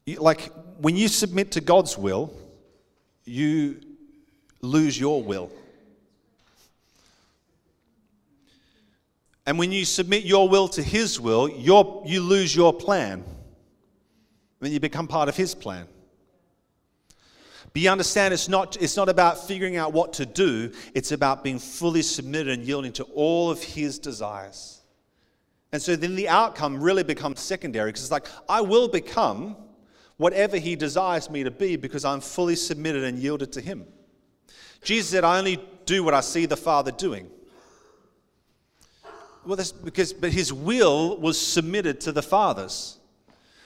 like 0.07 0.53
when 0.79 0.97
you 0.97 1.09
submit 1.09 1.53
to 1.53 1.61
God's 1.61 1.97
will, 1.97 2.33
you 3.25 3.81
lose 4.61 4.99
your 4.99 5.23
will. 5.23 5.51
And 9.47 9.59
when 9.59 9.73
you 9.73 9.85
submit 9.85 10.25
your 10.25 10.49
will 10.49 10.69
to 10.69 10.83
His 10.83 11.21
will, 11.21 11.49
you 11.49 12.21
lose 12.21 12.55
your 12.55 12.73
plan. 12.73 13.25
Then 14.61 14.73
you 14.73 14.81
become 14.81 15.09
part 15.09 15.29
of 15.29 15.37
His 15.37 15.55
plan. 15.55 15.87
But 17.73 17.83
you 17.83 17.91
understand 17.91 18.35
it's 18.35 18.49
not, 18.49 18.81
it's 18.81 18.97
not 18.97 19.09
about 19.09 19.47
figuring 19.47 19.77
out 19.77 19.93
what 19.93 20.13
to 20.15 20.27
do, 20.27 20.73
it's 20.95 21.11
about 21.11 21.43
being 21.43 21.59
fully 21.59 22.03
submitted 22.03 22.59
and 22.59 22.65
yielding 22.65 22.93
to 22.95 23.05
all 23.15 23.51
of 23.51 23.63
His 23.63 23.99
desires. 23.99 24.83
And 25.73 25.81
so 25.81 25.97
then 25.97 26.15
the 26.15 26.29
outcome 26.29 26.81
really 26.81 27.03
becomes 27.03 27.41
secondary 27.41 27.89
because 27.89 28.03
it's 28.03 28.13
like, 28.13 28.29
I 28.49 28.61
will 28.61 28.89
become 28.89 29.57
whatever 30.17 30.57
He 30.57 30.77
desires 30.77 31.31
me 31.31 31.45
to 31.45 31.51
be 31.51 31.77
because 31.77 32.05
I'm 32.05 32.21
fully 32.21 32.57
submitted 32.57 33.05
and 33.05 33.19
yielded 33.19 33.53
to 33.53 33.61
Him. 33.61 33.87
Jesus 34.83 35.11
said, 35.11 35.25
I 35.25 35.39
only 35.39 35.63
do 35.87 36.03
what 36.05 36.15
I 36.15 36.21
see 36.21 36.47
the 36.47 36.57
Father 36.57 36.91
doing. 36.91 37.31
Well, 39.45 39.57
that's 39.57 39.73
because, 39.73 40.13
but 40.13 40.33
His 40.33 40.53
will 40.53 41.19
was 41.19 41.41
submitted 41.41 42.01
to 42.03 42.13
the 42.13 42.23
Father's. 42.23 42.99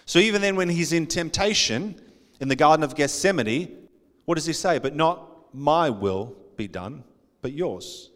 So 0.07 0.19
even 0.19 0.41
then, 0.41 0.57
when 0.57 0.69
He's 0.69 0.93
in 0.93 1.07
temptation 1.07 2.01
in 2.41 2.49
the 2.49 2.57
Garden 2.57 2.85
of 2.85 2.95
Gethsemane, 2.95 3.89
what 4.25 4.37
does 4.37 4.47
He 4.47 4.53
say? 4.53 4.79
But 4.79 4.95
not 4.95 5.55
my 5.55 5.91
will 5.91 6.35
be 6.57 6.69
done, 6.69 7.05
but 7.43 7.53
yours. 7.53 8.11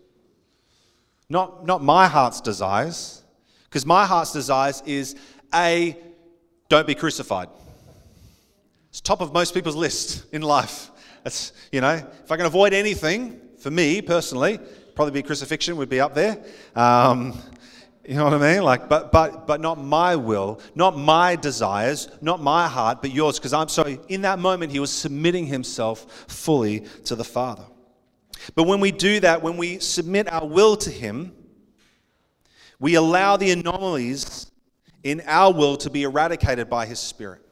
Not, 1.29 1.65
not 1.65 1.83
my 1.83 2.09
heart's 2.09 2.41
desires, 2.41 3.23
because 3.65 3.87
my 3.87 4.05
heart's 4.05 4.33
desires 4.33 4.83
is 4.85 5.15
A, 5.55 5.97
don't 6.69 6.87
be 6.87 6.95
crucified. 6.95 7.49
It's 8.91 9.01
top 9.01 9.21
of 9.21 9.33
most 9.33 9.55
people's 9.55 9.77
list 9.77 10.27
in 10.33 10.43
life. 10.43 10.91
It's, 11.25 11.53
you 11.73 11.81
know, 11.81 11.95
if 11.95 12.31
I 12.31 12.37
can 12.37 12.47
avoid 12.47 12.73
anything, 12.73 13.41
for 13.59 13.71
me 13.71 14.03
personally, 14.03 14.59
probably 14.95 15.13
be 15.13 15.23
crucifixion 15.23 15.77
would 15.77 15.89
be 15.89 16.01
up 16.01 16.15
there. 16.15 16.45
Um, 16.75 17.39
you 18.05 18.17
know 18.17 18.25
what 18.25 18.35
I 18.35 18.55
mean? 18.55 18.63
Like, 18.63 18.89
but 18.89 19.13
but 19.13 19.47
but 19.47 19.61
not 19.61 19.79
my 19.79 20.17
will, 20.17 20.61
not 20.75 20.97
my 20.99 21.37
desires, 21.37 22.09
not 22.21 22.43
my 22.43 22.67
heart, 22.67 23.03
but 23.03 23.13
yours. 23.13 23.39
Because 23.39 23.53
I'm 23.53 23.69
sorry. 23.69 24.01
In 24.09 24.23
that 24.23 24.39
moment, 24.39 24.73
he 24.73 24.81
was 24.81 24.91
submitting 24.91 25.47
himself 25.47 26.25
fully 26.27 26.81
to 27.05 27.15
the 27.15 27.25
Father. 27.25 27.65
But 28.55 28.65
when 28.65 28.81
we 28.81 28.91
do 28.91 29.21
that, 29.21 29.43
when 29.43 29.57
we 29.57 29.79
submit 29.79 30.33
our 30.33 30.47
will 30.47 30.77
to 30.79 30.91
Him, 30.91 31.33
we 32.79 32.95
allow 32.95 33.37
the 33.37 33.51
anomalies 33.51 34.51
in 35.03 35.23
our 35.27 35.53
will 35.53 35.77
to 35.79 35.91
be 35.91 36.03
eradicated 36.03 36.71
by 36.71 36.87
His 36.87 36.99
Spirit. 36.99 37.43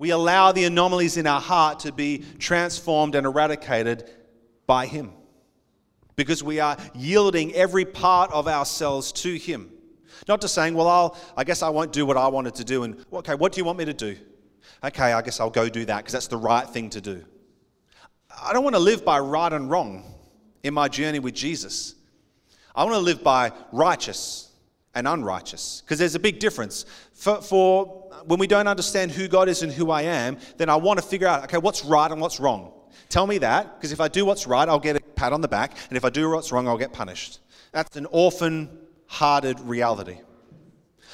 We 0.00 0.12
allow 0.12 0.50
the 0.50 0.64
anomalies 0.64 1.18
in 1.18 1.26
our 1.26 1.42
heart 1.42 1.80
to 1.80 1.92
be 1.92 2.24
transformed 2.38 3.14
and 3.14 3.26
eradicated 3.26 4.10
by 4.66 4.86
Him 4.86 5.12
because 6.16 6.42
we 6.42 6.58
are 6.58 6.78
yielding 6.94 7.54
every 7.54 7.84
part 7.84 8.32
of 8.32 8.48
ourselves 8.48 9.12
to 9.12 9.34
Him. 9.36 9.70
Not 10.26 10.40
just 10.40 10.54
saying, 10.54 10.72
well, 10.72 10.88
I'll, 10.88 11.18
I 11.36 11.44
guess 11.44 11.62
I 11.62 11.68
won't 11.68 11.92
do 11.92 12.06
what 12.06 12.16
I 12.16 12.28
wanted 12.28 12.54
to 12.54 12.64
do. 12.64 12.84
And, 12.84 13.04
okay, 13.12 13.34
what 13.34 13.52
do 13.52 13.60
you 13.60 13.66
want 13.66 13.76
me 13.76 13.84
to 13.84 13.92
do? 13.92 14.16
Okay, 14.82 15.12
I 15.12 15.20
guess 15.20 15.38
I'll 15.38 15.50
go 15.50 15.68
do 15.68 15.84
that 15.84 15.98
because 15.98 16.14
that's 16.14 16.28
the 16.28 16.38
right 16.38 16.66
thing 16.66 16.88
to 16.90 17.02
do. 17.02 17.22
I 18.42 18.54
don't 18.54 18.64
want 18.64 18.76
to 18.76 18.80
live 18.80 19.04
by 19.04 19.18
right 19.18 19.52
and 19.52 19.70
wrong 19.70 20.14
in 20.62 20.72
my 20.72 20.88
journey 20.88 21.18
with 21.18 21.34
Jesus. 21.34 21.94
I 22.74 22.84
want 22.84 22.94
to 22.94 23.00
live 23.00 23.22
by 23.22 23.52
righteous 23.70 24.50
and 24.94 25.06
unrighteous 25.06 25.82
because 25.84 25.98
there's 25.98 26.14
a 26.14 26.20
big 26.20 26.38
difference. 26.38 26.86
For, 27.12 27.42
for 27.42 27.99
when 28.26 28.38
we 28.38 28.46
don't 28.46 28.68
understand 28.68 29.10
who 29.10 29.28
God 29.28 29.48
is 29.48 29.62
and 29.62 29.72
who 29.72 29.90
I 29.90 30.02
am, 30.02 30.38
then 30.56 30.68
I 30.68 30.76
want 30.76 31.00
to 31.00 31.06
figure 31.06 31.26
out, 31.26 31.44
okay, 31.44 31.58
what's 31.58 31.84
right 31.84 32.10
and 32.10 32.20
what's 32.20 32.40
wrong. 32.40 32.72
Tell 33.08 33.26
me 33.26 33.38
that 33.38 33.76
because 33.76 33.92
if 33.92 34.00
I 34.00 34.08
do 34.08 34.24
what's 34.24 34.46
right, 34.46 34.68
I'll 34.68 34.78
get 34.78 34.96
a 34.96 35.00
pat 35.00 35.32
on 35.32 35.40
the 35.40 35.48
back, 35.48 35.76
and 35.88 35.96
if 35.96 36.04
I 36.04 36.10
do 36.10 36.30
what's 36.30 36.52
wrong, 36.52 36.68
I'll 36.68 36.78
get 36.78 36.92
punished. 36.92 37.40
That's 37.72 37.96
an 37.96 38.06
orphan 38.06 38.70
hearted 39.06 39.60
reality. 39.60 40.18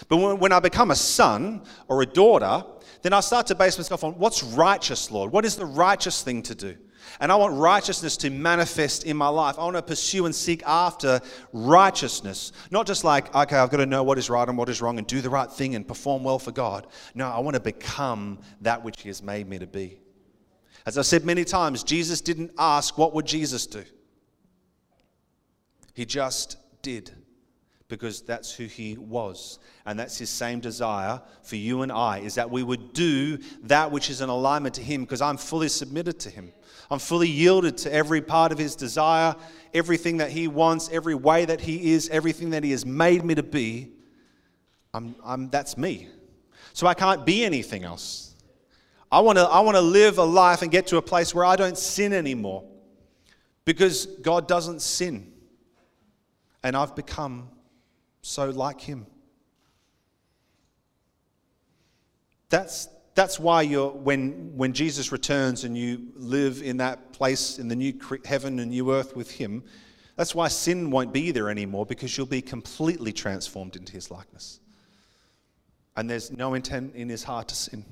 But 0.08 0.18
when, 0.18 0.38
when 0.38 0.52
I 0.52 0.60
become 0.60 0.90
a 0.90 0.96
son 0.96 1.62
or 1.88 2.02
a 2.02 2.06
daughter, 2.06 2.64
then 3.02 3.12
I 3.12 3.20
start 3.20 3.46
to 3.48 3.54
base 3.54 3.78
myself 3.78 4.04
on 4.04 4.12
what's 4.18 4.42
righteous, 4.42 5.10
Lord? 5.10 5.32
What 5.32 5.44
is 5.44 5.56
the 5.56 5.66
righteous 5.66 6.22
thing 6.22 6.42
to 6.42 6.54
do? 6.54 6.76
And 7.20 7.32
I 7.32 7.36
want 7.36 7.54
righteousness 7.54 8.16
to 8.18 8.30
manifest 8.30 9.04
in 9.04 9.16
my 9.16 9.28
life. 9.28 9.58
I 9.58 9.64
want 9.64 9.76
to 9.76 9.82
pursue 9.82 10.26
and 10.26 10.34
seek 10.34 10.62
after 10.66 11.20
righteousness. 11.52 12.52
Not 12.70 12.86
just 12.86 13.04
like, 13.04 13.34
okay, 13.34 13.56
I've 13.56 13.70
got 13.70 13.78
to 13.78 13.86
know 13.86 14.02
what 14.02 14.18
is 14.18 14.28
right 14.28 14.48
and 14.48 14.58
what 14.58 14.68
is 14.68 14.80
wrong 14.80 14.98
and 14.98 15.06
do 15.06 15.20
the 15.20 15.30
right 15.30 15.50
thing 15.50 15.74
and 15.74 15.86
perform 15.86 16.24
well 16.24 16.38
for 16.38 16.52
God. 16.52 16.86
No, 17.14 17.28
I 17.28 17.38
want 17.38 17.54
to 17.54 17.60
become 17.60 18.38
that 18.60 18.82
which 18.84 19.02
He 19.02 19.08
has 19.08 19.22
made 19.22 19.48
me 19.48 19.58
to 19.58 19.66
be. 19.66 19.98
As 20.84 20.96
I've 20.98 21.06
said 21.06 21.24
many 21.24 21.44
times, 21.44 21.82
Jesus 21.82 22.20
didn't 22.20 22.52
ask, 22.58 22.96
what 22.96 23.12
would 23.14 23.26
Jesus 23.26 23.66
do? 23.66 23.84
He 25.94 26.04
just 26.04 26.58
did 26.82 27.10
because 27.88 28.20
that's 28.20 28.52
who 28.52 28.64
he 28.64 28.96
was 28.96 29.58
and 29.84 29.98
that's 29.98 30.18
his 30.18 30.28
same 30.28 30.60
desire 30.60 31.20
for 31.42 31.56
you 31.56 31.82
and 31.82 31.92
I 31.92 32.18
is 32.18 32.34
that 32.34 32.50
we 32.50 32.62
would 32.62 32.92
do 32.92 33.38
that 33.62 33.90
which 33.90 34.10
is 34.10 34.20
in 34.20 34.28
alignment 34.28 34.74
to 34.74 34.82
him 34.82 35.02
because 35.02 35.20
I'm 35.20 35.36
fully 35.36 35.68
submitted 35.68 36.18
to 36.20 36.30
him. 36.30 36.52
I'm 36.90 36.98
fully 36.98 37.28
yielded 37.28 37.78
to 37.78 37.92
every 37.92 38.20
part 38.20 38.52
of 38.52 38.58
his 38.58 38.76
desire, 38.76 39.34
everything 39.74 40.18
that 40.18 40.30
he 40.30 40.48
wants, 40.48 40.88
every 40.92 41.14
way 41.14 41.44
that 41.44 41.60
he 41.60 41.92
is, 41.92 42.08
everything 42.10 42.50
that 42.50 42.62
he 42.62 42.70
has 42.70 42.86
made 42.86 43.24
me 43.24 43.34
to 43.34 43.42
be. 43.42 43.92
I'm, 44.94 45.16
I'm, 45.24 45.50
that's 45.50 45.76
me. 45.76 46.08
So 46.72 46.86
I 46.86 46.94
can't 46.94 47.26
be 47.26 47.44
anything 47.44 47.84
else. 47.84 48.34
I 49.10 49.20
want 49.20 49.38
to 49.38 49.44
I 49.44 49.60
want 49.60 49.76
to 49.76 49.80
live 49.80 50.18
a 50.18 50.24
life 50.24 50.62
and 50.62 50.70
get 50.70 50.88
to 50.88 50.96
a 50.96 51.02
place 51.02 51.34
where 51.34 51.44
I 51.44 51.56
don't 51.56 51.78
sin 51.78 52.12
anymore 52.12 52.64
because 53.64 54.06
God 54.06 54.48
doesn't 54.48 54.82
sin. 54.82 55.32
And 56.62 56.76
I've 56.76 56.96
become 56.96 57.48
so 58.22 58.50
like 58.50 58.80
him. 58.80 59.06
That's, 62.48 62.88
that's 63.16 63.40
why 63.40 63.62
you're, 63.62 63.90
when, 63.90 64.52
when 64.56 64.74
Jesus 64.74 65.10
returns 65.10 65.64
and 65.64 65.76
you 65.76 66.12
live 66.14 66.62
in 66.62 66.76
that 66.76 67.14
place 67.14 67.58
in 67.58 67.66
the 67.66 67.74
new 67.74 67.98
heaven 68.26 68.58
and 68.58 68.70
new 68.70 68.92
earth 68.92 69.16
with 69.16 69.30
him, 69.30 69.64
that's 70.16 70.34
why 70.34 70.48
sin 70.48 70.90
won't 70.90 71.14
be 71.14 71.30
there 71.30 71.48
anymore 71.48 71.86
because 71.86 72.16
you'll 72.16 72.26
be 72.26 72.42
completely 72.42 73.12
transformed 73.12 73.74
into 73.74 73.92
his 73.94 74.10
likeness. 74.10 74.60
And 75.96 76.10
there's 76.10 76.30
no 76.30 76.52
intent 76.52 76.94
in 76.94 77.08
his 77.08 77.24
heart 77.24 77.48
to 77.48 77.54
sin. 77.54 77.86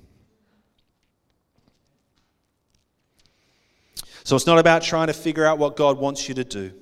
So 4.24 4.36
it's 4.36 4.46
not 4.46 4.58
about 4.58 4.82
trying 4.82 5.06
to 5.06 5.14
figure 5.14 5.46
out 5.46 5.58
what 5.58 5.74
God 5.74 5.98
wants 5.98 6.28
you 6.28 6.34
to 6.34 6.44
do. 6.44 6.72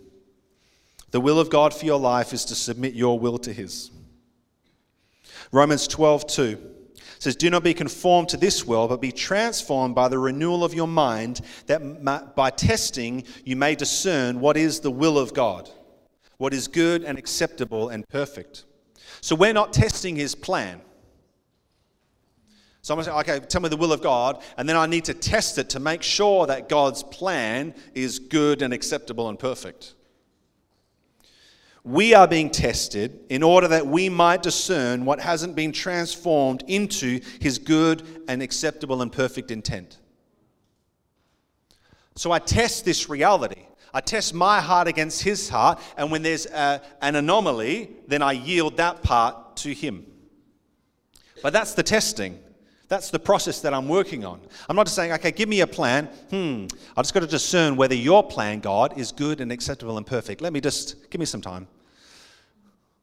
The 1.12 1.20
will 1.20 1.38
of 1.38 1.48
God 1.48 1.72
for 1.72 1.86
your 1.86 1.98
life 1.98 2.32
is 2.32 2.44
to 2.46 2.56
submit 2.56 2.94
your 2.94 3.18
will 3.18 3.38
to 3.38 3.52
His. 3.52 3.90
Romans 5.52 5.86
12, 5.86 6.26
2 6.26 6.71
says, 7.22 7.36
Do 7.36 7.50
not 7.50 7.62
be 7.62 7.72
conformed 7.72 8.28
to 8.30 8.36
this 8.36 8.66
world, 8.66 8.90
but 8.90 9.00
be 9.00 9.12
transformed 9.12 9.94
by 9.94 10.08
the 10.08 10.18
renewal 10.18 10.64
of 10.64 10.74
your 10.74 10.88
mind, 10.88 11.40
that 11.66 12.34
by 12.34 12.50
testing 12.50 13.22
you 13.44 13.54
may 13.54 13.76
discern 13.76 14.40
what 14.40 14.56
is 14.56 14.80
the 14.80 14.90
will 14.90 15.16
of 15.16 15.32
God, 15.32 15.70
what 16.38 16.52
is 16.52 16.66
good 16.66 17.04
and 17.04 17.16
acceptable 17.16 17.90
and 17.90 18.06
perfect. 18.08 18.64
So 19.20 19.36
we're 19.36 19.52
not 19.52 19.72
testing 19.72 20.16
His 20.16 20.34
plan. 20.34 20.80
Someone 22.80 23.04
say, 23.04 23.12
okay, 23.12 23.38
tell 23.38 23.60
me 23.60 23.68
the 23.68 23.76
will 23.76 23.92
of 23.92 24.02
God, 24.02 24.42
and 24.56 24.68
then 24.68 24.76
I 24.76 24.86
need 24.86 25.04
to 25.04 25.14
test 25.14 25.58
it 25.58 25.70
to 25.70 25.78
make 25.78 26.02
sure 26.02 26.48
that 26.48 26.68
God's 26.68 27.04
plan 27.04 27.72
is 27.94 28.18
good 28.18 28.62
and 28.62 28.74
acceptable 28.74 29.28
and 29.28 29.38
perfect 29.38 29.94
we 31.84 32.14
are 32.14 32.28
being 32.28 32.48
tested 32.50 33.20
in 33.28 33.42
order 33.42 33.66
that 33.68 33.86
we 33.86 34.08
might 34.08 34.42
discern 34.42 35.04
what 35.04 35.20
hasn't 35.20 35.56
been 35.56 35.72
transformed 35.72 36.62
into 36.68 37.20
his 37.40 37.58
good 37.58 38.24
and 38.28 38.40
acceptable 38.40 39.02
and 39.02 39.10
perfect 39.10 39.50
intent. 39.50 39.98
So 42.14 42.30
I 42.30 42.38
test 42.38 42.84
this 42.84 43.08
reality. 43.08 43.66
I 43.92 44.00
test 44.00 44.32
my 44.32 44.60
heart 44.60 44.86
against 44.86 45.22
his 45.22 45.48
heart, 45.48 45.80
and 45.96 46.10
when 46.10 46.22
there's 46.22 46.46
a, 46.46 46.80
an 47.02 47.16
anomaly, 47.16 47.90
then 48.06 48.22
I 48.22 48.32
yield 48.32 48.76
that 48.76 49.02
part 49.02 49.56
to 49.58 49.74
him. 49.74 50.06
But 51.42 51.52
that's 51.52 51.74
the 51.74 51.82
testing. 51.82 52.38
That's 52.92 53.08
the 53.08 53.18
process 53.18 53.62
that 53.62 53.72
I'm 53.72 53.88
working 53.88 54.22
on. 54.22 54.38
I'm 54.68 54.76
not 54.76 54.84
just 54.84 54.96
saying, 54.96 55.12
okay, 55.12 55.30
give 55.30 55.48
me 55.48 55.60
a 55.60 55.66
plan. 55.66 56.10
Hmm, 56.28 56.66
I 56.94 57.00
just 57.00 57.14
got 57.14 57.20
to 57.20 57.26
discern 57.26 57.74
whether 57.74 57.94
your 57.94 58.22
plan, 58.22 58.60
God, 58.60 58.98
is 58.98 59.12
good 59.12 59.40
and 59.40 59.50
acceptable 59.50 59.96
and 59.96 60.06
perfect. 60.06 60.42
Let 60.42 60.52
me 60.52 60.60
just 60.60 61.08
give 61.08 61.18
me 61.18 61.24
some 61.24 61.40
time. 61.40 61.66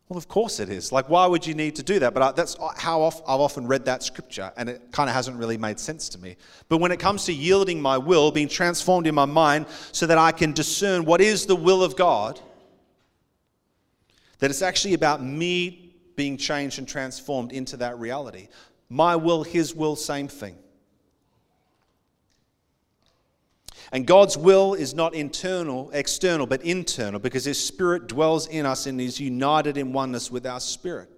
Well, 0.08 0.20
of 0.20 0.28
course 0.28 0.60
it 0.60 0.70
is. 0.70 0.92
Like, 0.92 1.10
why 1.10 1.26
would 1.26 1.48
you 1.48 1.56
need 1.56 1.76
to 1.78 1.82
do 1.82 1.98
that? 1.98 2.14
But 2.14 2.36
that's 2.36 2.56
how 2.78 3.02
I've 3.02 3.20
often 3.26 3.66
read 3.66 3.86
that 3.86 4.04
scripture, 4.04 4.54
and 4.58 4.70
it 4.70 4.92
kind 4.92 5.10
of 5.10 5.16
hasn't 5.16 5.38
really 5.38 5.58
made 5.58 5.80
sense 5.80 6.08
to 6.10 6.20
me. 6.20 6.38
But 6.68 6.78
when 6.78 6.92
it 6.92 7.00
comes 7.00 7.26
to 7.26 7.34
yielding 7.34 7.82
my 7.82 7.98
will, 7.98 8.30
being 8.32 8.48
transformed 8.48 9.08
in 9.08 9.16
my 9.16 9.26
mind 9.26 9.66
so 9.92 10.06
that 10.06 10.20
I 10.20 10.32
can 10.32 10.52
discern 10.52 11.04
what 11.04 11.20
is 11.20 11.48
the 11.48 11.56
will 11.56 11.84
of 11.84 11.96
God, 11.96 12.40
that 14.38 14.52
it's 14.52 14.62
actually 14.62 14.94
about 14.94 15.24
me 15.24 15.96
being 16.16 16.38
changed 16.38 16.78
and 16.78 16.88
transformed 16.88 17.54
into 17.54 17.78
that 17.78 17.98
reality. 17.98 18.50
My 18.90 19.16
will, 19.16 19.44
His 19.44 19.76
will, 19.76 19.96
same 19.96 20.28
thing. 20.28 20.58
And 23.92 24.06
God's 24.06 24.38
will 24.38 24.74
is 24.74 24.94
not 24.94 25.16
internal, 25.16 25.90
external, 25.94 26.46
but 26.46 26.64
internal 26.64 27.20
because 27.20 27.46
His 27.46 27.64
Spirit 27.64 28.08
dwells 28.08 28.48
in 28.48 28.66
us 28.66 28.86
and 28.86 29.00
is 29.00 29.20
united 29.20 29.78
in 29.78 29.94
oneness 29.94 30.30
with 30.30 30.46
our 30.46 30.60
spirit. 30.60 31.10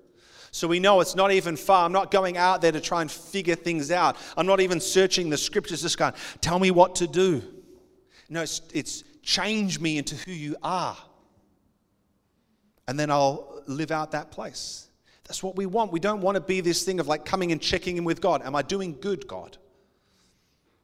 So 0.51 0.67
we 0.67 0.79
know 0.79 0.99
it's 0.99 1.15
not 1.15 1.31
even 1.31 1.55
far. 1.55 1.85
I'm 1.85 1.93
not 1.93 2.11
going 2.11 2.37
out 2.37 2.61
there 2.61 2.73
to 2.73 2.81
try 2.81 3.01
and 3.01 3.09
figure 3.09 3.55
things 3.55 3.89
out. 3.89 4.17
I'm 4.35 4.45
not 4.45 4.59
even 4.59 4.81
searching 4.81 5.29
the 5.29 5.37
scriptures, 5.37 5.81
just 5.81 5.97
going, 5.97 6.13
tell 6.41 6.59
me 6.59 6.71
what 6.71 6.95
to 6.95 7.07
do. 7.07 7.41
No, 8.29 8.41
it's, 8.41 8.61
it's 8.73 9.03
change 9.23 9.79
me 9.79 9.97
into 9.97 10.15
who 10.15 10.31
you 10.31 10.57
are. 10.61 10.97
And 12.87 12.99
then 12.99 13.09
I'll 13.09 13.63
live 13.67 13.91
out 13.91 14.11
that 14.11 14.31
place. 14.31 14.90
That's 15.31 15.41
what 15.41 15.55
we 15.55 15.65
want. 15.65 15.93
We 15.93 16.01
don't 16.01 16.19
want 16.19 16.35
to 16.35 16.41
be 16.41 16.59
this 16.59 16.83
thing 16.83 16.99
of 16.99 17.07
like 17.07 17.23
coming 17.23 17.53
and 17.53 17.61
checking 17.61 17.95
in 17.95 18.03
with 18.03 18.19
God. 18.19 18.41
Am 18.41 18.53
I 18.53 18.63
doing 18.63 18.97
good, 18.99 19.29
God? 19.29 19.55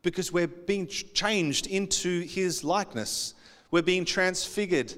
Because 0.03 0.31
we're 0.31 0.47
being 0.47 0.87
changed 0.87 1.67
into 1.67 2.21
His 2.21 2.63
likeness. 2.63 3.33
We're 3.71 3.81
being 3.81 4.05
transfigured 4.05 4.93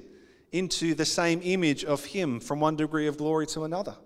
into 0.52 0.94
the 0.94 1.04
same 1.04 1.40
image 1.42 1.84
of 1.84 2.04
Him 2.04 2.38
from 2.38 2.60
one 2.60 2.76
degree 2.76 3.08
of 3.08 3.16
glory 3.16 3.44
to 3.48 3.64
another. 3.64 3.96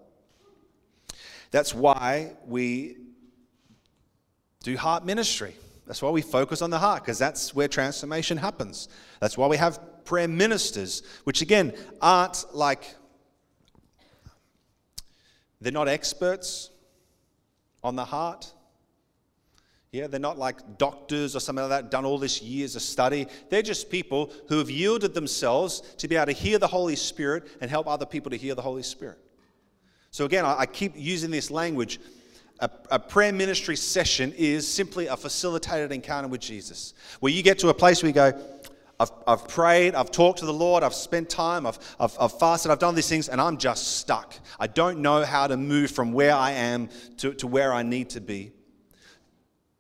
That's 1.51 1.75
why 1.75 2.33
we 2.47 2.97
do 4.63 4.79
heart 4.79 5.05
ministry. 5.05 5.57
That's 5.87 6.01
why 6.01 6.09
we 6.09 6.23
focus 6.23 6.63
on 6.63 6.71
the 6.71 6.79
heart, 6.79 7.03
because 7.03 7.19
that's 7.19 7.55
where 7.55 7.69
transformation 7.69 8.39
happens. 8.39 8.89
That's 9.21 9.37
why 9.37 9.47
we 9.47 9.59
have 9.59 9.79
prayer 10.07 10.27
ministers, 10.27 11.03
which 11.25 11.43
again 11.43 11.75
aren't 12.01 12.47
like 12.55 12.97
they're 15.65 15.73
not 15.73 15.89
experts 15.89 16.71
on 17.83 17.97
the 17.97 18.05
heart. 18.05 18.53
Yeah, 19.93 20.09
they're 20.09 20.21
not 20.21 20.39
like 20.39 20.77
doctors 20.77 21.35
or 21.37 21.41
something 21.41 21.63
like 21.63 21.71
that, 21.71 21.91
done 21.91 22.05
all 22.05 22.19
this 22.19 22.43
years 22.43 22.77
of 22.77 22.83
study. 22.83 23.27
They're 23.49 23.63
just 23.63 23.91
people 23.91 24.33
who 24.49 24.59
have 24.59 24.69
yielded 24.69 25.15
themselves 25.15 25.81
to 25.99 26.09
be 26.09 26.17
able 26.17 26.27
to 26.27 26.33
hear 26.33 26.59
the 26.59 26.67
Holy 26.67 26.97
Spirit 26.97 27.47
and 27.61 27.71
help 27.71 27.87
other 27.87 28.05
people 28.05 28.31
to 28.31 28.37
hear 28.37 28.55
the 28.55 28.63
Holy 28.63 28.83
Spirit. 28.83 29.19
So, 30.11 30.25
again, 30.25 30.45
I, 30.45 30.67
keep 30.67 30.93
using 30.97 31.31
this 31.31 31.51
language. 31.51 31.99
A, 32.61 32.71
a, 32.91 32.99
prayer 32.99 33.33
ministry 33.33 33.75
session 33.75 34.33
is 34.37 34.67
simply 34.67 35.07
a 35.07 35.17
facilitated 35.17 35.93
encounter 35.93 36.29
with 36.29 36.41
Jesus, 36.41 36.95
where 37.21 37.33
you 37.33 37.43
get 37.43 37.59
to 37.61 37.69
a 37.69 37.75
place 37.75 38.03
where 38.03 38.09
you 38.09 38.15
go, 38.15 38.33
I've, 39.01 39.11
I've 39.27 39.49
prayed, 39.49 39.95
I've 39.95 40.11
talked 40.11 40.39
to 40.39 40.47
the 40.47 40.53
Lord, 40.53 40.83
I've 40.83 40.95
spent 40.95 41.29
time, 41.29 41.67
I've, 41.67 41.79
I've, 41.99 42.17
I've, 42.21 42.39
fasted, 42.39 42.71
I've 42.71 42.79
done 42.79 42.95
these 42.95 43.09
things, 43.09 43.29
and 43.29 43.41
I'm 43.41 43.57
just 43.57 43.99
stuck. 43.99 44.35
I 44.59 44.67
don't 44.67 45.01
know 45.01 45.25
how 45.25 45.47
to 45.47 45.57
move 45.57 45.91
from 45.91 46.13
where 46.13 46.35
I 46.35 46.53
am 46.53 46.89
to, 47.19 47.35
to 47.35 47.47
where 47.47 47.73
I 47.73 47.83
need 47.83 48.11
to 48.11 48.21
be. 48.21 48.53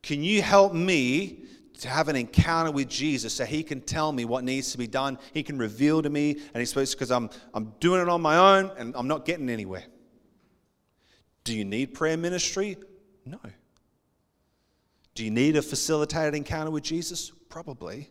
Can 0.03 0.23
you 0.23 0.43
help 0.43 0.75
me 0.75 1.45
to 1.81 1.89
have 1.89 2.09
an 2.09 2.17
encounter 2.17 2.71
with 2.71 2.89
Jesus 2.89 3.35
so 3.35 3.45
he 3.45 3.63
can 3.63 3.81
tell 3.81 4.13
me 4.13 4.25
what 4.25 4.45
needs 4.45 4.73
to 4.73 4.79
be 4.79 4.87
done? 4.87 5.19
He 5.33 5.43
can 5.43 5.59
reveal 5.59 6.03
to 6.03 6.11
me, 6.11 6.33
and 6.33 6.61
he's 6.61 6.69
supposed 6.69 6.93
to, 6.93 6.99
because 6.99 7.11
I'm, 7.11 7.31
I'm 7.53 7.73
doing 7.81 8.01
it 8.01 8.09
on 8.09 8.21
my 8.21 8.59
own 8.59 8.73
and 8.77 8.95
I'm 8.97 9.09
not 9.09 9.25
getting 9.25 9.49
anywhere. 9.49 9.85
Do 11.45 11.55
you 11.55 11.65
need 11.65 11.95
prayer 11.95 12.17
ministry? 12.17 12.79
No. 13.25 13.39
Do 15.15 15.25
you 15.25 15.31
need 15.31 15.57
a 15.57 15.63
facilitated 15.63 16.35
encounter 16.35 16.71
with 16.71 16.83
Jesus? 16.83 17.31
Probably. 17.49 18.11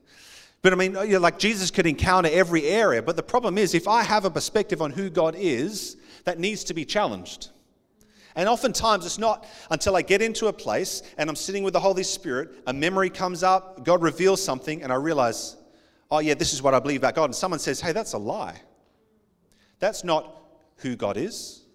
But 0.64 0.74
I 0.74 0.78
mean, 0.78 0.94
you 0.94 1.08
know, 1.08 1.20
like 1.20 1.38
Jesus 1.38 1.70
could 1.70 1.86
encounter 1.86 2.30
every 2.32 2.66
area. 2.66 3.04
But 3.04 3.18
the 3.18 3.24
problem 3.24 3.58
is, 3.58 3.76
if 3.76 3.88
I 3.88 4.02
have 4.02 4.26
a 4.26 4.32
perspective 4.32 4.82
on 4.82 4.92
who 4.92 5.12
God 5.12 5.36
is, 5.38 5.98
that 6.24 6.40
needs 6.40 6.64
to 6.64 6.74
be 6.74 6.86
challenged. 6.86 7.50
And 8.36 8.50
oftentimes, 8.50 9.06
it's 9.06 9.20
not 9.20 9.46
until 9.70 9.96
I 9.96 10.02
get 10.02 10.22
into 10.22 10.48
a 10.48 10.54
place 10.54 11.04
and 11.18 11.30
I'm 11.30 11.36
sitting 11.36 11.64
with 11.64 11.74
the 11.74 11.82
Holy 11.82 12.02
Spirit, 12.02 12.50
a 12.66 12.74
memory 12.74 13.10
comes 13.10 13.44
up, 13.44 13.84
God 13.86 14.02
reveals 14.02 14.44
something, 14.44 14.82
and 14.82 14.92
I 14.92 14.96
realize, 14.96 15.58
oh, 16.10 16.20
yeah, 16.20 16.34
this 16.34 16.54
is 16.54 16.64
what 16.64 16.74
I 16.74 16.80
believe 16.80 17.02
about 17.02 17.16
God. 17.16 17.26
And 17.26 17.36
someone 17.36 17.60
says, 17.60 17.82
hey, 17.82 17.92
that's 17.92 18.14
a 18.14 18.18
lie. 18.18 18.60
That's 19.80 20.04
not 20.04 20.34
who 20.78 20.96
God 20.96 21.18
is. 21.18 21.66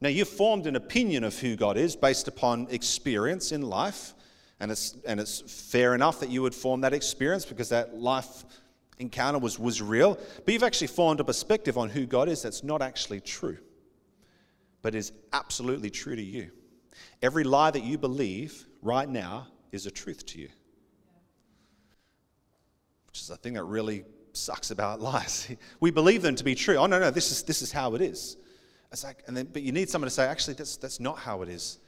Now, 0.00 0.10
you've 0.10 0.28
formed 0.28 0.66
an 0.66 0.76
opinion 0.76 1.24
of 1.24 1.38
who 1.38 1.56
God 1.56 1.76
is 1.76 1.96
based 1.96 2.28
upon 2.28 2.68
experience 2.70 3.50
in 3.50 3.62
life, 3.62 4.14
and 4.60 4.70
it's, 4.70 4.96
and 5.06 5.20
it's 5.20 5.70
fair 5.70 5.94
enough 5.94 6.20
that 6.20 6.30
you 6.30 6.42
would 6.42 6.54
form 6.54 6.80
that 6.82 6.92
experience 6.92 7.44
because 7.44 7.68
that 7.68 7.98
life 7.98 8.44
encounter 8.98 9.38
was, 9.38 9.58
was 9.58 9.82
real. 9.82 10.18
But 10.44 10.54
you've 10.54 10.62
actually 10.62 10.86
formed 10.86 11.20
a 11.20 11.24
perspective 11.24 11.76
on 11.76 11.90
who 11.90 12.06
God 12.06 12.28
is 12.28 12.42
that's 12.42 12.64
not 12.64 12.82
actually 12.82 13.20
true 13.20 13.58
but 14.86 14.94
is 14.94 15.10
absolutely 15.32 15.90
true 15.90 16.14
to 16.14 16.22
you. 16.22 16.48
Every 17.20 17.42
lie 17.42 17.72
that 17.72 17.82
you 17.82 17.98
believe 17.98 18.66
right 18.82 19.08
now 19.08 19.48
is 19.72 19.84
a 19.86 19.90
truth 19.90 20.24
to 20.26 20.38
you. 20.38 20.48
Which 23.08 23.20
is 23.20 23.28
a 23.28 23.36
thing 23.36 23.54
that 23.54 23.64
really 23.64 24.04
sucks 24.32 24.70
about 24.70 25.00
lies. 25.12 25.48
We 25.80 25.90
believe 25.90 26.22
them 26.22 26.36
to 26.36 26.44
be 26.44 26.54
true. 26.54 26.76
Oh 26.76 26.86
no, 26.86 27.00
no, 27.00 27.10
this 27.10 27.32
is 27.32 27.42
this 27.42 27.62
is 27.62 27.72
how 27.72 27.96
it 27.96 28.00
is. 28.00 28.36
It's 28.92 29.02
like, 29.02 29.24
and 29.26 29.36
then 29.36 29.48
but 29.52 29.62
you 29.62 29.72
need 29.72 29.90
someone 29.90 30.06
to 30.06 30.14
say, 30.14 30.24
actually, 30.24 30.54
that's 30.54 30.76
that's 30.76 31.00
not 31.00 31.18
how 31.18 31.42
it 31.42 31.48
is. 31.48 31.80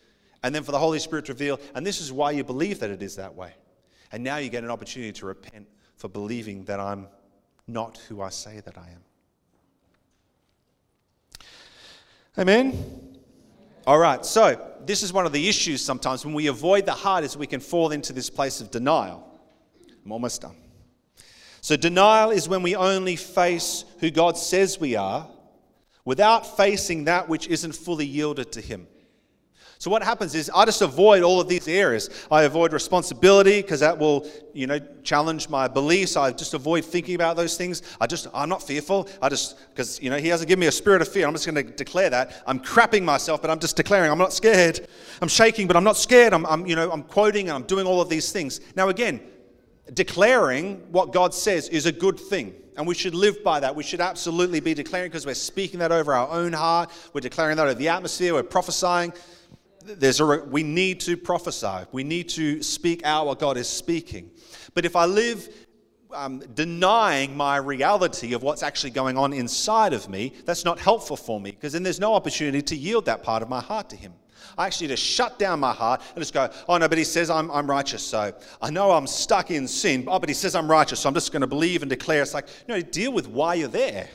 And 0.42 0.54
then 0.54 0.62
for 0.62 0.72
the 0.72 0.78
Holy 0.78 0.98
Spirit 0.98 1.26
to 1.26 1.32
reveal, 1.32 1.60
and 1.74 1.86
this 1.86 2.00
is 2.00 2.12
why 2.12 2.30
you 2.30 2.44
believe 2.44 2.80
that 2.80 2.90
it 2.90 3.02
is 3.02 3.16
that 3.16 3.34
way. 3.34 3.52
And 4.12 4.22
now 4.22 4.36
you 4.36 4.48
get 4.50 4.64
an 4.64 4.70
opportunity 4.70 5.12
to 5.12 5.26
repent 5.26 5.66
for 5.96 6.08
believing 6.08 6.64
that 6.64 6.80
I'm 6.80 7.08
not 7.66 7.98
who 8.08 8.22
I 8.22 8.30
say 8.30 8.60
that 8.60 8.78
I 8.78 8.88
am. 8.88 9.02
Amen? 12.38 13.18
All 13.86 13.98
right, 13.98 14.24
so 14.24 14.60
this 14.84 15.02
is 15.02 15.12
one 15.12 15.26
of 15.26 15.32
the 15.32 15.48
issues 15.48 15.84
sometimes 15.84 16.24
when 16.24 16.34
we 16.34 16.46
avoid 16.46 16.86
the 16.86 16.92
heart 16.92 17.24
is 17.24 17.36
we 17.36 17.46
can 17.46 17.60
fall 17.60 17.90
into 17.90 18.12
this 18.12 18.30
place 18.30 18.60
of 18.60 18.70
denial. 18.70 19.28
I'm 20.04 20.12
almost 20.12 20.42
done. 20.42 20.56
So, 21.60 21.76
denial 21.76 22.30
is 22.30 22.48
when 22.48 22.62
we 22.62 22.76
only 22.76 23.16
face 23.16 23.84
who 23.98 24.10
God 24.10 24.38
says 24.38 24.78
we 24.78 24.94
are 24.94 25.28
without 26.04 26.56
facing 26.56 27.04
that 27.04 27.28
which 27.28 27.48
isn't 27.48 27.72
fully 27.72 28.06
yielded 28.06 28.52
to 28.52 28.60
Him. 28.60 28.86
So 29.80 29.92
what 29.92 30.02
happens 30.02 30.34
is 30.34 30.50
I 30.52 30.64
just 30.64 30.82
avoid 30.82 31.22
all 31.22 31.40
of 31.40 31.46
these 31.46 31.68
areas. 31.68 32.10
I 32.32 32.42
avoid 32.42 32.72
responsibility 32.72 33.62
because 33.62 33.78
that 33.78 33.96
will, 33.96 34.28
you 34.52 34.66
know, 34.66 34.80
challenge 35.04 35.48
my 35.48 35.68
beliefs. 35.68 36.16
I 36.16 36.32
just 36.32 36.52
avoid 36.52 36.84
thinking 36.84 37.14
about 37.14 37.36
those 37.36 37.56
things. 37.56 37.82
I 38.00 38.08
just 38.08 38.26
I'm 38.34 38.48
not 38.48 38.60
fearful. 38.60 39.08
I 39.22 39.28
just 39.28 39.56
because 39.70 40.02
you 40.02 40.10
know 40.10 40.16
he 40.16 40.26
hasn't 40.28 40.48
given 40.48 40.60
me 40.60 40.66
a 40.66 40.72
spirit 40.72 41.00
of 41.00 41.06
fear. 41.06 41.28
I'm 41.28 41.32
just 41.32 41.46
going 41.46 41.64
to 41.64 41.72
declare 41.72 42.10
that. 42.10 42.42
I'm 42.44 42.58
crapping 42.58 43.04
myself, 43.04 43.40
but 43.40 43.52
I'm 43.52 43.60
just 43.60 43.76
declaring 43.76 44.10
I'm 44.10 44.18
not 44.18 44.32
scared. 44.32 44.88
I'm 45.22 45.28
shaking, 45.28 45.68
but 45.68 45.76
I'm 45.76 45.84
not 45.84 45.96
scared. 45.96 46.32
I'm, 46.32 46.44
I'm 46.46 46.66
you 46.66 46.74
know 46.74 46.90
I'm 46.90 47.04
quoting 47.04 47.48
and 47.48 47.54
I'm 47.54 47.62
doing 47.64 47.86
all 47.86 48.00
of 48.00 48.08
these 48.08 48.32
things. 48.32 48.60
Now 48.74 48.88
again, 48.88 49.20
declaring 49.94 50.88
what 50.90 51.12
God 51.12 51.32
says 51.32 51.68
is 51.68 51.86
a 51.86 51.92
good 51.92 52.18
thing. 52.18 52.52
And 52.76 52.86
we 52.86 52.94
should 52.94 53.14
live 53.14 53.42
by 53.42 53.60
that. 53.60 53.74
We 53.74 53.82
should 53.82 54.00
absolutely 54.00 54.60
be 54.60 54.72
declaring 54.72 55.10
because 55.10 55.26
we're 55.26 55.34
speaking 55.34 55.80
that 55.80 55.90
over 55.90 56.14
our 56.14 56.28
own 56.28 56.52
heart. 56.52 56.90
We're 57.12 57.20
declaring 57.20 57.56
that 57.56 57.66
over 57.66 57.74
the 57.74 57.88
atmosphere. 57.88 58.34
We're 58.34 58.44
prophesying 58.44 59.12
there's 59.96 60.20
a, 60.20 60.26
we 60.26 60.62
need 60.62 61.00
to 61.00 61.16
prophesy. 61.16 61.86
We 61.92 62.04
need 62.04 62.28
to 62.30 62.62
speak 62.62 63.04
out 63.04 63.26
what 63.26 63.38
God 63.38 63.56
is 63.56 63.68
speaking. 63.68 64.30
But 64.74 64.84
if 64.84 64.96
I 64.96 65.06
live 65.06 65.48
um, 66.12 66.40
denying 66.54 67.36
my 67.36 67.56
reality 67.56 68.32
of 68.34 68.42
what's 68.42 68.62
actually 68.62 68.90
going 68.90 69.16
on 69.16 69.32
inside 69.32 69.92
of 69.92 70.08
me, 70.08 70.34
that's 70.44 70.64
not 70.64 70.78
helpful 70.78 71.16
for 71.16 71.40
me 71.40 71.50
because 71.50 71.72
then 71.72 71.82
there's 71.82 72.00
no 72.00 72.14
opportunity 72.14 72.62
to 72.62 72.76
yield 72.76 73.04
that 73.06 73.22
part 73.22 73.42
of 73.42 73.48
my 73.48 73.60
heart 73.60 73.90
to 73.90 73.96
Him. 73.96 74.12
I 74.56 74.66
actually 74.66 74.88
just 74.88 75.02
shut 75.02 75.38
down 75.38 75.60
my 75.60 75.72
heart 75.72 76.00
and 76.14 76.18
just 76.18 76.34
go, 76.34 76.50
oh 76.68 76.78
no, 76.78 76.88
but 76.88 76.98
He 76.98 77.04
says 77.04 77.30
I'm, 77.30 77.50
I'm 77.50 77.68
righteous. 77.68 78.02
So 78.02 78.32
I 78.60 78.70
know 78.70 78.92
I'm 78.92 79.06
stuck 79.06 79.50
in 79.50 79.68
sin. 79.68 80.04
Oh, 80.06 80.18
but 80.18 80.28
He 80.28 80.34
says 80.34 80.54
I'm 80.54 80.70
righteous. 80.70 81.00
So 81.00 81.08
I'm 81.08 81.14
just 81.14 81.32
going 81.32 81.42
to 81.42 81.46
believe 81.46 81.82
and 81.82 81.90
declare. 81.90 82.22
It's 82.22 82.34
like, 82.34 82.48
you 82.66 82.74
no, 82.74 82.80
deal 82.80 83.12
with 83.12 83.28
why 83.28 83.54
you're 83.54 83.68
there. 83.68 84.08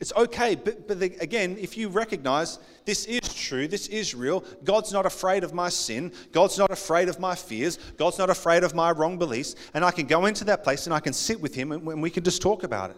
It's 0.00 0.14
okay, 0.16 0.54
but, 0.54 0.88
but 0.88 0.98
the, 0.98 1.14
again, 1.20 1.58
if 1.60 1.76
you 1.76 1.90
recognize 1.90 2.58
this 2.86 3.04
is 3.04 3.20
true, 3.34 3.68
this 3.68 3.86
is 3.88 4.14
real, 4.14 4.42
God's 4.64 4.94
not 4.94 5.04
afraid 5.04 5.44
of 5.44 5.52
my 5.52 5.68
sin, 5.68 6.10
God's 6.32 6.56
not 6.56 6.70
afraid 6.70 7.10
of 7.10 7.20
my 7.20 7.34
fears, 7.34 7.78
God's 7.98 8.16
not 8.16 8.30
afraid 8.30 8.64
of 8.64 8.74
my 8.74 8.92
wrong 8.92 9.18
beliefs, 9.18 9.56
and 9.74 9.84
I 9.84 9.90
can 9.90 10.06
go 10.06 10.24
into 10.24 10.44
that 10.44 10.64
place 10.64 10.86
and 10.86 10.94
I 10.94 11.00
can 11.00 11.12
sit 11.12 11.38
with 11.38 11.54
Him 11.54 11.70
and, 11.70 11.86
and 11.86 12.00
we 12.00 12.08
can 12.08 12.24
just 12.24 12.40
talk 12.40 12.62
about 12.62 12.90
it. 12.90 12.96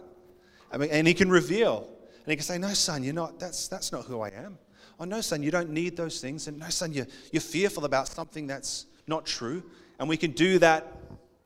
I 0.71 0.77
mean, 0.77 0.89
and 0.91 1.05
He 1.05 1.13
can 1.13 1.29
reveal, 1.29 1.89
and 2.23 2.31
He 2.31 2.37
can 2.37 2.45
say, 2.45 2.57
No, 2.57 2.69
son, 2.69 3.03
you're 3.03 3.13
not, 3.13 3.37
that's, 3.37 3.67
that's 3.67 3.91
not 3.91 4.05
who 4.05 4.21
I 4.21 4.29
am. 4.29 4.57
Oh, 4.97 5.03
no, 5.03 5.19
son, 5.19 5.43
you 5.43 5.51
don't 5.51 5.71
need 5.71 5.97
those 5.97 6.21
things. 6.21 6.47
And 6.47 6.57
no, 6.57 6.69
son, 6.69 6.93
you're, 6.93 7.07
you're 7.33 7.41
fearful 7.41 7.83
about 7.83 8.07
something 8.07 8.47
that's 8.47 8.85
not 9.07 9.25
true. 9.25 9.61
And 9.99 10.07
we 10.07 10.15
can 10.15 10.31
do 10.31 10.57
that 10.59 10.87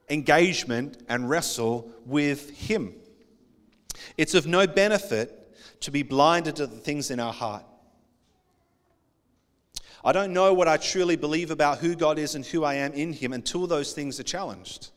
engagement 0.09 1.01
and 1.09 1.27
wrestle 1.27 1.91
with 2.05 2.51
Him. 2.51 2.93
It's 4.17 4.35
of 4.35 4.45
no 4.45 4.67
benefit 4.67 5.45
to 5.81 5.91
be 5.91 6.03
blinded 6.03 6.55
to 6.57 6.67
the 6.67 6.77
things 6.77 7.11
in 7.11 7.19
our 7.19 7.33
heart. 7.33 7.63
I 10.03 10.11
don't 10.11 10.31
know 10.31 10.53
what 10.53 10.67
I 10.67 10.77
truly 10.77 11.15
believe 11.15 11.51
about 11.51 11.79
who 11.79 11.95
God 11.95 12.19
is 12.19 12.35
and 12.35 12.45
who 12.45 12.63
I 12.63 12.75
am 12.75 12.93
in 12.93 13.13
Him 13.13 13.33
until 13.33 13.67
those 13.67 13.93
things 13.93 14.19
are 14.19 14.23
challenged. 14.23 14.91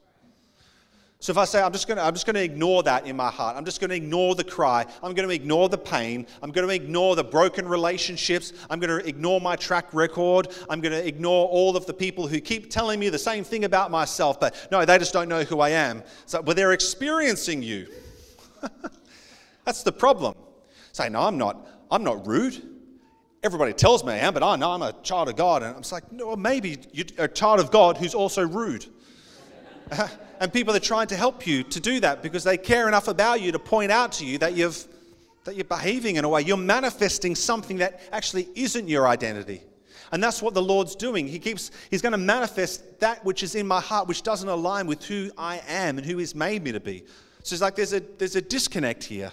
So 1.22 1.32
if 1.32 1.36
I 1.36 1.44
say 1.44 1.60
I'm 1.60 1.72
just 1.72 1.86
going 1.86 1.98
to 2.34 2.42
ignore 2.42 2.82
that 2.84 3.06
in 3.06 3.14
my 3.14 3.30
heart. 3.30 3.54
I'm 3.54 3.66
just 3.66 3.78
going 3.78 3.90
to 3.90 3.96
ignore 3.96 4.34
the 4.34 4.44
cry. 4.44 4.86
I'm 5.02 5.12
going 5.12 5.28
to 5.28 5.34
ignore 5.34 5.68
the 5.68 5.76
pain. 5.76 6.26
I'm 6.42 6.50
going 6.50 6.66
to 6.66 6.74
ignore 6.74 7.14
the 7.14 7.24
broken 7.24 7.68
relationships. 7.68 8.54
I'm 8.70 8.80
going 8.80 8.88
to 8.88 9.06
ignore 9.06 9.38
my 9.38 9.54
track 9.54 9.92
record. 9.92 10.48
I'm 10.70 10.80
going 10.80 10.92
to 10.92 11.06
ignore 11.06 11.46
all 11.48 11.76
of 11.76 11.84
the 11.84 11.92
people 11.92 12.26
who 12.26 12.40
keep 12.40 12.70
telling 12.70 12.98
me 12.98 13.10
the 13.10 13.18
same 13.18 13.44
thing 13.44 13.64
about 13.64 13.90
myself, 13.90 14.40
but 14.40 14.68
no, 14.72 14.82
they 14.86 14.96
just 14.96 15.12
don't 15.12 15.28
know 15.28 15.44
who 15.44 15.60
I 15.60 15.70
am. 15.70 16.02
So 16.24 16.42
but 16.42 16.56
they're 16.56 16.72
experiencing 16.72 17.62
you. 17.62 17.88
That's 19.66 19.82
the 19.82 19.92
problem. 19.92 20.34
Say, 21.00 21.08
no, 21.08 21.22
I'm 21.22 21.38
not, 21.38 21.66
I'm 21.90 22.04
not 22.04 22.26
rude. 22.26 22.60
Everybody 23.42 23.72
tells 23.72 24.04
me 24.04 24.12
I 24.12 24.18
am, 24.18 24.34
but 24.34 24.42
I 24.42 24.56
know 24.56 24.72
I'm 24.72 24.82
a 24.82 24.94
child 25.02 25.30
of 25.30 25.36
God. 25.36 25.62
And 25.62 25.74
I'm 25.74 25.82
like, 25.90 26.12
no, 26.12 26.36
maybe 26.36 26.76
you're 26.92 27.06
a 27.16 27.26
child 27.26 27.58
of 27.58 27.70
God 27.70 27.96
who's 27.96 28.14
also 28.14 28.46
rude. 28.46 28.84
and 30.40 30.52
people 30.52 30.76
are 30.76 30.80
trying 30.80 31.06
to 31.06 31.16
help 31.16 31.46
you 31.46 31.62
to 31.62 31.80
do 31.80 32.00
that 32.00 32.22
because 32.22 32.44
they 32.44 32.58
care 32.58 32.86
enough 32.86 33.08
about 33.08 33.40
you 33.40 33.50
to 33.52 33.58
point 33.58 33.90
out 33.90 34.12
to 34.12 34.26
you 34.26 34.36
that 34.38 34.54
you've 34.54 34.86
that 35.44 35.56
you're 35.56 35.64
behaving 35.64 36.16
in 36.16 36.24
a 36.24 36.28
way 36.28 36.42
you're 36.42 36.56
manifesting 36.56 37.34
something 37.34 37.78
that 37.78 38.00
actually 38.12 38.46
isn't 38.54 38.86
your 38.86 39.08
identity 39.08 39.62
and 40.12 40.22
that's 40.22 40.42
what 40.42 40.52
the 40.52 40.62
lord's 40.62 40.94
doing 40.94 41.26
he 41.26 41.38
keeps 41.38 41.70
he's 41.90 42.02
going 42.02 42.12
to 42.12 42.18
manifest 42.18 43.00
that 43.00 43.24
which 43.24 43.42
is 43.42 43.54
in 43.54 43.66
my 43.66 43.80
heart 43.80 44.06
which 44.06 44.22
doesn't 44.22 44.50
align 44.50 44.86
with 44.86 45.02
who 45.06 45.30
i 45.38 45.60
am 45.66 45.96
and 45.96 46.06
who 46.06 46.18
he's 46.18 46.34
made 46.34 46.62
me 46.62 46.70
to 46.70 46.78
be 46.78 47.02
so 47.42 47.54
it's 47.54 47.62
like 47.62 47.74
there's 47.74 47.94
a 47.94 48.00
there's 48.18 48.36
a 48.36 48.42
disconnect 48.42 49.02
here 49.02 49.32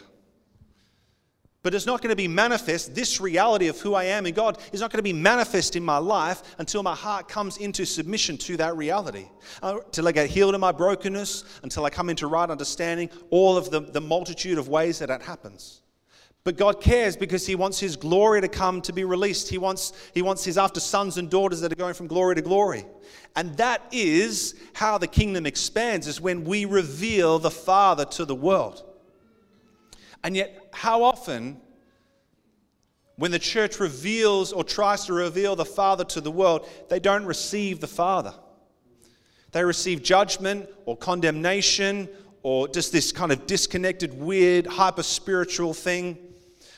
but 1.68 1.76
it's 1.76 1.86
not 1.86 2.02
going 2.02 2.12
to 2.12 2.16
be 2.16 2.30
manifest. 2.30 2.96
This 2.96 3.20
reality 3.20 3.68
of 3.68 3.78
who 3.82 3.94
I 3.94 4.06
am 4.06 4.26
in 4.26 4.34
God 4.34 4.58
is 4.72 4.80
not 4.80 4.90
going 4.90 5.00
to 5.00 5.04
be 5.04 5.12
manifest 5.12 5.76
in 5.76 5.84
my 5.84 5.98
life 5.98 6.42
until 6.60 6.82
my 6.82 6.96
heart 6.96 7.28
comes 7.28 7.58
into 7.58 7.86
submission 7.86 8.38
to 8.38 8.56
that 8.56 8.78
reality. 8.78 9.26
Uh, 9.62 9.80
until 9.84 10.08
I 10.08 10.14
get 10.14 10.30
healed 10.30 10.56
in 10.56 10.62
my 10.62 10.72
brokenness, 10.72 11.60
until 11.64 11.84
I 11.84 11.90
come 11.90 12.10
into 12.10 12.28
right 12.28 12.50
understanding 12.50 13.10
all 13.32 13.58
of 13.58 13.70
the, 13.70 13.82
the 13.82 14.00
multitude 14.00 14.58
of 14.58 14.70
ways 14.70 15.00
that 15.00 15.08
that 15.08 15.22
happens. 15.22 15.82
But 16.46 16.56
God 16.56 16.80
cares 16.80 17.18
because 17.18 17.46
He 17.46 17.56
wants 17.56 17.82
His 17.82 17.98
glory 17.98 18.40
to 18.40 18.48
come 18.48 18.82
to 18.84 18.94
be 18.94 19.04
released. 19.04 19.50
He 19.50 19.58
wants, 19.58 19.92
he 20.14 20.22
wants 20.22 20.46
His 20.46 20.58
after 20.58 20.80
sons 20.80 21.18
and 21.18 21.30
daughters 21.30 21.60
that 21.60 21.74
are 21.74 21.76
going 21.76 21.96
from 21.96 22.08
glory 22.08 22.36
to 22.36 22.42
glory. 22.42 22.86
And 23.36 23.58
that 23.58 23.82
is 23.92 24.56
how 24.72 24.98
the 24.98 25.08
kingdom 25.08 25.46
expands, 25.46 26.08
is 26.08 26.22
when 26.22 26.46
we 26.46 26.64
reveal 26.64 27.40
the 27.40 27.52
Father 27.52 28.06
to 28.06 28.24
the 28.24 28.36
world. 28.36 28.86
And 30.24 30.36
yet, 30.36 30.67
how 30.78 31.02
often, 31.04 31.60
when 33.16 33.32
the 33.32 33.40
church 33.40 33.80
reveals 33.80 34.54
or 34.54 34.64
tries 34.64 35.06
to 35.06 35.14
reveal 35.14 35.56
the 35.56 35.66
Father 35.66 36.04
to 36.04 36.22
the 36.22 36.30
world, 36.30 36.70
they 36.88 37.00
don't 37.00 37.26
receive 37.26 37.80
the 37.80 37.88
Father? 37.88 38.32
They 39.54 39.64
receive 39.64 40.04
judgment 40.04 40.70
or 40.86 40.96
condemnation 40.96 42.08
or 42.44 42.68
just 42.68 42.92
this 42.92 43.12
kind 43.12 43.32
of 43.32 43.48
disconnected, 43.48 44.14
weird, 44.14 44.68
hyper 44.68 45.02
spiritual 45.02 45.74
thing 45.74 46.16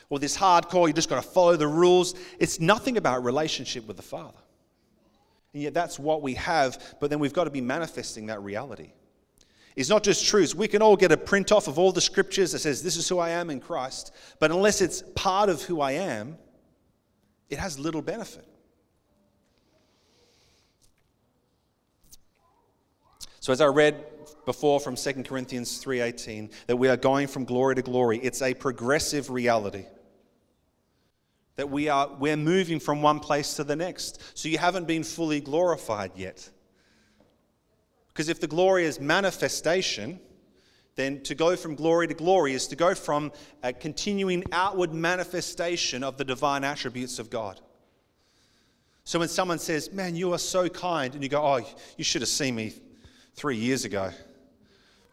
or 0.08 0.18
this 0.18 0.34
hardcore, 0.34 0.88
you 0.88 0.94
just 0.94 1.10
got 1.10 1.22
to 1.22 1.28
follow 1.28 1.56
the 1.56 1.68
rules. 1.68 2.14
It's 2.38 2.58
nothing 2.58 2.96
about 2.96 3.22
relationship 3.22 3.86
with 3.86 3.98
the 3.98 4.02
Father. 4.02 4.38
And 5.52 5.62
yet 5.62 5.74
that's 5.74 5.98
what 5.98 6.22
we 6.22 6.34
have, 6.34 6.96
but 7.00 7.10
then 7.10 7.18
we've 7.18 7.34
got 7.34 7.44
to 7.44 7.50
be 7.50 7.60
manifesting 7.60 8.26
that 8.26 8.42
reality 8.42 8.92
is 9.76 9.88
not 9.88 10.02
just 10.02 10.26
truths. 10.26 10.54
We 10.54 10.68
can 10.68 10.82
all 10.82 10.96
get 10.96 11.12
a 11.12 11.16
print 11.16 11.52
off 11.52 11.68
of 11.68 11.78
all 11.78 11.92
the 11.92 12.00
scriptures 12.00 12.52
that 12.52 12.60
says, 12.60 12.82
This 12.82 12.96
is 12.96 13.08
who 13.08 13.18
I 13.18 13.30
am 13.30 13.50
in 13.50 13.60
Christ. 13.60 14.12
But 14.38 14.50
unless 14.50 14.80
it's 14.80 15.02
part 15.14 15.48
of 15.48 15.62
who 15.62 15.80
I 15.80 15.92
am, 15.92 16.36
it 17.48 17.58
has 17.58 17.78
little 17.78 18.02
benefit. 18.02 18.46
So 23.40 23.52
as 23.52 23.60
I 23.60 23.66
read 23.66 24.04
before 24.44 24.80
from 24.80 24.96
2 24.96 25.24
Corinthians 25.24 25.82
3:18 25.82 26.50
that 26.66 26.76
we 26.76 26.88
are 26.88 26.96
going 26.96 27.26
from 27.26 27.44
glory 27.44 27.74
to 27.74 27.82
glory, 27.82 28.18
it's 28.18 28.42
a 28.42 28.52
progressive 28.52 29.30
reality. 29.30 29.86
That 31.56 31.70
we 31.70 31.88
are 31.88 32.08
we're 32.18 32.36
moving 32.36 32.78
from 32.80 33.02
one 33.02 33.18
place 33.18 33.54
to 33.54 33.64
the 33.64 33.76
next. 33.76 34.20
So 34.34 34.48
you 34.48 34.58
haven't 34.58 34.86
been 34.86 35.04
fully 35.04 35.40
glorified 35.40 36.12
yet. 36.16 36.50
Because 38.12 38.28
if 38.28 38.40
the 38.40 38.46
glory 38.46 38.84
is 38.84 39.00
manifestation, 39.00 40.20
then 40.96 41.22
to 41.22 41.34
go 41.34 41.56
from 41.56 41.74
glory 41.74 42.08
to 42.08 42.14
glory 42.14 42.52
is 42.52 42.66
to 42.68 42.76
go 42.76 42.94
from 42.94 43.32
a 43.62 43.72
continuing 43.72 44.44
outward 44.52 44.92
manifestation 44.92 46.02
of 46.02 46.16
the 46.16 46.24
divine 46.24 46.64
attributes 46.64 47.18
of 47.18 47.30
God. 47.30 47.60
So 49.04 49.18
when 49.18 49.28
someone 49.28 49.58
says, 49.58 49.92
Man, 49.92 50.14
you 50.14 50.32
are 50.34 50.38
so 50.38 50.68
kind, 50.68 51.14
and 51.14 51.22
you 51.22 51.28
go, 51.28 51.42
Oh, 51.42 51.66
you 51.96 52.04
should 52.04 52.22
have 52.22 52.28
seen 52.28 52.54
me 52.54 52.74
three 53.34 53.56
years 53.56 53.84
ago, 53.84 54.10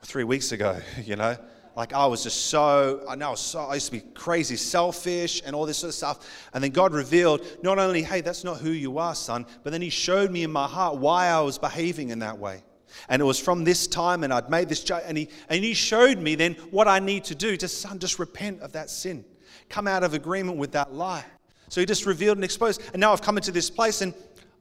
three 0.04 0.24
weeks 0.24 0.52
ago, 0.52 0.80
you 1.04 1.16
know. 1.16 1.38
Like 1.76 1.94
I 1.94 2.08
was 2.08 2.24
just 2.24 2.48
so, 2.48 3.06
I 3.08 3.16
know, 3.16 3.36
so, 3.36 3.60
I 3.60 3.76
used 3.76 3.86
to 3.86 3.92
be 3.92 4.00
crazy 4.16 4.56
selfish 4.56 5.44
and 5.46 5.56
all 5.56 5.68
this 5.68 5.78
sort 5.78 5.90
of 5.90 5.96
stuff. 5.96 6.48
And 6.54 6.64
then 6.64 6.72
God 6.72 6.92
revealed 6.92 7.46
not 7.62 7.78
only, 7.78 8.02
hey, 8.02 8.22
that's 8.22 8.44
not 8.44 8.58
who 8.58 8.72
you 8.72 8.98
are, 8.98 9.14
son, 9.14 9.46
but 9.64 9.70
then 9.72 9.84
He 9.84 9.92
showed 9.92 10.32
me 10.32 10.42
in 10.42 10.52
my 10.52 10.68
heart 10.68 10.98
why 10.98 11.28
I 11.28 11.40
was 11.42 11.60
behaving 11.60 12.10
in 12.10 12.20
that 12.20 12.40
way. 12.40 12.64
And 13.10 13.22
it 13.22 13.26
was 13.26 13.40
from 13.40 13.64
this 13.64 13.88
time, 13.88 14.24
and 14.24 14.34
I'd 14.34 14.50
made 14.50 14.70
this, 14.70 14.84
ju- 14.84 14.96
and 14.96 15.18
he, 15.18 15.30
and 15.50 15.64
he 15.64 15.74
showed 15.74 16.20
me 16.20 16.36
then 16.36 16.54
what 16.72 16.88
I 16.88 17.00
need 17.00 17.24
to 17.26 17.36
do. 17.36 17.58
Just, 17.58 17.82
son, 17.82 18.00
just 18.00 18.20
repent 18.20 18.62
of 18.62 18.74
that 18.74 18.90
sin. 18.90 19.26
Come 19.70 19.88
out 19.88 20.04
of 20.04 20.14
agreement 20.14 20.58
with 20.58 20.72
that 20.74 20.94
lie. 20.94 21.26
So 21.70 21.82
he 21.82 21.86
just 21.86 22.06
revealed 22.06 22.38
and 22.38 22.46
exposed. 22.46 22.82
And 22.94 23.00
now 23.00 23.12
I've 23.14 23.22
come 23.22 23.38
into 23.38 23.52
this 23.52 23.70
place, 23.70 24.02
and 24.02 24.14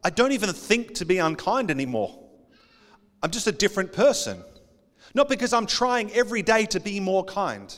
I 0.02 0.10
don't 0.10 0.32
even 0.32 0.52
think 0.52 0.94
to 0.94 1.04
be 1.04 1.18
unkind 1.18 1.70
anymore. 1.70 2.18
I'm 3.22 3.30
just 3.30 3.46
a 3.46 3.52
different 3.52 3.92
person. 3.92 4.42
Not 5.14 5.28
because 5.28 5.52
I'm 5.52 5.66
trying 5.66 6.12
every 6.12 6.42
day 6.42 6.66
to 6.66 6.80
be 6.80 7.00
more 7.00 7.24
kind. 7.24 7.74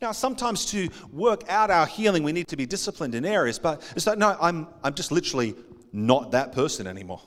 Now, 0.00 0.12
sometimes 0.12 0.66
to 0.66 0.88
work 1.12 1.42
out 1.48 1.70
our 1.70 1.86
healing, 1.86 2.22
we 2.22 2.32
need 2.32 2.48
to 2.48 2.56
be 2.56 2.66
disciplined 2.66 3.14
in 3.16 3.24
areas, 3.24 3.58
but 3.58 3.82
it's 3.96 4.06
like, 4.06 4.18
no, 4.18 4.36
I'm, 4.40 4.68
I'm 4.84 4.94
just 4.94 5.10
literally 5.10 5.56
not 5.92 6.30
that 6.30 6.52
person 6.52 6.86
anymore. 6.86 7.20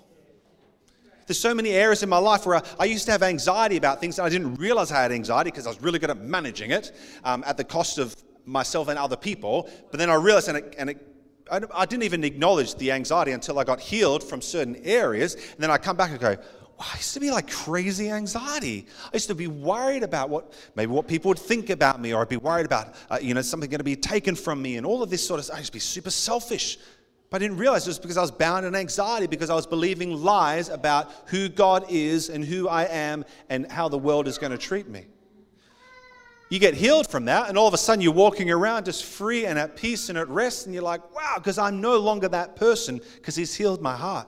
There's 1.27 1.39
so 1.39 1.53
many 1.53 1.71
areas 1.71 2.03
in 2.03 2.09
my 2.09 2.17
life 2.17 2.45
where 2.45 2.57
I, 2.57 2.63
I 2.79 2.85
used 2.85 3.05
to 3.05 3.11
have 3.11 3.23
anxiety 3.23 3.77
about 3.77 3.99
things 3.99 4.19
and 4.19 4.25
I 4.25 4.29
didn't 4.29 4.55
realize 4.55 4.91
I 4.91 5.01
had 5.01 5.11
anxiety 5.11 5.51
because 5.51 5.65
I 5.65 5.69
was 5.69 5.81
really 5.81 5.99
good 5.99 6.09
at 6.09 6.17
managing 6.17 6.71
it 6.71 6.91
um, 7.23 7.43
at 7.45 7.57
the 7.57 7.63
cost 7.63 7.97
of 7.97 8.15
myself 8.45 8.87
and 8.87 8.97
other 8.97 9.17
people. 9.17 9.69
But 9.91 9.99
then 9.99 10.09
I 10.09 10.15
realized, 10.15 10.47
and, 10.49 10.57
it, 10.57 10.75
and 10.77 10.89
it, 10.89 11.07
I, 11.51 11.61
I 11.73 11.85
didn't 11.85 12.03
even 12.03 12.23
acknowledge 12.23 12.75
the 12.75 12.91
anxiety 12.91 13.31
until 13.31 13.59
I 13.59 13.63
got 13.63 13.79
healed 13.79 14.23
from 14.23 14.41
certain 14.41 14.75
areas. 14.83 15.35
And 15.35 15.59
then 15.59 15.71
I 15.71 15.77
come 15.77 15.97
back 15.97 16.11
and 16.11 16.19
go, 16.19 16.37
I 16.81 16.95
used 16.95 17.13
to 17.13 17.19
be 17.19 17.29
like 17.29 17.49
crazy 17.49 18.09
anxiety. 18.09 18.87
I 19.05 19.09
used 19.13 19.27
to 19.27 19.35
be 19.35 19.47
worried 19.47 20.01
about 20.01 20.29
what 20.29 20.53
maybe 20.75 20.91
what 20.91 21.07
people 21.07 21.29
would 21.29 21.39
think 21.39 21.69
about 21.69 22.01
me, 22.01 22.13
or 22.13 22.21
I'd 22.21 22.29
be 22.29 22.37
worried 22.37 22.65
about 22.65 22.95
uh, 23.09 23.19
you 23.21 23.35
know 23.35 23.41
something 23.41 23.69
going 23.69 23.79
to 23.79 23.83
be 23.83 23.95
taken 23.95 24.35
from 24.35 24.61
me, 24.61 24.77
and 24.77 24.85
all 24.85 25.03
of 25.03 25.09
this 25.11 25.25
sort 25.25 25.39
of. 25.39 25.49
I 25.53 25.59
used 25.59 25.67
to 25.67 25.73
be 25.73 25.79
super 25.79 26.09
selfish, 26.09 26.79
but 27.31 27.41
I 27.41 27.45
didn't 27.45 27.57
realize 27.57 27.87
it 27.87 27.89
was 27.89 27.97
because 27.97 28.17
I 28.17 28.21
was 28.21 28.29
bound 28.29 28.65
in 28.65 28.75
anxiety 28.75 29.25
because 29.25 29.49
I 29.49 29.55
was 29.55 29.65
believing 29.65 30.21
lies 30.21 30.67
about 30.67 31.09
who 31.27 31.47
God 31.47 31.85
is 31.89 32.29
and 32.29 32.43
who 32.43 32.67
I 32.67 32.83
am 32.83 33.23
and 33.49 33.71
how 33.71 33.87
the 33.87 33.97
world 33.97 34.27
is 34.27 34.37
going 34.37 34.51
to 34.51 34.57
treat 34.57 34.89
me. 34.89 35.07
You 36.49 36.59
get 36.59 36.73
healed 36.73 37.07
from 37.07 37.23
that, 37.25 37.47
and 37.47 37.57
all 37.57 37.69
of 37.69 37.73
a 37.73 37.77
sudden 37.77 38.01
you're 38.01 38.11
walking 38.11 38.51
around 38.51 38.83
just 38.83 39.05
free 39.05 39.45
and 39.45 39.57
at 39.57 39.77
peace 39.77 40.09
and 40.09 40.17
at 40.17 40.27
rest, 40.27 40.65
and 40.65 40.75
you're 40.75 40.83
like, 40.83 41.15
wow, 41.15 41.35
because 41.37 41.57
I'm 41.57 41.79
no 41.79 41.97
longer 41.97 42.27
that 42.27 42.57
person 42.57 42.99
because 43.15 43.37
He's 43.37 43.55
healed 43.55 43.81
my 43.81 43.95
heart 43.95 44.27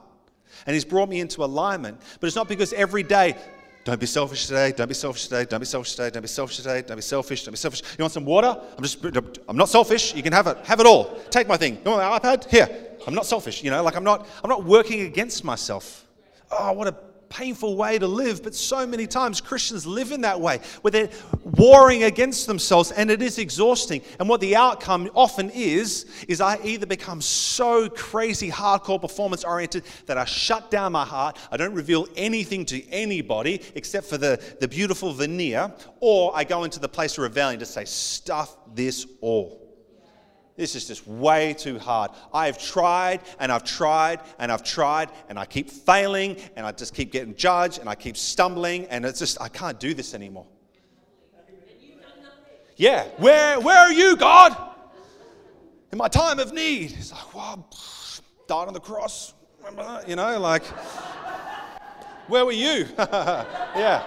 and 0.66 0.72
He's 0.72 0.86
brought 0.86 1.10
me 1.10 1.20
into 1.20 1.44
alignment. 1.44 2.00
But 2.20 2.28
it's 2.28 2.36
not 2.36 2.48
because 2.48 2.72
every 2.72 3.02
day, 3.02 3.36
don't 3.84 4.00
be 4.00 4.06
selfish 4.06 4.46
today, 4.46 4.72
don't 4.72 4.88
be 4.88 4.94
selfish 4.94 5.24
today, 5.24 5.44
don't 5.44 5.60
be 5.60 5.66
selfish 5.66 5.94
today, 5.94 6.10
don't 6.10 6.22
be 6.22 6.28
selfish 6.28 6.56
today, 6.56 6.82
don't 6.82 6.96
be 6.96 7.02
selfish, 7.02 7.44
don't 7.44 7.52
be 7.52 7.58
selfish. 7.58 7.82
You 7.98 8.02
want 8.02 8.12
some 8.12 8.24
water? 8.24 8.58
I'm 8.76 8.82
just, 8.82 9.04
I'm 9.46 9.56
not 9.58 9.68
selfish. 9.68 10.14
You 10.14 10.22
can 10.22 10.32
have 10.32 10.46
it, 10.46 10.56
have 10.64 10.80
it 10.80 10.86
all. 10.86 11.18
Take 11.30 11.46
my 11.46 11.58
thing. 11.58 11.74
You 11.84 11.90
want 11.90 12.02
my 12.02 12.18
iPad? 12.18 12.48
Here. 12.48 12.68
I'm 13.06 13.14
not 13.14 13.26
selfish. 13.26 13.62
You 13.62 13.70
know, 13.70 13.82
like 13.82 13.96
I'm 13.96 14.04
not, 14.04 14.26
I'm 14.42 14.48
not 14.48 14.64
working 14.64 15.02
against 15.02 15.44
myself. 15.44 16.06
Oh, 16.50 16.72
what 16.72 16.88
a 16.88 16.96
painful 17.34 17.76
way 17.76 17.98
to 17.98 18.06
live, 18.06 18.42
but 18.42 18.54
so 18.54 18.86
many 18.86 19.06
times 19.06 19.40
Christians 19.40 19.84
live 19.86 20.12
in 20.12 20.20
that 20.20 20.40
way, 20.40 20.60
where 20.82 20.92
they're 20.92 21.10
warring 21.42 22.04
against 22.04 22.46
themselves, 22.46 22.92
and 22.92 23.10
it 23.10 23.20
is 23.20 23.38
exhausting. 23.38 24.02
And 24.20 24.28
what 24.28 24.40
the 24.40 24.54
outcome 24.54 25.10
often 25.14 25.50
is, 25.50 26.06
is 26.28 26.40
I 26.40 26.58
either 26.62 26.86
become 26.86 27.20
so 27.20 27.88
crazy, 27.88 28.50
hardcore 28.50 29.00
performance 29.00 29.42
oriented 29.42 29.84
that 30.06 30.16
I 30.16 30.24
shut 30.24 30.70
down 30.70 30.92
my 30.92 31.04
heart, 31.04 31.36
I 31.50 31.56
don't 31.56 31.74
reveal 31.74 32.06
anything 32.16 32.64
to 32.66 32.88
anybody 32.88 33.60
except 33.74 34.06
for 34.06 34.16
the, 34.16 34.40
the 34.60 34.68
beautiful 34.68 35.12
veneer, 35.12 35.72
or 35.98 36.30
I 36.36 36.44
go 36.44 36.62
into 36.62 36.78
the 36.78 36.88
place 36.88 37.18
of 37.18 37.24
rebellion 37.24 37.58
to 37.58 37.66
say, 37.66 37.84
stuff 37.84 38.56
this 38.74 39.06
all. 39.20 39.63
This 40.56 40.76
is 40.76 40.86
just 40.86 41.06
way 41.06 41.52
too 41.52 41.80
hard. 41.80 42.12
I've 42.32 42.58
tried 42.58 43.20
and 43.40 43.50
I've 43.50 43.64
tried 43.64 44.20
and 44.38 44.52
I've 44.52 44.62
tried 44.62 45.10
and 45.28 45.36
I 45.36 45.46
keep 45.46 45.68
failing 45.68 46.36
and 46.54 46.64
I 46.64 46.70
just 46.70 46.94
keep 46.94 47.10
getting 47.10 47.34
judged 47.34 47.80
and 47.80 47.88
I 47.88 47.96
keep 47.96 48.16
stumbling 48.16 48.86
and 48.86 49.04
it's 49.04 49.18
just, 49.18 49.40
I 49.40 49.48
can't 49.48 49.80
do 49.80 49.94
this 49.94 50.14
anymore. 50.14 50.46
Yeah, 52.76 53.04
where, 53.18 53.60
where 53.60 53.78
are 53.78 53.92
you, 53.92 54.16
God? 54.16 54.56
In 55.90 55.98
my 55.98 56.08
time 56.08 56.38
of 56.38 56.52
need. 56.52 56.92
It's 56.98 57.12
like, 57.12 57.34
well, 57.34 57.68
died 58.46 58.68
on 58.68 58.74
the 58.74 58.80
cross. 58.80 59.34
You 60.06 60.16
know, 60.16 60.38
like, 60.38 60.64
where 62.28 62.44
were 62.44 62.52
you? 62.52 62.86
yeah. 62.98 64.02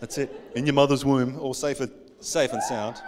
That's 0.00 0.18
it. 0.18 0.52
In 0.56 0.66
your 0.66 0.74
mother's 0.74 1.04
womb, 1.04 1.38
all 1.38 1.54
safe 1.54 1.80
safe 2.20 2.52
and 2.52 2.62
sound. 2.62 3.00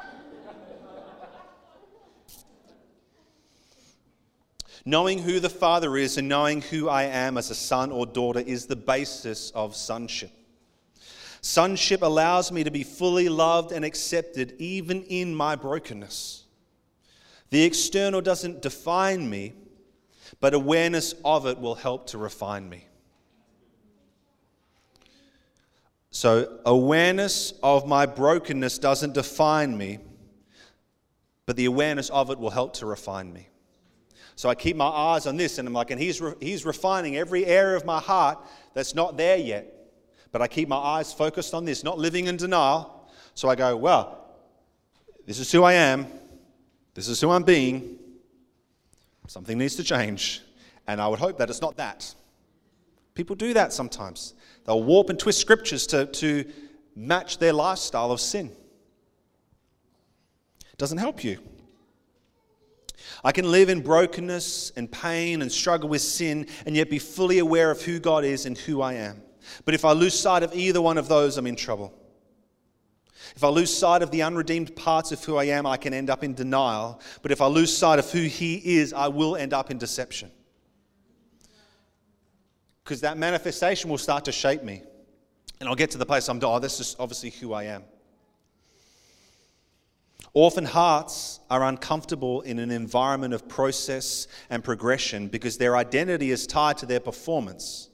Knowing 4.85 5.19
who 5.19 5.39
the 5.39 5.49
Father 5.49 5.97
is 5.97 6.19
and 6.19 6.29
knowing 6.29 6.61
who 6.61 6.89
I 6.89 7.05
am 7.05 7.39
as 7.39 7.51
a 7.51 7.55
son 7.55 7.93
or 7.93 8.05
daughter 8.05 8.41
is 8.41 8.67
the 8.67 8.75
basis 8.75 9.51
of 9.53 9.77
sonship. 9.77 10.33
Sonship 11.41 12.03
allows 12.03 12.51
me 12.51 12.65
to 12.65 12.71
be 12.71 12.83
fully 12.83 13.29
loved 13.29 13.71
and 13.71 13.85
accepted 13.85 14.55
even 14.59 15.03
in 15.05 15.35
my 15.35 15.55
brokenness. 15.55 16.45
The 17.51 17.65
external 17.65 18.21
doesn't 18.21 18.63
define 18.63 19.29
me, 19.29 19.53
but 20.41 20.55
awareness 20.55 21.15
of 21.25 21.47
it 21.47 21.59
will 21.59 21.75
help 21.75 22.09
to 22.09 22.19
refine 22.19 22.69
me. 22.69 22.87
So, 26.15 26.59
awareness 26.67 27.55
of 27.63 27.87
my 27.87 28.05
brokenness 28.05 28.79
doesn't 28.79 29.15
define 29.15 29.79
me, 29.79 29.99
but 31.47 31.57
the 31.57 31.65
awareness 31.65 32.11
of 32.11 32.31
it 32.31 32.39
will 32.39 32.51
help 32.51 32.75
to 32.75 32.87
refine 32.87 33.33
me. 33.33 33.49
So, 34.37 34.51
I 34.51 34.55
keep 34.55 34.77
my 34.77 34.85
eyes 34.85 35.27
on 35.27 35.39
this, 35.39 35.57
and 35.57 35.67
I'm 35.67 35.73
like, 35.73 35.91
and 35.91 35.99
he's, 35.99 36.21
re- 36.21 36.35
he's 36.39 36.67
refining 36.67 37.17
every 37.17 37.47
area 37.47 37.79
of 37.79 37.87
my 37.87 37.99
heart 37.99 38.39
that's 38.75 38.95
not 38.95 39.17
there 39.17 39.39
yet. 39.39 39.73
But 40.33 40.43
I 40.43 40.49
keep 40.49 40.69
my 40.69 40.77
eyes 40.77 41.15
focused 41.15 41.55
on 41.55 41.65
this, 41.65 41.83
not 41.83 41.99
living 41.99 42.27
in 42.27 42.37
denial. 42.37 43.11
So, 43.33 43.49
I 43.49 43.55
go, 43.55 43.75
well, 43.75 44.23
this 45.25 45.39
is 45.39 45.51
who 45.51 45.63
I 45.65 45.73
am, 45.73 46.07
this 46.93 47.09
is 47.09 47.23
who 47.23 47.31
I'm 47.31 47.43
being. 47.43 47.99
Something 49.29 49.57
needs 49.57 49.77
to 49.77 49.83
change. 49.83 50.43
And 50.87 51.01
I 51.01 51.09
would 51.09 51.21
hope 51.21 51.39
that 51.39 51.49
it's 51.49 51.63
not 51.63 51.79
that. 51.79 52.15
People 53.15 53.35
do 53.35 53.55
that 53.55 53.73
sometimes. 53.73 54.35
They'll 54.65 54.83
warp 54.83 55.11
and 55.11 55.19
twist 55.19 55.41
scriptures 55.41 55.87
to, 55.89 56.07
to 56.07 56.45
match 56.95 57.39
their 57.39 57.53
lifestyle 57.53 58.13
of 58.13 58.21
sin. 58.21 58.53
It 60.73 60.79
doesn't 60.79 60.99
help 60.99 61.25
you. 61.25 61.39
I 63.25 63.33
can 63.33 63.51
live 63.51 63.69
in 63.69 63.81
brokenness 63.81 64.73
and 64.77 64.91
pain 64.91 65.43
and 65.43 65.51
struggle 65.51 65.89
with 65.89 66.03
sin 66.03 66.47
and 66.67 66.77
yet 66.77 66.91
be 66.91 66.99
fully 66.99 67.39
aware 67.39 67.71
of 67.71 67.83
who 67.83 67.99
God 67.99 68.25
is 68.25 68.47
and 68.47 68.57
who 68.57 68.81
I 68.81 68.95
am. 68.95 69.23
But 69.65 69.75
if 69.75 69.85
I 69.85 69.93
lose 69.93 70.19
sight 70.19 70.43
of 70.43 70.55
either 70.55 70.81
one 70.81 70.99
of 70.99 71.09
those, 71.09 71.37
I'm 71.37 71.47
in 71.47 71.57
trouble. 71.57 71.93
If 73.35 73.45
I 73.45 73.49
lose 73.49 73.75
sight 73.75 74.03
of 74.03 74.11
the 74.11 74.23
unredeemed 74.23 74.77
parts 74.77 75.13
of 75.13 75.25
who 75.25 75.37
I 75.37 75.45
am, 75.45 75.67
I 75.67 75.77
can 75.77 75.95
end 75.95 76.11
up 76.11 76.23
in 76.23 76.35
denial. 76.35 77.01
But 77.23 77.33
if 77.33 77.41
I 77.41 77.47
lose 77.47 77.77
sight 77.77 77.99
of 77.99 78.11
who 78.11 78.23
He 78.23 78.77
is, 78.79 78.93
I 78.93 79.09
will 79.09 79.37
end 79.37 79.53
up 79.53 79.71
in 79.71 79.79
deception 79.79 80.31
because 82.93 83.01
that 83.01 83.17
manifestation 83.17 83.89
will 83.89 83.97
start 83.97 84.27
to 84.27 84.33
shape 84.33 84.63
me. 84.63 84.83
And 85.61 85.67
I'll 85.67 85.75
get 85.75 85.93
to 85.93 85.99
the 85.99 86.05
place 86.05 86.29
I'm, 86.29 86.39
oh, 86.43 86.59
this 86.59 86.79
is 86.79 86.95
obviously 86.99 87.31
who 87.31 87.55
I 87.55 87.63
am. 87.63 87.85
Orphan 90.35 90.67
hearts 90.67 91.41
are 91.49 91.63
uncomfortable 91.63 92.43
in 92.43 92.59
an 92.59 92.71
environment 92.71 93.33
of 93.33 93.49
process 93.49 94.27
and 94.51 94.63
progression 94.63 95.29
because 95.29 95.57
their 95.57 95.75
identity 95.75 96.33
is 96.33 96.47
tied 96.47 96.77
to 96.79 96.87
their 96.87 97.01
performance. 97.01 97.89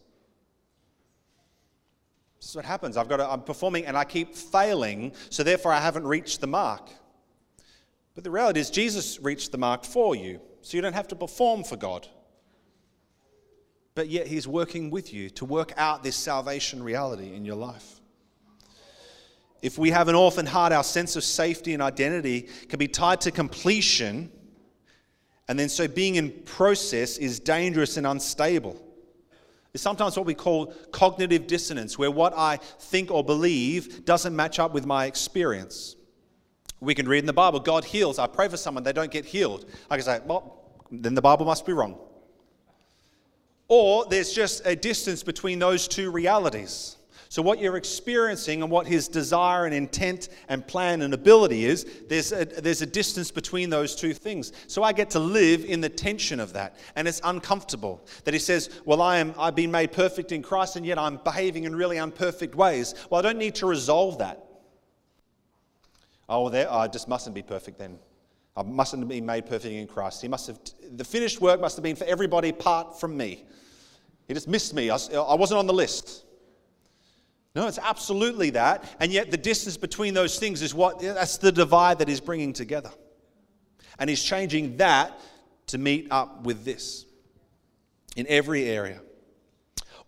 This 2.41 2.49
is 2.49 2.57
what 2.57 2.65
happens. 2.65 2.97
I've 2.97 3.09
got 3.09 3.19
to, 3.19 3.31
I'm 3.31 3.43
performing 3.43 3.87
and 3.87 3.97
I 3.97 4.03
keep 4.03 4.35
failing, 4.35 5.13
so 5.31 5.45
therefore 5.45 5.73
I 5.73 5.79
haven't 5.79 6.09
reached 6.09 6.41
the 6.41 6.49
mark. 6.49 6.91
But 8.17 8.25
the 8.25 8.33
reality 8.33 8.59
is, 8.59 8.69
Jesus 8.69 9.21
reached 9.21 9.53
the 9.53 9.59
mark 9.59 9.85
for 9.85 10.17
you, 10.17 10.41
so 10.63 10.77
you 10.77 10.83
don't 10.83 10.93
have 10.95 11.07
to 11.07 11.15
perform 11.15 11.63
for 11.63 11.77
God. 11.77 12.09
But 13.99 14.11
yet, 14.11 14.29
He's 14.29 14.47
working 14.47 14.91
with 14.91 15.13
you 15.13 15.29
to 15.31 15.45
work 15.45 15.73
out 15.77 16.05
this 16.05 16.15
salvation 16.15 16.81
reality 16.85 17.35
in 17.35 17.45
your 17.45 17.57
life. 17.57 18.01
If 19.61 19.77
we 19.77 19.91
have 19.91 20.07
an 20.07 20.15
orphan 20.15 20.47
heart, 20.47 20.73
our 20.73 20.85
sense 20.85 21.17
of 21.17 21.25
safety 21.25 21.75
and 21.75 21.83
identity 21.83 22.43
can 22.69 22.79
be 22.79 22.87
tied 22.87 23.21
to 23.23 23.33
completion, 23.33 24.31
and 25.49 25.59
then 25.59 25.69
so 25.69 25.89
being 25.89 26.15
in 26.15 26.31
process 26.45 27.19
is 27.19 27.41
dangerous 27.41 27.97
and 27.97 28.07
unstable. 28.07 28.81
It's 29.75 29.83
sometimes 29.83 30.17
what 30.17 30.27
we 30.27 30.35
call 30.35 30.67
cognitive 30.93 31.49
dissonance, 31.49 31.99
where 31.99 32.13
what 32.13 32.35
I 32.37 32.59
think 32.79 33.11
or 33.11 33.25
believe 33.25 34.05
doesn't 34.05 34.37
match 34.37 34.61
up 34.61 34.75
with 34.75 34.87
my 34.87 35.07
experience. 35.07 35.97
We 36.79 36.95
can 36.95 37.09
read 37.09 37.19
in 37.19 37.27
the 37.27 37.33
Bible, 37.33 37.59
God 37.59 37.85
heals. 37.85 38.21
I 38.21 38.29
pray 38.29 38.47
for 38.47 38.59
someone, 38.59 38.85
they 38.85 38.93
don't 38.93 39.11
get 39.11 39.25
healed. 39.25 39.69
I 39.91 39.97
can 39.97 40.05
say, 40.05 40.21
well, 40.25 40.85
then 40.93 41.17
the 41.17 41.23
Bible 41.23 41.47
must 41.47 41.67
be 41.67 41.73
wrong. 41.73 41.99
Or 43.69 44.07
there's 44.07 44.33
just 44.33 44.67
a 44.67 44.75
distance 44.75 45.23
between 45.23 45.59
those 45.59 45.87
two 45.87 46.11
realities. 46.11 46.97
So, 47.31 47.43
what 47.43 47.61
you're 47.61 47.77
experiencing 47.77 48.63
and 48.63 48.71
what 48.71 48.87
his 48.87 49.07
desire 49.07 49.67
and 49.67 49.75
intent 49.75 50.31
and 50.49 50.67
plan 50.67 51.03
and 51.03 51.13
ability 51.13 51.67
is, 51.67 51.87
there's 52.09 52.33
a, 52.33 52.47
there's 52.47 52.81
a 52.81 52.87
distance 52.87 53.31
between 53.31 53.69
those 53.69 53.95
two 53.95 54.15
things. 54.15 54.53
So, 54.67 54.83
I 54.83 54.95
get 54.95 55.11
to 55.11 55.19
live 55.19 55.67
in 55.67 55.83
the 55.83 55.91
tension 55.91 56.41
of 56.41 56.55
that. 56.55 56.77
And 56.97 57.07
it's 57.07 57.21
uncomfortable 57.23 58.03
that 58.25 58.33
he 58.33 58.41
says, 58.41 58.71
Well, 58.87 59.03
I 59.03 59.19
am, 59.19 59.35
I've 59.39 59.55
been 59.55 59.71
made 59.71 59.93
perfect 59.93 60.33
in 60.33 60.41
Christ, 60.41 60.77
and 60.77 60.87
yet 60.87 60.99
I'm 60.99 61.17
behaving 61.19 61.65
in 61.65 61.77
really 61.77 61.99
unperfect 61.99 62.55
ways. 62.55 62.95
Well, 63.11 63.19
I 63.19 63.23
don't 63.23 63.39
need 63.39 63.57
to 63.57 63.67
resolve 63.67 64.19
that. 64.19 64.43
Oh, 66.31 66.49
there, 66.49 66.73
I 66.73 66.89
just 66.89 67.09
mustn't 67.09 67.35
be 67.35 67.43
perfect 67.43 67.79
then. 67.79 67.99
I 68.57 68.63
mustn't 68.63 69.07
be 69.07 69.21
made 69.21 69.45
perfect 69.45 69.73
in 69.73 69.87
Christ. 69.87 70.23
He 70.23 70.29
must 70.29 70.47
have, 70.47 70.59
the 70.97 71.05
finished 71.05 71.43
work 71.43 71.61
must 71.61 71.77
have 71.77 71.83
been 71.83 71.95
for 71.95 72.05
everybody 72.05 72.49
apart 72.49 72.99
from 72.99 73.17
me. 73.17 73.45
He 74.29 74.35
just 74.35 74.47
missed 74.47 74.75
me. 74.75 74.91
I, 74.91 74.99
I 75.15 75.35
wasn't 75.35 75.59
on 75.59 75.67
the 75.67 75.73
list. 75.73 76.25
No, 77.55 77.67
it's 77.67 77.79
absolutely 77.79 78.51
that. 78.51 78.85
And 79.01 79.11
yet, 79.11 79.31
the 79.31 79.37
distance 79.39 79.77
between 79.77 80.15
those 80.15 80.39
things 80.39 80.63
is 80.63 80.75
what, 80.75 81.01
that's 81.01 81.39
the 81.39 81.51
divide 81.51 81.99
that 81.99 82.09
he's 82.09 82.21
bringing 82.21 82.53
together. 82.53 82.91
And 83.99 84.09
he's 84.09 84.23
changing 84.23 84.77
that 84.77 85.19
to 85.69 85.79
meet 85.79 86.09
up 86.11 86.45
with 86.45 86.65
this 86.65 87.07
in 88.17 88.27
every 88.29 88.65
area. 88.65 89.01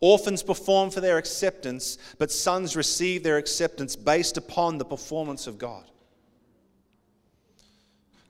Orphans 0.01 0.43
perform 0.43 0.91
for 0.91 1.01
their 1.01 1.19
acceptance, 1.19 1.99
but 2.19 2.31
sons 2.31 2.77
receive 2.77 3.23
their 3.23 3.37
acceptance 3.37 3.97
based 3.97 4.37
upon 4.37 4.79
the 4.79 4.85
performance 4.85 5.47
of 5.47 5.59
God. 5.59 5.85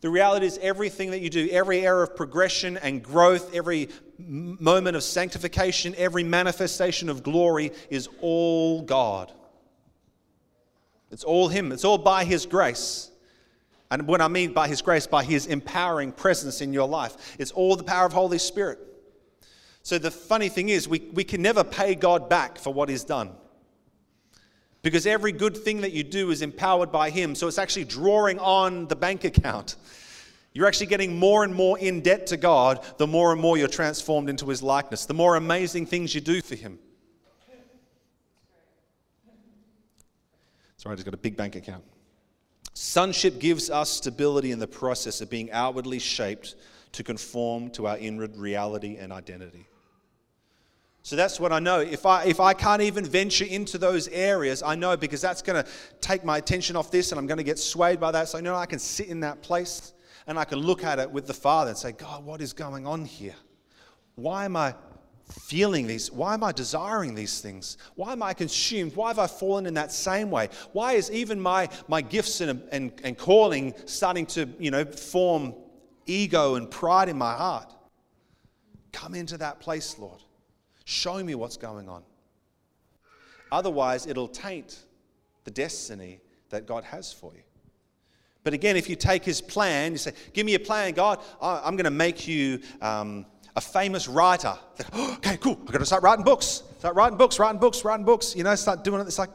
The 0.00 0.08
reality 0.08 0.46
is, 0.46 0.58
everything 0.62 1.10
that 1.10 1.20
you 1.20 1.28
do, 1.28 1.48
every 1.50 1.84
area 1.84 2.04
of 2.04 2.16
progression 2.16 2.78
and 2.78 3.02
growth, 3.02 3.54
every 3.54 3.90
moment 4.26 4.96
of 4.96 5.02
sanctification, 5.02 5.94
every 5.96 6.24
manifestation 6.24 7.08
of 7.08 7.22
glory 7.22 7.72
is 7.88 8.08
all 8.20 8.82
God. 8.82 9.32
It's 11.10 11.24
all 11.24 11.48
Him, 11.48 11.72
it's 11.72 11.84
all 11.84 11.98
by 11.98 12.24
His 12.24 12.46
grace. 12.46 13.10
And 13.90 14.06
what 14.06 14.20
I 14.20 14.28
mean 14.28 14.52
by 14.52 14.68
His 14.68 14.82
grace, 14.82 15.06
by 15.06 15.24
His 15.24 15.46
empowering 15.46 16.12
presence 16.12 16.60
in 16.60 16.72
your 16.72 16.88
life, 16.88 17.36
it's 17.38 17.50
all 17.50 17.74
the 17.76 17.84
power 17.84 18.06
of 18.06 18.12
Holy 18.12 18.38
Spirit. 18.38 18.78
So 19.82 19.98
the 19.98 20.10
funny 20.10 20.48
thing 20.48 20.68
is, 20.68 20.86
we, 20.86 21.00
we 21.12 21.24
can 21.24 21.42
never 21.42 21.64
pay 21.64 21.94
God 21.94 22.28
back 22.28 22.58
for 22.58 22.72
what 22.72 22.88
He's 22.88 23.04
done. 23.04 23.30
Because 24.82 25.06
every 25.06 25.32
good 25.32 25.56
thing 25.56 25.80
that 25.82 25.92
you 25.92 26.04
do 26.04 26.30
is 26.30 26.42
empowered 26.42 26.92
by 26.92 27.10
Him. 27.10 27.34
So 27.34 27.48
it's 27.48 27.58
actually 27.58 27.84
drawing 27.84 28.38
on 28.38 28.86
the 28.86 28.96
bank 28.96 29.24
account. 29.24 29.76
You're 30.52 30.66
actually 30.66 30.86
getting 30.86 31.16
more 31.16 31.44
and 31.44 31.54
more 31.54 31.78
in 31.78 32.00
debt 32.00 32.26
to 32.28 32.36
God 32.36 32.84
the 32.98 33.06
more 33.06 33.32
and 33.32 33.40
more 33.40 33.56
you're 33.56 33.68
transformed 33.68 34.28
into 34.28 34.46
His 34.46 34.62
likeness, 34.62 35.06
the 35.06 35.14
more 35.14 35.36
amazing 35.36 35.86
things 35.86 36.14
you 36.14 36.20
do 36.20 36.42
for 36.42 36.56
Him. 36.56 36.78
Sorry, 40.76 40.96
He's 40.96 41.04
got 41.04 41.14
a 41.14 41.18
big 41.18 41.36
bank 41.36 41.54
account. 41.54 41.84
Sonship 42.74 43.38
gives 43.38 43.70
us 43.70 43.90
stability 43.90 44.50
in 44.50 44.58
the 44.58 44.66
process 44.66 45.20
of 45.20 45.30
being 45.30 45.50
outwardly 45.52 45.98
shaped 45.98 46.56
to 46.92 47.04
conform 47.04 47.70
to 47.70 47.86
our 47.86 47.98
inward 47.98 48.36
reality 48.36 48.96
and 48.96 49.12
identity. 49.12 49.66
So 51.02 51.16
that's 51.16 51.38
what 51.40 51.52
I 51.52 51.60
know. 51.60 51.80
If 51.80 52.04
I, 52.04 52.24
if 52.24 52.40
I 52.40 52.52
can't 52.54 52.82
even 52.82 53.04
venture 53.04 53.44
into 53.44 53.78
those 53.78 54.08
areas, 54.08 54.62
I 54.62 54.74
know 54.74 54.96
because 54.96 55.20
that's 55.20 55.42
going 55.42 55.62
to 55.62 55.70
take 56.00 56.24
my 56.24 56.38
attention 56.38 56.76
off 56.76 56.90
this 56.90 57.12
and 57.12 57.18
I'm 57.18 57.26
going 57.26 57.38
to 57.38 57.44
get 57.44 57.58
swayed 57.58 58.00
by 58.00 58.10
that. 58.12 58.28
So 58.28 58.38
I 58.38 58.40
know 58.40 58.54
I 58.54 58.66
can 58.66 58.78
sit 58.78 59.08
in 59.08 59.20
that 59.20 59.42
place 59.42 59.92
and 60.26 60.38
I 60.38 60.44
can 60.44 60.58
look 60.58 60.84
at 60.84 60.98
it 60.98 61.10
with 61.10 61.26
the 61.26 61.34
Father 61.34 61.70
and 61.70 61.78
say, 61.78 61.92
God, 61.92 62.24
what 62.24 62.40
is 62.40 62.52
going 62.52 62.86
on 62.86 63.04
here? 63.04 63.34
Why 64.14 64.44
am 64.44 64.56
I 64.56 64.74
feeling 65.30 65.86
these? 65.86 66.10
Why 66.10 66.34
am 66.34 66.42
I 66.42 66.52
desiring 66.52 67.14
these 67.14 67.40
things? 67.40 67.78
Why 67.94 68.12
am 68.12 68.22
I 68.22 68.34
consumed? 68.34 68.96
Why 68.96 69.08
have 69.08 69.18
I 69.18 69.26
fallen 69.26 69.66
in 69.66 69.74
that 69.74 69.92
same 69.92 70.30
way? 70.30 70.48
Why 70.72 70.92
is 70.92 71.10
even 71.10 71.40
my, 71.40 71.68
my 71.88 72.02
gifts 72.02 72.40
and, 72.40 72.62
and, 72.72 72.92
and 73.04 73.16
calling 73.16 73.74
starting 73.86 74.26
to, 74.26 74.48
you 74.58 74.70
know, 74.70 74.84
form 74.84 75.54
ego 76.06 76.56
and 76.56 76.70
pride 76.70 77.08
in 77.08 77.16
my 77.16 77.34
heart? 77.34 77.72
Come 78.92 79.14
into 79.14 79.38
that 79.38 79.60
place, 79.60 79.98
Lord. 79.98 80.20
Show 80.84 81.22
me 81.22 81.34
what's 81.34 81.56
going 81.56 81.88
on. 81.88 82.02
Otherwise, 83.52 84.06
it'll 84.06 84.28
taint 84.28 84.84
the 85.44 85.50
destiny 85.50 86.20
that 86.50 86.66
God 86.66 86.84
has 86.84 87.12
for 87.12 87.32
you. 87.34 87.42
But 88.42 88.54
again, 88.54 88.76
if 88.76 88.88
you 88.88 88.96
take 88.96 89.24
his 89.24 89.40
plan, 89.40 89.92
you 89.92 89.98
say, 89.98 90.12
Give 90.32 90.46
me 90.46 90.54
a 90.54 90.60
plan, 90.60 90.94
God, 90.94 91.20
I'm 91.40 91.76
going 91.76 91.84
to 91.84 91.90
make 91.90 92.26
you 92.26 92.60
um, 92.80 93.26
a 93.54 93.60
famous 93.60 94.08
writer. 94.08 94.54
oh, 94.92 95.14
okay, 95.14 95.36
cool. 95.36 95.58
I've 95.62 95.72
got 95.72 95.78
to 95.78 95.86
start 95.86 96.02
writing 96.02 96.24
books. 96.24 96.62
Start 96.78 96.94
writing 96.94 97.18
books, 97.18 97.38
writing 97.38 97.60
books, 97.60 97.84
writing 97.84 98.06
books. 98.06 98.34
You 98.34 98.44
know, 98.44 98.54
start 98.54 98.84
doing 98.84 99.00
it. 99.00 99.06
It's 99.06 99.18
like, 99.18 99.30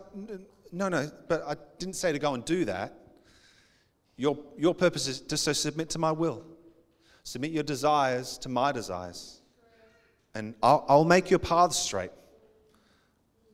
no, 0.71 0.89
no, 0.89 1.09
but 1.27 1.43
I 1.47 1.55
didn't 1.77 1.95
say 1.95 2.11
to 2.11 2.19
go 2.19 2.33
and 2.33 2.43
do 2.43 2.65
that. 2.65 2.93
Your, 4.17 4.37
your 4.57 4.73
purpose 4.73 5.07
is 5.07 5.21
to 5.21 5.37
so 5.37 5.53
submit 5.53 5.89
to 5.91 5.99
my 5.99 6.11
will, 6.11 6.43
submit 7.23 7.51
your 7.51 7.63
desires 7.63 8.37
to 8.39 8.49
my 8.49 8.71
desires 8.71 9.41
and 10.35 10.53
I'll, 10.61 10.85
I'll 10.87 11.05
make 11.05 11.29
your 11.29 11.39
path 11.39 11.73
straight. 11.73 12.11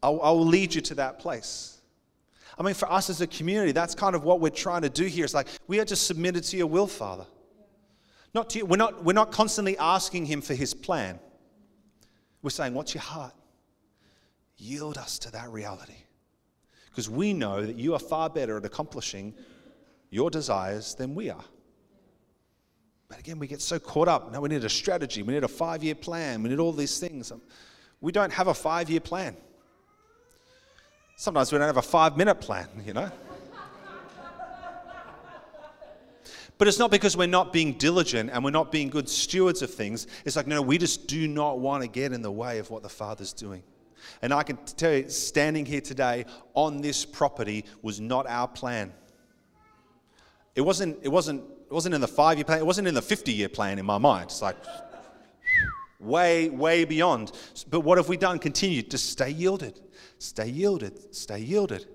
I'll, 0.03 0.19
I'll 0.21 0.45
lead 0.45 0.73
you 0.73 0.81
to 0.81 0.95
that 0.95 1.19
place. 1.19 1.79
I 2.57 2.63
mean, 2.63 2.73
for 2.73 2.91
us 2.91 3.09
as 3.09 3.21
a 3.21 3.27
community, 3.27 3.71
that's 3.71 3.95
kind 3.95 4.15
of 4.15 4.23
what 4.23 4.39
we're 4.39 4.49
trying 4.49 4.81
to 4.81 4.89
do 4.89 5.05
here. 5.05 5.25
It's 5.25 5.33
like 5.33 5.47
we 5.67 5.79
are 5.79 5.85
just 5.85 6.07
submitted 6.07 6.43
to 6.45 6.57
your 6.57 6.67
will, 6.67 6.87
Father. 6.87 7.25
Not 8.33 8.49
to 8.51 8.59
you. 8.59 8.65
We're 8.65 8.77
not, 8.77 9.03
we're 9.03 9.13
not 9.13 9.31
constantly 9.31 9.77
asking 9.77 10.25
Him 10.25 10.41
for 10.41 10.53
His 10.53 10.73
plan. 10.73 11.19
We're 12.41 12.49
saying, 12.49 12.73
What's 12.73 12.93
your 12.93 13.01
heart? 13.01 13.33
Yield 14.57 14.97
us 14.97 15.19
to 15.19 15.31
that 15.31 15.49
reality. 15.49 15.95
Because 16.89 17.09
we 17.09 17.33
know 17.33 17.65
that 17.65 17.77
you 17.77 17.93
are 17.93 17.99
far 17.99 18.29
better 18.29 18.57
at 18.57 18.65
accomplishing 18.65 19.33
your 20.09 20.29
desires 20.29 20.93
than 20.93 21.15
we 21.15 21.29
are. 21.29 21.43
But 23.07 23.19
again, 23.19 23.39
we 23.39 23.47
get 23.47 23.61
so 23.61 23.79
caught 23.79 24.07
up. 24.07 24.31
Now 24.31 24.41
we 24.41 24.49
need 24.49 24.63
a 24.63 24.69
strategy, 24.69 25.23
we 25.23 25.33
need 25.33 25.43
a 25.43 25.47
five 25.47 25.83
year 25.83 25.95
plan, 25.95 26.43
we 26.43 26.49
need 26.49 26.59
all 26.59 26.73
these 26.73 26.99
things. 26.99 27.31
We 28.01 28.11
don't 28.11 28.31
have 28.31 28.47
a 28.47 28.53
five 28.53 28.89
year 28.89 28.99
plan. 28.99 29.35
Sometimes 31.21 31.51
we 31.51 31.59
don't 31.59 31.67
have 31.67 31.77
a 31.77 31.83
five 31.83 32.17
minute 32.17 32.41
plan, 32.41 32.67
you 32.83 32.93
know? 32.93 33.07
But 36.57 36.67
it's 36.67 36.79
not 36.79 36.89
because 36.89 37.15
we're 37.15 37.27
not 37.27 37.53
being 37.53 37.73
diligent 37.73 38.31
and 38.33 38.43
we're 38.43 38.49
not 38.49 38.71
being 38.71 38.89
good 38.89 39.07
stewards 39.07 39.61
of 39.61 39.71
things. 39.71 40.07
It's 40.25 40.35
like, 40.35 40.47
no, 40.47 40.63
we 40.63 40.79
just 40.79 41.07
do 41.07 41.27
not 41.27 41.59
want 41.59 41.83
to 41.83 41.87
get 41.87 42.11
in 42.11 42.23
the 42.23 42.31
way 42.31 42.57
of 42.57 42.71
what 42.71 42.81
the 42.81 42.89
Father's 42.89 43.33
doing. 43.33 43.61
And 44.23 44.33
I 44.33 44.41
can 44.41 44.57
tell 44.65 44.93
you, 44.93 45.09
standing 45.09 45.63
here 45.63 45.79
today 45.79 46.25
on 46.55 46.81
this 46.81 47.05
property 47.05 47.65
was 47.83 47.99
not 47.99 48.25
our 48.25 48.47
plan. 48.47 48.91
It 50.55 50.61
wasn't, 50.61 50.97
it 51.03 51.09
wasn't 51.09 51.43
it 51.67 51.73
wasn't 51.73 51.93
in 51.93 52.01
the 52.01 52.07
five 52.07 52.39
year 52.39 52.45
plan, 52.45 52.57
it 52.57 52.65
wasn't 52.65 52.87
in 52.87 52.95
the 52.95 53.01
50 53.03 53.31
year 53.31 53.47
plan 53.47 53.77
in 53.77 53.85
my 53.85 53.99
mind. 53.99 54.23
It's 54.23 54.41
like 54.41 54.55
way, 56.01 56.49
way 56.49 56.83
beyond. 56.83 57.31
But 57.69 57.81
what 57.81 57.97
have 57.97 58.09
we 58.09 58.17
done? 58.17 58.39
Continued 58.39 58.89
to 58.91 58.97
stay 58.97 59.29
yielded, 59.29 59.79
stay 60.21 60.47
yielded, 60.47 61.15
stay 61.15 61.39
yielded. 61.39 61.85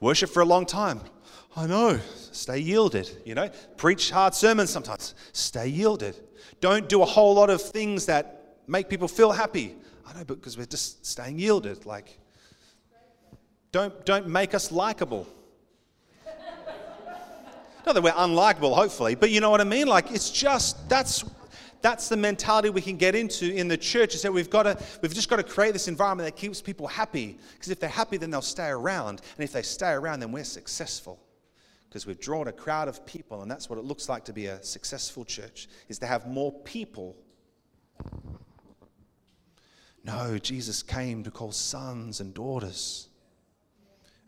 Worship 0.00 0.30
for 0.30 0.42
a 0.42 0.44
long 0.44 0.66
time. 0.66 1.00
I 1.56 1.66
know, 1.66 1.98
stay 2.32 2.58
yielded. 2.58 3.10
You 3.24 3.34
know, 3.34 3.50
preach 3.76 4.10
hard 4.10 4.34
sermons 4.34 4.70
sometimes. 4.70 5.14
Stay 5.32 5.68
yielded. 5.68 6.20
Don't 6.60 6.88
do 6.88 7.02
a 7.02 7.04
whole 7.04 7.34
lot 7.34 7.48
of 7.48 7.62
things 7.62 8.06
that 8.06 8.56
make 8.66 8.88
people 8.88 9.08
feel 9.08 9.32
happy. 9.32 9.76
I 10.06 10.12
know, 10.12 10.24
because 10.24 10.58
we're 10.58 10.66
just 10.66 11.06
staying 11.06 11.38
yielded. 11.38 11.86
Like, 11.86 12.18
don't, 13.72 14.04
don't 14.04 14.28
make 14.28 14.54
us 14.54 14.70
likable. 14.70 15.26
Not 17.86 17.94
that 17.94 18.02
we're 18.02 18.12
unlikable, 18.12 18.74
hopefully, 18.74 19.14
but 19.14 19.30
you 19.30 19.40
know 19.40 19.50
what 19.50 19.60
I 19.60 19.64
mean? 19.64 19.86
Like, 19.86 20.10
it's 20.10 20.30
just, 20.30 20.88
that's, 20.88 21.24
that's 21.84 22.08
the 22.08 22.16
mentality 22.16 22.70
we 22.70 22.80
can 22.80 22.96
get 22.96 23.14
into 23.14 23.52
in 23.52 23.68
the 23.68 23.76
church 23.76 24.14
is 24.14 24.22
that 24.22 24.32
we've 24.32 24.48
got 24.48 24.62
to 24.62 24.78
we've 25.02 25.14
just 25.14 25.28
got 25.28 25.36
to 25.36 25.42
create 25.42 25.72
this 25.72 25.86
environment 25.86 26.26
that 26.26 26.40
keeps 26.40 26.62
people 26.62 26.86
happy 26.86 27.38
because 27.52 27.70
if 27.70 27.78
they're 27.78 27.88
happy 27.90 28.16
then 28.16 28.30
they'll 28.30 28.40
stay 28.40 28.68
around 28.68 29.20
and 29.36 29.44
if 29.44 29.52
they 29.52 29.62
stay 29.62 29.90
around 29.90 30.20
then 30.20 30.32
we're 30.32 30.42
successful 30.44 31.20
because 31.94 32.06
we've 32.06 32.18
drawn 32.18 32.48
a 32.48 32.52
crowd 32.52 32.88
of 32.88 33.06
people, 33.06 33.42
and 33.42 33.48
that's 33.48 33.70
what 33.70 33.78
it 33.78 33.84
looks 33.84 34.08
like 34.08 34.24
to 34.24 34.32
be 34.32 34.46
a 34.46 34.60
successful 34.64 35.24
church, 35.24 35.68
is 35.88 35.96
to 36.00 36.06
have 36.06 36.26
more 36.26 36.52
people. 36.62 37.14
No, 40.02 40.36
Jesus 40.36 40.82
came 40.82 41.22
to 41.22 41.30
call 41.30 41.52
sons 41.52 42.18
and 42.18 42.34
daughters. 42.34 43.10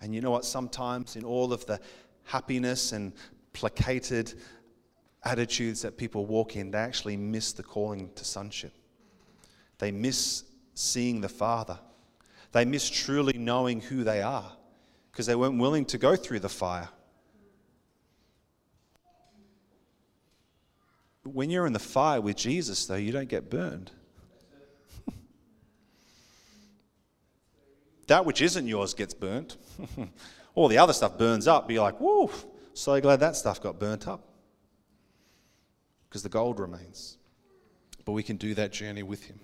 And 0.00 0.14
you 0.14 0.20
know 0.20 0.30
what? 0.30 0.44
Sometimes 0.44 1.16
in 1.16 1.24
all 1.24 1.52
of 1.52 1.66
the 1.66 1.80
happiness 2.22 2.92
and 2.92 3.12
placated 3.52 4.34
attitudes 5.24 5.82
that 5.82 5.96
people 5.96 6.26
walk 6.26 6.56
in, 6.56 6.70
they 6.70 6.78
actually 6.78 7.16
miss 7.16 7.52
the 7.52 7.62
calling 7.62 8.10
to 8.14 8.24
sonship. 8.24 8.72
They 9.78 9.90
miss 9.90 10.44
seeing 10.74 11.20
the 11.20 11.28
Father. 11.28 11.78
They 12.52 12.64
miss 12.64 12.88
truly 12.88 13.36
knowing 13.36 13.80
who 13.80 14.04
they 14.04 14.22
are 14.22 14.52
because 15.10 15.26
they 15.26 15.34
weren't 15.34 15.58
willing 15.58 15.84
to 15.86 15.98
go 15.98 16.16
through 16.16 16.40
the 16.40 16.48
fire. 16.48 16.88
When 21.24 21.50
you're 21.50 21.66
in 21.66 21.72
the 21.72 21.78
fire 21.78 22.20
with 22.20 22.36
Jesus, 22.36 22.86
though, 22.86 22.94
you 22.94 23.12
don't 23.12 23.28
get 23.28 23.50
burned. 23.50 23.90
that 28.06 28.24
which 28.24 28.40
isn't 28.40 28.66
yours 28.66 28.94
gets 28.94 29.14
burnt. 29.14 29.56
All 30.54 30.68
the 30.68 30.78
other 30.78 30.92
stuff 30.92 31.18
burns 31.18 31.48
up. 31.48 31.70
You're 31.70 31.82
like, 31.82 31.98
whoa, 31.98 32.30
so 32.74 33.00
glad 33.00 33.20
that 33.20 33.36
stuff 33.36 33.60
got 33.60 33.80
burnt 33.80 34.06
up. 34.06 34.35
Because 36.16 36.22
the 36.22 36.28
gold 36.30 36.60
remains. 36.60 37.18
But 38.06 38.12
we 38.12 38.22
can 38.22 38.38
do 38.38 38.54
that 38.54 38.72
journey 38.72 39.02
with 39.02 39.22
Him. 39.24 39.38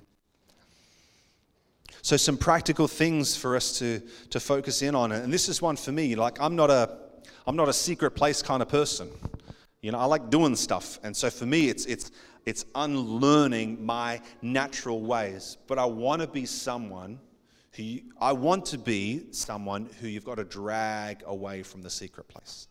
So, 2.00 2.16
some 2.16 2.38
practical 2.38 2.88
things 2.88 3.36
for 3.36 3.56
us 3.56 3.78
to, 3.80 4.00
to 4.30 4.40
focus 4.40 4.80
in 4.80 4.94
on. 4.94 5.12
And 5.12 5.30
this 5.30 5.50
is 5.50 5.60
one 5.60 5.76
for 5.76 5.92
me. 5.92 6.14
Like, 6.14 6.40
I'm 6.40 6.56
not 6.56 6.70
a, 6.70 6.96
I'm 7.46 7.56
not 7.56 7.68
a 7.68 7.74
secret 7.74 8.12
place 8.12 8.40
kind 8.40 8.62
of 8.62 8.70
person. 8.70 9.10
You 9.82 9.92
know, 9.92 9.98
I 9.98 10.06
like 10.06 10.30
doing 10.30 10.56
stuff. 10.56 10.98
And 11.02 11.14
so 11.14 11.28
for 11.28 11.44
me, 11.44 11.68
it's, 11.68 11.84
it's, 11.84 12.10
it's 12.46 12.64
unlearning 12.74 13.84
my 13.84 14.22
natural 14.40 15.02
ways. 15.02 15.58
But 15.66 15.78
I 15.78 15.84
want 15.84 16.22
to 16.22 16.26
be 16.26 16.46
someone 16.46 17.20
who, 17.74 17.82
you, 17.82 18.02
I 18.18 18.32
want 18.32 18.64
to 18.66 18.78
be 18.78 19.26
someone 19.30 19.90
who 20.00 20.08
you've 20.08 20.24
got 20.24 20.36
to 20.36 20.44
drag 20.44 21.22
away 21.26 21.64
from 21.64 21.82
the 21.82 21.90
secret 21.90 22.28
place. 22.28 22.66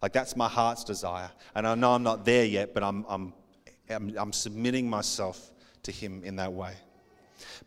Like, 0.00 0.12
that's 0.12 0.36
my 0.36 0.48
heart's 0.48 0.84
desire. 0.84 1.30
And 1.54 1.66
I 1.66 1.74
know 1.74 1.92
I'm 1.92 2.02
not 2.02 2.24
there 2.24 2.44
yet, 2.44 2.72
but 2.74 2.82
I'm, 2.82 3.04
I'm, 3.08 3.32
I'm, 3.90 4.16
I'm 4.16 4.32
submitting 4.32 4.88
myself 4.88 5.50
to 5.84 5.92
Him 5.92 6.22
in 6.24 6.36
that 6.36 6.52
way. 6.52 6.74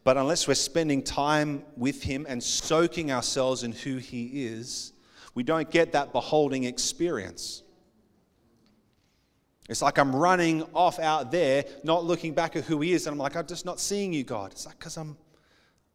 But 0.03 0.17
unless 0.17 0.47
we're 0.47 0.53
spending 0.55 1.03
time 1.03 1.63
with 1.75 2.03
Him 2.03 2.25
and 2.27 2.41
soaking 2.41 3.11
ourselves 3.11 3.63
in 3.63 3.71
who 3.71 3.97
He 3.97 4.45
is, 4.45 4.93
we 5.35 5.43
don't 5.43 5.69
get 5.69 5.91
that 5.93 6.11
beholding 6.11 6.63
experience. 6.65 7.63
It's 9.69 9.81
like 9.81 9.97
I'm 9.97 10.13
running 10.15 10.63
off 10.73 10.99
out 10.99 11.31
there, 11.31 11.65
not 11.83 12.03
looking 12.03 12.33
back 12.33 12.55
at 12.55 12.65
who 12.65 12.81
He 12.81 12.93
is, 12.93 13.07
and 13.07 13.13
I'm 13.13 13.19
like, 13.19 13.35
I'm 13.35 13.47
just 13.47 13.65
not 13.65 13.79
seeing 13.79 14.13
you, 14.13 14.23
God. 14.23 14.51
It's 14.51 14.65
like, 14.65 14.77
because 14.77 14.97
I'm, 14.97 15.17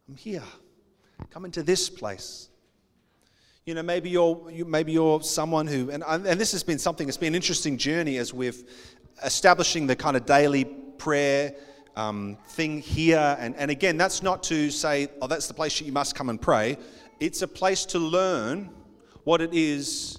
I'm 0.07 0.15
here. 0.15 0.43
Come 1.29 1.45
into 1.45 1.63
this 1.63 1.89
place. 1.89 2.49
You 3.67 3.73
know, 3.73 3.83
maybe 3.83 4.09
you're, 4.09 4.49
you, 4.49 4.63
maybe 4.63 4.93
you're 4.93 5.21
someone 5.21 5.67
who, 5.67 5.91
and, 5.91 6.01
and 6.01 6.39
this 6.39 6.53
has 6.53 6.63
been 6.63 6.79
something, 6.79 7.05
it's 7.09 7.17
been 7.17 7.33
an 7.33 7.35
interesting 7.35 7.77
journey 7.77 8.15
as 8.15 8.33
we've 8.33 8.63
establishing 9.25 9.87
the 9.87 9.95
kind 9.97 10.15
of 10.15 10.25
daily 10.25 10.63
prayer 10.63 11.53
um, 11.97 12.37
thing 12.47 12.79
here. 12.79 13.35
And, 13.37 13.57
and 13.57 13.69
again, 13.69 13.97
that's 13.97 14.23
not 14.23 14.41
to 14.43 14.71
say, 14.71 15.09
oh, 15.21 15.27
that's 15.27 15.49
the 15.49 15.53
place 15.53 15.81
you 15.81 15.91
must 15.91 16.15
come 16.15 16.29
and 16.29 16.41
pray. 16.41 16.77
It's 17.19 17.41
a 17.41 17.47
place 17.47 17.83
to 17.87 17.99
learn 17.99 18.69
what 19.25 19.41
it 19.41 19.53
is 19.53 20.17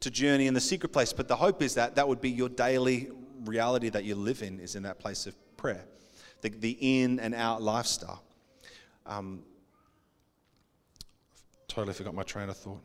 to 0.00 0.10
journey 0.10 0.48
in 0.48 0.54
the 0.54 0.60
secret 0.60 0.92
place. 0.92 1.12
But 1.12 1.28
the 1.28 1.36
hope 1.36 1.62
is 1.62 1.74
that 1.74 1.94
that 1.94 2.08
would 2.08 2.20
be 2.20 2.30
your 2.30 2.48
daily 2.48 3.10
reality 3.44 3.88
that 3.90 4.02
you 4.02 4.16
live 4.16 4.42
in, 4.42 4.58
is 4.58 4.74
in 4.74 4.82
that 4.82 4.98
place 4.98 5.28
of 5.28 5.36
prayer, 5.56 5.84
the, 6.40 6.48
the 6.48 6.76
in 6.80 7.20
and 7.20 7.36
out 7.36 7.62
lifestyle. 7.62 8.24
Um, 9.06 9.44
totally 11.70 11.94
forgot 11.94 12.14
my 12.14 12.22
train 12.22 12.48
of 12.48 12.56
thought. 12.56 12.80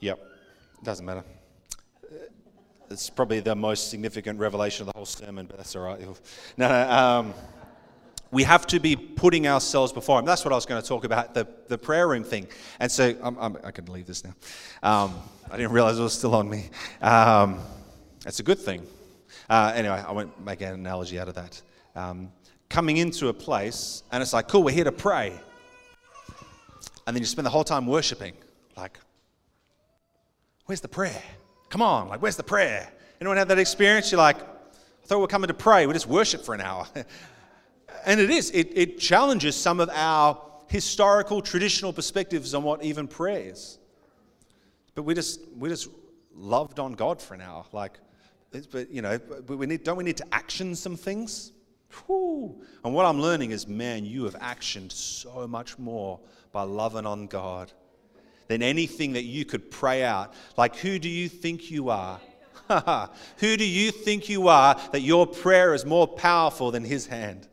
Yep, 0.00 0.18
doesn't 0.82 1.04
matter 1.04 1.24
it's 2.90 3.08
probably 3.08 3.40
the 3.40 3.54
most 3.54 3.88
significant 3.88 4.38
revelation 4.38 4.82
of 4.82 4.92
the 4.92 4.98
whole 4.98 5.06
sermon, 5.06 5.46
but 5.46 5.56
that's 5.56 5.76
all 5.76 5.82
right. 5.82 6.00
No, 6.56 6.68
no. 6.68 6.90
Um, 6.90 7.34
we 8.32 8.42
have 8.44 8.66
to 8.68 8.78
be 8.78 8.96
putting 8.96 9.46
ourselves 9.46 9.92
before 9.92 10.18
Him. 10.18 10.24
That's 10.24 10.44
what 10.44 10.52
I 10.52 10.56
was 10.56 10.66
going 10.66 10.80
to 10.80 10.86
talk 10.86 11.04
about, 11.04 11.34
the, 11.34 11.46
the 11.68 11.78
prayer 11.78 12.06
room 12.06 12.24
thing. 12.24 12.46
And 12.78 12.90
so 12.90 13.14
I'm, 13.22 13.36
I'm, 13.38 13.56
i 13.64 13.70
can 13.70 13.86
leave 13.86 14.06
this 14.06 14.24
now. 14.24 14.34
Um, 14.82 15.16
I 15.50 15.56
didn't 15.56 15.72
realize 15.72 15.98
it 15.98 16.02
was 16.02 16.12
still 16.12 16.34
on 16.34 16.48
me. 16.48 16.70
Um, 17.00 17.60
it's 18.26 18.40
a 18.40 18.44
good 18.44 18.58
thing. 18.58 18.86
Uh, 19.48 19.72
anyway, 19.74 20.02
I 20.06 20.12
won't 20.12 20.44
make 20.44 20.60
an 20.60 20.74
analogy 20.74 21.18
out 21.18 21.28
of 21.28 21.34
that. 21.34 21.62
Um, 21.96 22.30
coming 22.70 22.96
into 22.96 23.28
a 23.28 23.34
place, 23.34 24.04
and 24.10 24.22
it's 24.22 24.32
like, 24.32 24.48
cool, 24.48 24.62
we're 24.62 24.74
here 24.74 24.84
to 24.84 24.92
pray. 24.92 25.38
And 27.06 27.14
then 27.14 27.20
you 27.20 27.26
spend 27.26 27.44
the 27.44 27.50
whole 27.50 27.64
time 27.64 27.86
worshiping. 27.86 28.32
Like, 28.76 28.98
where's 30.66 30.80
the 30.80 30.88
prayer? 30.88 31.22
Come 31.68 31.82
on, 31.82 32.08
like, 32.08 32.22
where's 32.22 32.36
the 32.36 32.44
prayer? 32.44 32.90
Anyone 33.20 33.36
have 33.36 33.48
that 33.48 33.58
experience? 33.58 34.10
You're 34.10 34.18
like, 34.18 34.40
I 34.40 35.06
thought 35.06 35.18
we 35.18 35.24
are 35.24 35.28
coming 35.28 35.48
to 35.48 35.54
pray. 35.54 35.86
We 35.86 35.92
just 35.92 36.06
worship 36.06 36.44
for 36.44 36.54
an 36.54 36.60
hour. 36.60 36.86
and 38.06 38.20
it 38.20 38.30
is, 38.30 38.50
it, 38.52 38.70
it 38.74 38.98
challenges 38.98 39.56
some 39.56 39.80
of 39.80 39.90
our 39.92 40.40
historical, 40.68 41.42
traditional 41.42 41.92
perspectives 41.92 42.54
on 42.54 42.62
what 42.62 42.84
even 42.84 43.08
prayer 43.08 43.50
is. 43.50 43.78
But 44.94 45.02
we 45.02 45.14
just, 45.14 45.40
we 45.58 45.68
just 45.68 45.88
loved 46.32 46.78
on 46.78 46.92
God 46.92 47.20
for 47.20 47.34
an 47.34 47.40
hour. 47.40 47.64
Like, 47.72 47.98
but 48.70 48.90
you 48.90 49.02
know, 49.02 49.18
we 49.48 49.66
need, 49.66 49.82
don't 49.82 49.96
we 49.96 50.04
need 50.04 50.16
to 50.18 50.26
action 50.32 50.76
some 50.76 50.96
things? 50.96 51.52
Whew. 52.06 52.62
And 52.84 52.94
what 52.94 53.06
I'm 53.06 53.20
learning 53.20 53.50
is, 53.50 53.66
man, 53.66 54.04
you 54.04 54.24
have 54.24 54.34
actioned 54.34 54.92
so 54.92 55.46
much 55.46 55.78
more 55.78 56.20
by 56.52 56.62
loving 56.62 57.06
on 57.06 57.26
God 57.26 57.72
than 58.48 58.62
anything 58.62 59.12
that 59.12 59.22
you 59.22 59.44
could 59.44 59.70
pray 59.70 60.02
out. 60.02 60.34
Like, 60.56 60.76
who 60.76 60.98
do 60.98 61.08
you 61.08 61.28
think 61.28 61.70
you 61.70 61.90
are? 61.90 62.20
who 63.38 63.56
do 63.56 63.64
you 63.64 63.90
think 63.90 64.28
you 64.28 64.48
are 64.48 64.80
that 64.92 65.00
your 65.00 65.26
prayer 65.26 65.74
is 65.74 65.84
more 65.84 66.06
powerful 66.06 66.70
than 66.70 66.84
his 66.84 67.06
hand? 67.06 67.48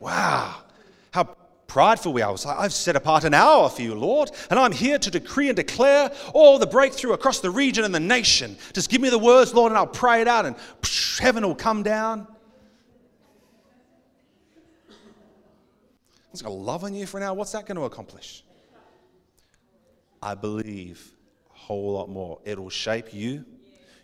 Wow. 0.00 0.56
How 1.10 1.36
prideful 1.76 2.10
we 2.10 2.22
are. 2.22 2.30
I 2.30 2.32
was 2.32 2.46
like, 2.46 2.58
I've 2.58 2.72
set 2.72 2.96
apart 2.96 3.24
an 3.24 3.34
hour 3.34 3.68
for 3.68 3.82
you, 3.82 3.94
Lord, 3.94 4.30
and 4.48 4.58
I'm 4.58 4.72
here 4.72 4.98
to 4.98 5.10
decree 5.10 5.50
and 5.50 5.56
declare 5.56 6.10
all 6.32 6.58
the 6.58 6.66
breakthrough 6.66 7.12
across 7.12 7.40
the 7.40 7.50
region 7.50 7.84
and 7.84 7.94
the 7.94 8.00
nation. 8.00 8.56
Just 8.72 8.88
give 8.88 9.02
me 9.02 9.10
the 9.10 9.18
words, 9.18 9.52
Lord, 9.52 9.72
and 9.72 9.76
I'll 9.76 9.86
pray 9.86 10.22
it 10.22 10.26
out, 10.26 10.46
and 10.46 10.56
psh, 10.80 11.18
heaven 11.18 11.46
will 11.46 11.54
come 11.54 11.82
down. 11.82 12.26
It's 16.32 16.40
got 16.40 16.50
love 16.50 16.82
on 16.82 16.94
you 16.94 17.04
for 17.04 17.18
an 17.18 17.24
hour. 17.24 17.34
What's 17.34 17.52
that 17.52 17.66
going 17.66 17.76
to 17.76 17.84
accomplish? 17.84 18.42
I 20.22 20.34
believe 20.34 21.12
a 21.54 21.58
whole 21.58 21.92
lot 21.92 22.08
more. 22.08 22.38
It'll 22.46 22.70
shape 22.70 23.12
you. 23.12 23.44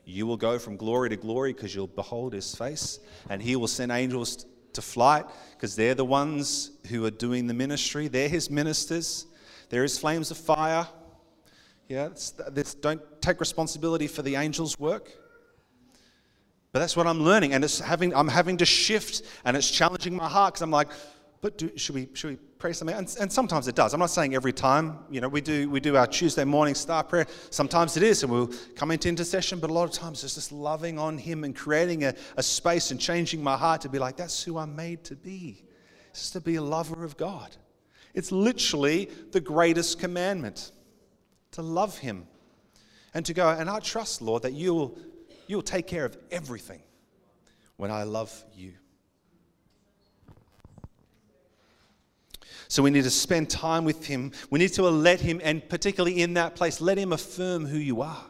You 0.04 0.26
will 0.26 0.36
go 0.36 0.58
from 0.58 0.76
glory 0.76 1.08
to 1.08 1.16
glory 1.16 1.54
because 1.54 1.74
you'll 1.74 1.86
behold 1.86 2.34
his 2.34 2.54
face, 2.54 2.98
and 3.30 3.40
he 3.40 3.56
will 3.56 3.66
send 3.66 3.90
angels 3.90 4.44
to 4.74 4.82
flight 4.82 5.24
because 5.54 5.76
they're 5.76 5.94
the 5.94 6.04
ones 6.04 6.70
who 6.88 7.04
are 7.04 7.10
doing 7.10 7.46
the 7.46 7.54
ministry. 7.54 8.08
They're 8.08 8.28
his 8.28 8.50
ministers. 8.50 9.26
There 9.68 9.84
is 9.84 9.98
flames 9.98 10.30
of 10.30 10.36
fire. 10.36 10.86
Yeah, 11.88 12.08
this, 12.50 12.74
don't 12.74 13.00
take 13.20 13.40
responsibility 13.40 14.06
for 14.06 14.22
the 14.22 14.36
angels' 14.36 14.78
work. 14.78 15.10
But 16.72 16.78
that's 16.78 16.96
what 16.96 17.06
I'm 17.06 17.22
learning, 17.22 17.52
and 17.52 17.62
it's 17.62 17.80
having, 17.80 18.14
I'm 18.14 18.28
having 18.28 18.56
to 18.58 18.64
shift, 18.64 19.22
and 19.44 19.56
it's 19.56 19.70
challenging 19.70 20.16
my 20.16 20.28
heart 20.28 20.54
because 20.54 20.62
I'm 20.62 20.70
like, 20.70 20.88
but 21.42 21.58
do, 21.58 21.70
should 21.76 21.94
we 21.94 22.08
should 22.14 22.30
we 22.30 22.38
something? 22.70 22.96
And, 22.96 23.16
and, 23.18 23.32
sometimes 23.32 23.66
it 23.66 23.74
does. 23.74 23.92
I'm 23.92 24.00
not 24.00 24.10
saying 24.10 24.34
every 24.34 24.52
time. 24.52 24.98
You 25.10 25.20
know, 25.20 25.28
we 25.28 25.40
do 25.40 25.68
we 25.68 25.80
do 25.80 25.96
our 25.96 26.06
Tuesday 26.06 26.44
morning 26.44 26.74
star 26.76 27.02
prayer. 27.02 27.26
Sometimes 27.50 27.96
it 27.96 28.04
is, 28.04 28.22
and 28.22 28.30
we'll 28.30 28.52
come 28.76 28.92
into 28.92 29.08
intercession. 29.08 29.58
But 29.58 29.70
a 29.70 29.72
lot 29.72 29.84
of 29.84 29.92
times 29.92 30.22
it's 30.22 30.36
just 30.36 30.52
loving 30.52 30.98
on 30.98 31.18
Him 31.18 31.42
and 31.42 31.56
creating 31.56 32.04
a, 32.04 32.14
a 32.36 32.42
space 32.42 32.92
and 32.92 33.00
changing 33.00 33.42
my 33.42 33.56
heart 33.56 33.80
to 33.80 33.88
be 33.88 33.98
like, 33.98 34.16
that's 34.16 34.42
who 34.42 34.58
I'm 34.58 34.76
made 34.76 35.02
to 35.04 35.16
be. 35.16 35.64
It's 36.10 36.30
to 36.30 36.40
be 36.40 36.54
a 36.54 36.62
lover 36.62 37.04
of 37.04 37.16
God. 37.16 37.56
It's 38.14 38.30
literally 38.30 39.10
the 39.32 39.40
greatest 39.40 39.98
commandment 39.98 40.70
to 41.52 41.62
love 41.62 41.98
Him 41.98 42.26
and 43.14 43.26
to 43.26 43.34
go. 43.34 43.48
And 43.48 43.68
I 43.68 43.80
trust, 43.80 44.22
Lord, 44.22 44.42
that 44.44 44.52
you'll 44.52 44.96
you'll 45.48 45.62
take 45.62 45.86
care 45.88 46.04
of 46.04 46.16
everything 46.30 46.82
when 47.76 47.90
I 47.90 48.04
love 48.04 48.32
you. 48.54 48.74
So 52.72 52.82
we 52.82 52.88
need 52.88 53.04
to 53.04 53.10
spend 53.10 53.50
time 53.50 53.84
with 53.84 54.06
Him. 54.06 54.32
We 54.48 54.58
need 54.58 54.72
to 54.72 54.82
let 54.84 55.20
Him, 55.20 55.42
and 55.44 55.68
particularly 55.68 56.22
in 56.22 56.32
that 56.34 56.54
place, 56.56 56.80
let 56.80 56.96
Him 56.96 57.12
affirm 57.12 57.66
who 57.66 57.76
you 57.76 58.00
are. 58.00 58.24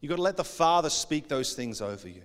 You've 0.00 0.08
got 0.08 0.16
to 0.16 0.22
let 0.22 0.38
the 0.38 0.44
Father 0.44 0.88
speak 0.88 1.28
those 1.28 1.52
things 1.52 1.82
over 1.82 2.08
you. 2.08 2.22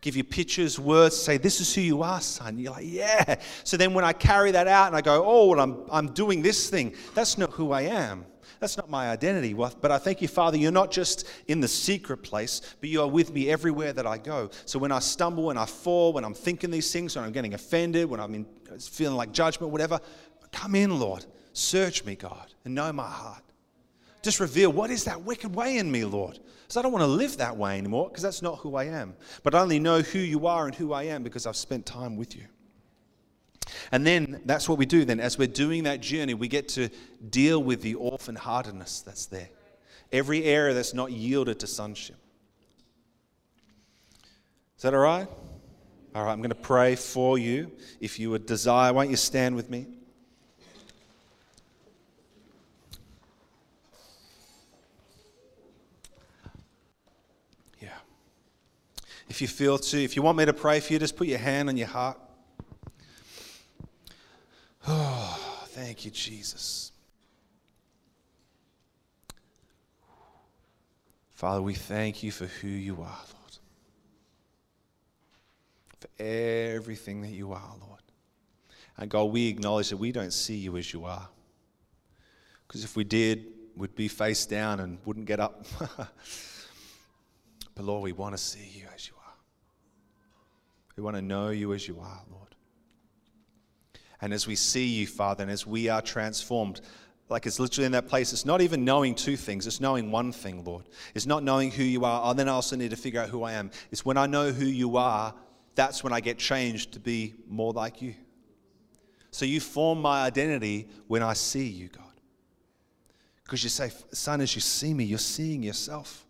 give 0.00 0.14
you 0.14 0.22
pictures, 0.22 0.78
words, 0.78 1.16
say, 1.16 1.38
This 1.38 1.60
is 1.60 1.74
who 1.74 1.80
you 1.80 2.04
are, 2.04 2.20
son. 2.20 2.56
You're 2.56 2.70
like, 2.70 2.84
Yeah. 2.86 3.40
So 3.64 3.76
then 3.76 3.94
when 3.94 4.04
I 4.04 4.12
carry 4.12 4.52
that 4.52 4.68
out 4.68 4.86
and 4.86 4.94
I 4.94 5.00
go, 5.00 5.24
Oh, 5.26 5.48
well, 5.48 5.58
I'm, 5.58 5.82
I'm 5.90 6.12
doing 6.12 6.40
this 6.40 6.70
thing, 6.70 6.94
that's 7.16 7.36
not 7.36 7.50
who 7.50 7.72
I 7.72 7.82
am. 7.82 8.24
That's 8.62 8.76
not 8.76 8.88
my 8.88 9.10
identity. 9.10 9.54
But 9.54 9.90
I 9.90 9.98
thank 9.98 10.22
you, 10.22 10.28
Father, 10.28 10.56
you're 10.56 10.70
not 10.70 10.92
just 10.92 11.26
in 11.48 11.60
the 11.60 11.66
secret 11.66 12.18
place, 12.18 12.60
but 12.80 12.88
you 12.88 13.02
are 13.02 13.08
with 13.08 13.32
me 13.32 13.50
everywhere 13.50 13.92
that 13.92 14.06
I 14.06 14.18
go. 14.18 14.50
So 14.66 14.78
when 14.78 14.92
I 14.92 15.00
stumble, 15.00 15.46
when 15.46 15.58
I 15.58 15.66
fall, 15.66 16.12
when 16.12 16.24
I'm 16.24 16.32
thinking 16.32 16.70
these 16.70 16.92
things, 16.92 17.16
when 17.16 17.24
I'm 17.24 17.32
getting 17.32 17.54
offended, 17.54 18.08
when 18.08 18.20
I'm 18.20 18.36
in, 18.36 18.46
feeling 18.80 19.16
like 19.16 19.32
judgment, 19.32 19.72
whatever, 19.72 20.00
come 20.50 20.74
in, 20.74 20.98
Lord. 20.98 21.24
Search 21.52 22.04
me, 22.04 22.14
God, 22.14 22.52
and 22.64 22.74
know 22.74 22.92
my 22.92 23.08
heart. 23.08 23.42
Just 24.22 24.40
reveal 24.40 24.72
what 24.72 24.90
is 24.90 25.04
that 25.04 25.22
wicked 25.22 25.54
way 25.54 25.78
in 25.78 25.90
me, 25.90 26.04
Lord. 26.04 26.38
Because 26.62 26.76
I 26.76 26.82
don't 26.82 26.92
want 26.92 27.02
to 27.02 27.08
live 27.08 27.36
that 27.38 27.56
way 27.56 27.76
anymore, 27.76 28.08
because 28.08 28.22
that's 28.22 28.40
not 28.40 28.58
who 28.58 28.76
I 28.76 28.84
am. 28.84 29.14
But 29.42 29.54
I 29.54 29.60
only 29.60 29.78
know 29.78 30.00
who 30.00 30.20
you 30.20 30.46
are 30.46 30.66
and 30.66 30.74
who 30.74 30.92
I 30.92 31.04
am 31.04 31.22
because 31.22 31.46
I've 31.46 31.56
spent 31.56 31.84
time 31.84 32.16
with 32.16 32.36
you. 32.36 32.44
And 33.90 34.06
then 34.06 34.40
that's 34.44 34.68
what 34.68 34.78
we 34.78 34.86
do 34.86 35.04
then. 35.04 35.20
As 35.20 35.38
we're 35.38 35.48
doing 35.48 35.84
that 35.84 36.00
journey, 36.00 36.34
we 36.34 36.48
get 36.48 36.68
to 36.70 36.88
deal 37.30 37.62
with 37.62 37.82
the 37.82 37.94
orphan 37.96 38.36
heartedness 38.36 39.00
that's 39.00 39.26
there. 39.26 39.48
Every 40.12 40.44
area 40.44 40.74
that's 40.74 40.94
not 40.94 41.10
yielded 41.10 41.60
to 41.60 41.66
sonship. 41.66 42.16
Is 44.76 44.82
that 44.82 44.94
all 44.94 45.00
right? 45.00 45.28
All 46.14 46.24
right, 46.24 46.32
I'm 46.32 46.38
going 46.38 46.50
to 46.50 46.54
pray 46.54 46.94
for 46.94 47.38
you. 47.38 47.72
If 47.98 48.18
you 48.18 48.30
would 48.30 48.44
desire, 48.44 48.92
won't 48.92 49.08
you 49.08 49.16
stand 49.16 49.56
with 49.56 49.70
me? 49.70 49.86
Yeah. 57.80 57.88
If 59.30 59.40
you 59.40 59.48
feel 59.48 59.78
to, 59.78 60.04
if 60.04 60.14
you 60.14 60.20
want 60.20 60.36
me 60.36 60.44
to 60.44 60.52
pray 60.52 60.80
for 60.80 60.92
you, 60.92 60.98
just 60.98 61.16
put 61.16 61.28
your 61.28 61.38
hand 61.38 61.70
on 61.70 61.78
your 61.78 61.88
heart. 61.88 62.18
Oh, 64.86 65.64
thank 65.68 66.04
you, 66.04 66.10
Jesus. 66.10 66.92
Father, 71.30 71.62
we 71.62 71.74
thank 71.74 72.22
you 72.22 72.30
for 72.30 72.46
who 72.46 72.68
you 72.68 72.94
are, 73.00 73.18
Lord. 73.32 73.41
For 76.02 76.22
everything 76.24 77.22
that 77.22 77.30
you 77.30 77.52
are, 77.52 77.74
Lord. 77.80 78.00
And 78.96 79.08
God, 79.08 79.24
we 79.24 79.46
acknowledge 79.48 79.90
that 79.90 79.98
we 79.98 80.10
don't 80.10 80.32
see 80.32 80.56
you 80.56 80.76
as 80.76 80.92
you 80.92 81.04
are. 81.04 81.28
Because 82.66 82.82
if 82.82 82.96
we 82.96 83.04
did, 83.04 83.46
we'd 83.76 83.94
be 83.94 84.08
face 84.08 84.44
down 84.44 84.80
and 84.80 84.98
wouldn't 85.04 85.26
get 85.26 85.38
up. 85.38 85.64
but 85.78 86.08
Lord, 87.84 88.02
we 88.02 88.10
want 88.10 88.36
to 88.36 88.42
see 88.42 88.68
you 88.74 88.86
as 88.92 89.06
you 89.06 89.14
are. 89.14 89.34
We 90.96 91.04
want 91.04 91.14
to 91.14 91.22
know 91.22 91.50
you 91.50 91.72
as 91.72 91.86
you 91.86 92.00
are, 92.00 92.20
Lord. 92.32 92.56
And 94.20 94.32
as 94.32 94.48
we 94.48 94.56
see 94.56 94.86
you, 94.86 95.06
Father, 95.06 95.42
and 95.42 95.52
as 95.52 95.64
we 95.64 95.88
are 95.88 96.02
transformed, 96.02 96.80
like 97.28 97.46
it's 97.46 97.60
literally 97.60 97.86
in 97.86 97.92
that 97.92 98.08
place, 98.08 98.32
it's 98.32 98.44
not 98.44 98.60
even 98.60 98.84
knowing 98.84 99.14
two 99.14 99.36
things, 99.36 99.68
it's 99.68 99.80
knowing 99.80 100.10
one 100.10 100.32
thing, 100.32 100.64
Lord. 100.64 100.88
It's 101.14 101.26
not 101.26 101.44
knowing 101.44 101.70
who 101.70 101.84
you 101.84 102.04
are, 102.04 102.22
oh, 102.24 102.34
then 102.34 102.48
I 102.48 102.52
also 102.52 102.74
need 102.74 102.90
to 102.90 102.96
figure 102.96 103.20
out 103.20 103.28
who 103.28 103.44
I 103.44 103.52
am. 103.52 103.70
It's 103.92 104.04
when 104.04 104.16
I 104.16 104.26
know 104.26 104.50
who 104.50 104.66
you 104.66 104.96
are, 104.96 105.32
that's 105.74 106.04
when 106.04 106.12
I 106.12 106.20
get 106.20 106.38
changed 106.38 106.92
to 106.92 107.00
be 107.00 107.34
more 107.48 107.72
like 107.72 108.02
you. 108.02 108.14
So 109.30 109.44
you 109.46 109.60
form 109.60 110.02
my 110.02 110.24
identity 110.24 110.88
when 111.08 111.22
I 111.22 111.32
see 111.32 111.66
you, 111.66 111.88
God. 111.88 112.04
Because 113.44 113.62
you 113.62 113.70
say, 113.70 113.90
Son, 114.12 114.40
as 114.40 114.54
you 114.54 114.60
see 114.60 114.92
me, 114.92 115.04
you're 115.04 115.18
seeing 115.18 115.62
yourself. 115.62 116.26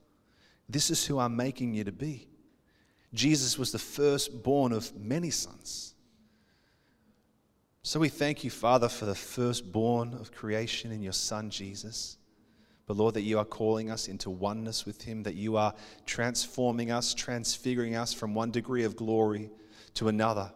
This 0.68 0.90
is 0.90 1.04
who 1.04 1.18
I'm 1.18 1.36
making 1.36 1.74
you 1.74 1.84
to 1.84 1.92
be. 1.92 2.28
Jesus 3.12 3.58
was 3.58 3.72
the 3.72 3.78
firstborn 3.78 4.72
of 4.72 4.94
many 4.96 5.30
sons. 5.30 5.94
So 7.82 7.98
we 7.98 8.08
thank 8.08 8.44
you, 8.44 8.50
Father, 8.50 8.88
for 8.88 9.06
the 9.06 9.14
firstborn 9.14 10.14
of 10.14 10.32
creation 10.32 10.92
in 10.92 11.02
your 11.02 11.12
Son, 11.12 11.50
Jesus. 11.50 12.16
But 12.86 12.96
Lord, 12.96 13.14
that 13.14 13.22
you 13.22 13.38
are 13.38 13.44
calling 13.44 13.90
us 13.90 14.08
into 14.08 14.30
oneness 14.30 14.84
with 14.84 15.02
Him, 15.02 15.22
that 15.22 15.34
you 15.34 15.56
are 15.56 15.74
transforming 16.04 16.90
us, 16.90 17.14
transfiguring 17.14 17.94
us 17.94 18.12
from 18.12 18.34
one 18.34 18.50
degree 18.50 18.84
of 18.84 18.96
glory 18.96 19.50
to 19.94 20.08
another, 20.08 20.52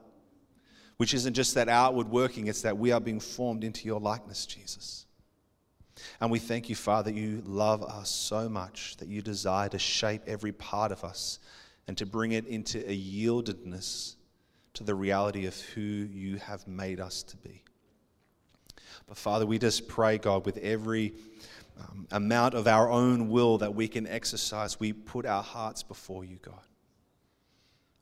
which 0.96 1.14
isn't 1.14 1.34
just 1.34 1.54
that 1.54 1.68
outward 1.68 2.08
working, 2.08 2.46
it's 2.46 2.62
that 2.62 2.78
we 2.78 2.90
are 2.92 3.00
being 3.00 3.20
formed 3.20 3.64
into 3.64 3.86
your 3.86 4.00
likeness, 4.00 4.46
Jesus. 4.46 5.06
And 6.20 6.30
we 6.30 6.38
thank 6.38 6.68
you, 6.68 6.74
Father, 6.74 7.10
that 7.10 7.18
you 7.18 7.42
love 7.46 7.82
us 7.82 8.10
so 8.10 8.48
much 8.48 8.96
that 8.98 9.08
you 9.08 9.22
desire 9.22 9.68
to 9.68 9.78
shape 9.78 10.22
every 10.26 10.52
part 10.52 10.92
of 10.92 11.04
us 11.04 11.38
and 11.88 11.96
to 11.98 12.06
bring 12.06 12.32
it 12.32 12.46
into 12.46 12.78
a 12.78 12.96
yieldedness 12.96 14.16
to 14.74 14.84
the 14.84 14.94
reality 14.94 15.46
of 15.46 15.58
who 15.58 15.80
you 15.80 16.36
have 16.36 16.66
made 16.68 17.00
us 17.00 17.22
to 17.22 17.36
be. 17.38 17.62
But 19.06 19.16
Father, 19.16 19.46
we 19.46 19.58
just 19.58 19.88
pray, 19.88 20.18
God, 20.18 20.44
with 20.44 20.58
every 20.58 21.14
um, 21.78 22.06
amount 22.10 22.54
of 22.54 22.66
our 22.66 22.90
own 22.90 23.28
will 23.28 23.58
that 23.58 23.74
we 23.74 23.88
can 23.88 24.06
exercise, 24.06 24.80
we 24.80 24.92
put 24.92 25.26
our 25.26 25.42
hearts 25.42 25.82
before 25.82 26.24
you, 26.24 26.38
God. 26.40 26.60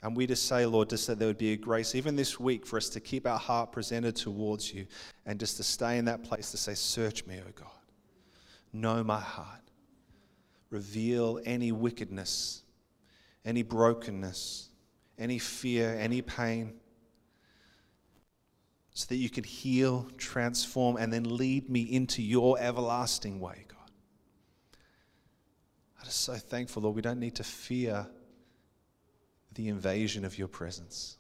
And 0.03 0.15
we 0.15 0.27
just 0.27 0.47
say, 0.47 0.67
Lord, 0.67 0.91
just 0.91 1.07
that 1.07 1.19
there 1.19 1.29
would 1.29 1.39
be 1.39 1.55
a 1.55 1.57
grace, 1.57 1.95
even 1.95 2.15
this 2.15 2.39
week, 2.39 2.67
for 2.67 2.77
us 2.77 2.91
to 2.91 3.01
keep 3.01 3.27
our 3.27 3.39
heart 3.39 3.73
presented 3.73 4.15
towards 4.15 4.73
you 4.73 4.87
and 5.25 5.41
just 5.41 5.57
to 5.57 5.63
stay 5.63 5.97
in 5.97 6.05
that 6.05 6.23
place 6.23 6.51
to 6.51 6.59
say, 6.59 6.75
Search 6.75 7.25
me, 7.25 7.41
O 7.41 7.51
God. 7.55 7.69
Know 8.73 9.03
my 9.03 9.21
heart. 9.21 9.63
Reveal 10.69 11.41
any 11.47 11.73
wickedness, 11.73 12.65
any 13.47 13.63
brokenness, 13.63 14.69
any 15.19 15.39
fear, 15.39 15.97
any 15.99 16.21
pain, 16.21 16.75
so 18.95 19.07
that 19.09 19.17
you 19.17 19.29
could 19.29 19.45
heal, 19.45 20.09
transform, 20.17 20.97
and 20.97 21.13
then 21.13 21.37
lead 21.37 21.69
me 21.69 21.83
into 21.83 22.23
your 22.23 22.57
everlasting 22.61 23.41
way, 23.41 23.67
God. 23.67 23.91
I'm 25.99 26.05
just 26.05 26.21
so 26.21 26.35
thankful, 26.35 26.83
Lord. 26.85 26.95
We 26.95 27.03
don't 27.03 27.19
need 27.19 27.35
to 27.37 27.45
fear 27.45 28.07
the 29.55 29.67
invasion 29.69 30.25
of 30.25 30.39
your 30.39 30.47
presence. 30.47 31.17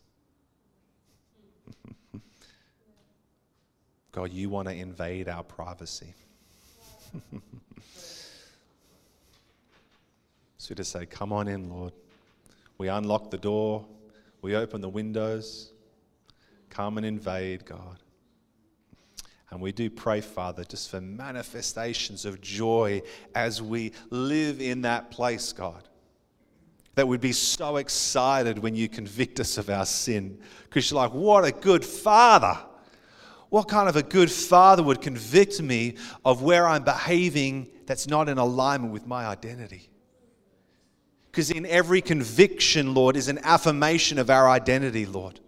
God, 4.13 4.33
you 4.33 4.49
want 4.51 4.69
to 4.69 4.75
invade 4.75 5.29
our 5.29 5.43
privacy. 5.43 6.15
so 10.59 10.75
to 10.77 10.85
say, 10.85 11.07
Come 11.07 11.33
on 11.33 11.49
in, 11.49 11.71
Lord. 11.71 11.93
We 12.79 12.87
unlock 12.87 13.33
the 13.33 13.39
door, 13.39 13.85
we 14.43 14.55
open 14.55 14.81
the 14.81 14.89
windows. 14.89 15.73
Come 16.75 16.99
and 16.99 17.07
invade, 17.07 17.65
God. 17.65 17.99
And 19.51 19.61
we 19.61 19.71
do 19.71 19.89
pray, 19.89 20.21
Father, 20.21 20.65
just 20.65 20.91
for 20.91 21.01
manifestations 21.01 22.25
of 22.25 22.41
joy 22.41 23.03
as 23.37 23.63
we 23.63 23.93
live 24.11 24.61
in 24.61 24.83
that 24.83 25.13
place, 25.13 25.53
God. 25.53 25.89
That 26.97 27.07
we'd 27.07 27.21
be 27.21 27.31
so 27.31 27.77
excited 27.77 28.59
when 28.59 28.75
you 28.75 28.89
convict 28.89 29.39
us 29.39 29.57
of 29.57 29.71
our 29.71 29.87
sin. 29.87 30.41
Because 30.65 30.91
you're 30.91 31.01
like, 31.01 31.15
what 31.15 31.45
a 31.45 31.53
good 31.53 31.85
father. 31.85 32.59
What 33.51 33.69
kind 33.69 33.89
of 33.89 33.95
a 33.95 34.03
good 34.03 34.31
father 34.31 34.83
would 34.83 35.01
convict 35.01 35.63
me 35.63 35.95
of 36.25 36.43
where 36.43 36.67
I'm 36.67 36.83
behaving 36.83 37.69
that's 37.87 38.09
not 38.09 38.29
in 38.29 38.39
alignment 38.39 38.93
with 38.93 39.07
my 39.07 39.27
identity? 39.27 39.91
Because 41.31 41.53
in 41.53 41.67
every 41.67 42.01
conviction, 42.01 42.95
Lord, 42.95 43.17
is 43.17 43.29
an 43.29 43.39
affirmation 43.45 44.19
of 44.19 44.29
our 44.29 44.49
identity, 44.49 45.07
Lord. 45.07 45.39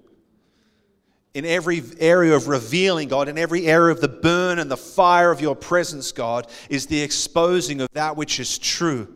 In 1.37 1.45
every 1.45 1.83
area 1.99 2.35
of 2.35 2.49
revealing, 2.49 3.09
God, 3.09 3.29
in 3.29 3.37
every 3.37 3.67
area 3.67 3.93
of 3.93 4.01
the 4.01 4.09
burn 4.09 4.59
and 4.59 4.71
the 4.71 4.77
fire 4.79 5.31
of 5.31 5.39
your 5.39 5.55
presence, 5.55 6.11
God, 6.11 6.47
is 6.71 6.87
the 6.87 6.99
exposing 7.03 7.83
of 7.83 7.91
that 7.93 8.17
which 8.17 8.41
is 8.41 8.57
true. 8.57 9.15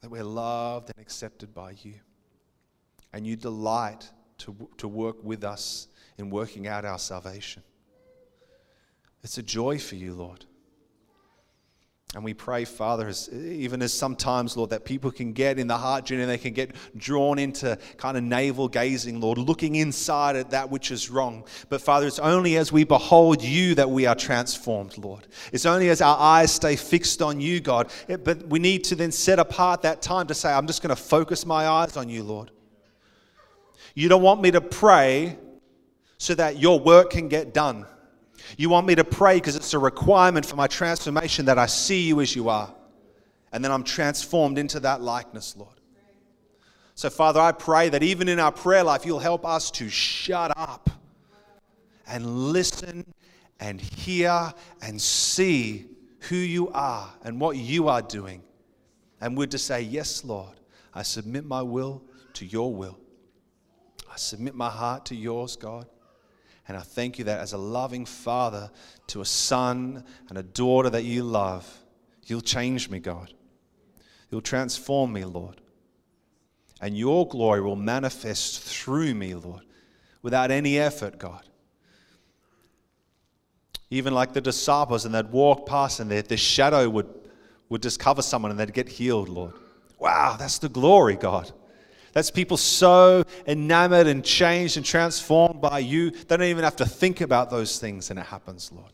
That 0.00 0.10
we're 0.10 0.24
loved 0.24 0.90
and 0.90 0.98
accepted 1.00 1.54
by 1.54 1.76
you. 1.84 1.94
And 3.12 3.24
you 3.24 3.36
delight 3.36 4.10
to, 4.38 4.68
to 4.78 4.88
work 4.88 5.22
with 5.22 5.44
us 5.44 5.86
in 6.18 6.28
working 6.28 6.66
out 6.66 6.84
our 6.84 6.98
salvation. 6.98 7.62
It's 9.22 9.38
a 9.38 9.44
joy 9.44 9.78
for 9.78 9.94
you, 9.94 10.12
Lord. 10.12 10.44
And 12.14 12.24
we 12.24 12.32
pray, 12.32 12.64
Father, 12.64 13.06
as, 13.06 13.28
even 13.28 13.82
as 13.82 13.92
sometimes, 13.92 14.56
Lord, 14.56 14.70
that 14.70 14.86
people 14.86 15.10
can 15.10 15.34
get 15.34 15.58
in 15.58 15.66
the 15.66 15.76
heart 15.76 16.06
journey, 16.06 16.22
and 16.22 16.30
they 16.30 16.38
can 16.38 16.54
get 16.54 16.74
drawn 16.96 17.38
into 17.38 17.76
kind 17.98 18.16
of 18.16 18.24
navel 18.24 18.66
gazing, 18.66 19.20
Lord, 19.20 19.36
looking 19.36 19.74
inside 19.74 20.34
at 20.34 20.50
that 20.50 20.70
which 20.70 20.90
is 20.90 21.10
wrong. 21.10 21.44
But 21.68 21.82
Father, 21.82 22.06
it's 22.06 22.18
only 22.18 22.56
as 22.56 22.72
we 22.72 22.84
behold 22.84 23.42
you 23.42 23.74
that 23.74 23.90
we 23.90 24.06
are 24.06 24.14
transformed, 24.14 24.96
Lord. 24.96 25.26
It's 25.52 25.66
only 25.66 25.90
as 25.90 26.00
our 26.00 26.16
eyes 26.18 26.50
stay 26.50 26.76
fixed 26.76 27.20
on 27.20 27.42
you, 27.42 27.60
God. 27.60 27.90
It, 28.08 28.24
but 28.24 28.46
we 28.46 28.58
need 28.58 28.84
to 28.84 28.94
then 28.94 29.12
set 29.12 29.38
apart 29.38 29.82
that 29.82 30.00
time 30.00 30.28
to 30.28 30.34
say, 30.34 30.50
I'm 30.50 30.66
just 30.66 30.80
going 30.80 30.96
to 30.96 31.00
focus 31.00 31.44
my 31.44 31.66
eyes 31.66 31.98
on 31.98 32.08
you, 32.08 32.22
Lord. 32.22 32.50
You 33.94 34.08
don't 34.08 34.22
want 34.22 34.40
me 34.40 34.50
to 34.52 34.62
pray 34.62 35.36
so 36.16 36.34
that 36.36 36.58
your 36.58 36.80
work 36.80 37.10
can 37.10 37.28
get 37.28 37.52
done. 37.52 37.84
You 38.56 38.70
want 38.70 38.86
me 38.86 38.94
to 38.94 39.04
pray 39.04 39.36
because 39.36 39.56
it's 39.56 39.74
a 39.74 39.78
requirement 39.78 40.46
for 40.46 40.56
my 40.56 40.66
transformation 40.66 41.44
that 41.46 41.58
I 41.58 41.66
see 41.66 42.06
you 42.06 42.20
as 42.20 42.34
you 42.34 42.48
are 42.48 42.72
And 43.52 43.64
then 43.64 43.72
I'm 43.72 43.84
transformed 43.84 44.58
into 44.58 44.80
that 44.80 45.00
likeness, 45.00 45.56
Lord. 45.56 45.74
So, 46.94 47.10
Father, 47.10 47.40
I 47.40 47.52
pray 47.52 47.88
that 47.90 48.02
even 48.02 48.28
in 48.28 48.40
our 48.40 48.50
prayer 48.50 48.82
life, 48.82 49.06
you'll 49.06 49.20
help 49.20 49.46
us 49.46 49.70
to 49.72 49.88
shut 49.88 50.52
up 50.56 50.90
and 52.08 52.52
listen 52.52 53.06
and 53.60 53.80
hear 53.80 54.52
and 54.82 55.00
see 55.00 55.86
who 56.20 56.36
you 56.36 56.70
are 56.70 57.08
and 57.22 57.40
what 57.40 57.56
you 57.56 57.88
are 57.88 58.02
doing. 58.02 58.42
And 59.20 59.36
we're 59.36 59.46
to 59.46 59.58
say, 59.58 59.82
Yes, 59.82 60.24
Lord, 60.24 60.54
I 60.94 61.02
submit 61.02 61.44
my 61.44 61.62
will 61.62 62.02
to 62.34 62.46
your 62.46 62.74
will. 62.74 62.98
I 64.10 64.16
submit 64.16 64.54
my 64.54 64.70
heart 64.70 65.04
to 65.06 65.14
yours, 65.14 65.54
God. 65.56 65.86
And 66.68 66.76
I 66.76 66.80
thank 66.80 67.18
you 67.18 67.24
that 67.24 67.40
as 67.40 67.54
a 67.54 67.58
loving 67.58 68.04
father 68.04 68.70
to 69.08 69.22
a 69.22 69.24
son 69.24 70.04
and 70.28 70.36
a 70.36 70.42
daughter 70.42 70.90
that 70.90 71.04
you 71.04 71.22
love, 71.22 71.66
you'll 72.26 72.42
change 72.42 72.90
me, 72.90 73.00
God. 73.00 73.32
You'll 74.30 74.42
transform 74.42 75.14
me, 75.14 75.24
Lord. 75.24 75.62
And 76.82 76.96
your 76.96 77.26
glory 77.26 77.62
will 77.62 77.74
manifest 77.74 78.60
through 78.60 79.14
me, 79.14 79.34
Lord, 79.34 79.62
without 80.22 80.50
any 80.50 80.78
effort, 80.78 81.18
God. 81.18 81.42
Even 83.90 84.12
like 84.12 84.34
the 84.34 84.40
disciples, 84.42 85.06
and 85.06 85.14
they'd 85.14 85.32
walk 85.32 85.66
past 85.66 86.00
and 86.00 86.10
their, 86.10 86.20
their 86.20 86.36
shadow 86.36 86.88
would, 86.90 87.08
would 87.70 87.82
just 87.82 87.98
cover 87.98 88.20
someone 88.20 88.50
and 88.50 88.60
they'd 88.60 88.74
get 88.74 88.88
healed, 88.88 89.30
Lord. 89.30 89.54
Wow, 89.98 90.36
that's 90.38 90.58
the 90.58 90.68
glory, 90.68 91.16
God. 91.16 91.50
That's 92.12 92.30
people 92.30 92.56
so 92.56 93.24
enamored 93.46 94.06
and 94.06 94.24
changed 94.24 94.76
and 94.76 94.84
transformed 94.84 95.60
by 95.60 95.80
you, 95.80 96.10
they 96.10 96.36
don't 96.36 96.42
even 96.42 96.64
have 96.64 96.76
to 96.76 96.86
think 96.86 97.20
about 97.20 97.50
those 97.50 97.78
things 97.78 98.10
and 98.10 98.18
it 98.18 98.26
happens, 98.26 98.70
Lord. 98.72 98.92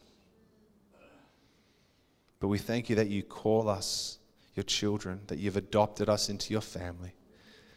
But 2.41 2.49
we 2.49 2.59
thank 2.59 2.91
you 2.91 2.97
that 2.97 3.09
you 3.09 3.23
call 3.23 3.69
us 3.69 4.19
your 4.55 4.65
children, 4.65 5.21
that 5.29 5.39
you've 5.39 5.57
adopted 5.57 6.09
us 6.09 6.29
into 6.29 6.53
your 6.53 6.61
family, 6.61 7.15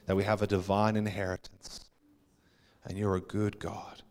that 0.05 0.15
we 0.15 0.23
have 0.23 0.41
a 0.41 0.47
divine 0.47 0.95
inheritance. 0.95 1.85
And 2.85 2.97
you're 2.97 3.15
a 3.15 3.21
good 3.21 3.59
God 3.59 4.01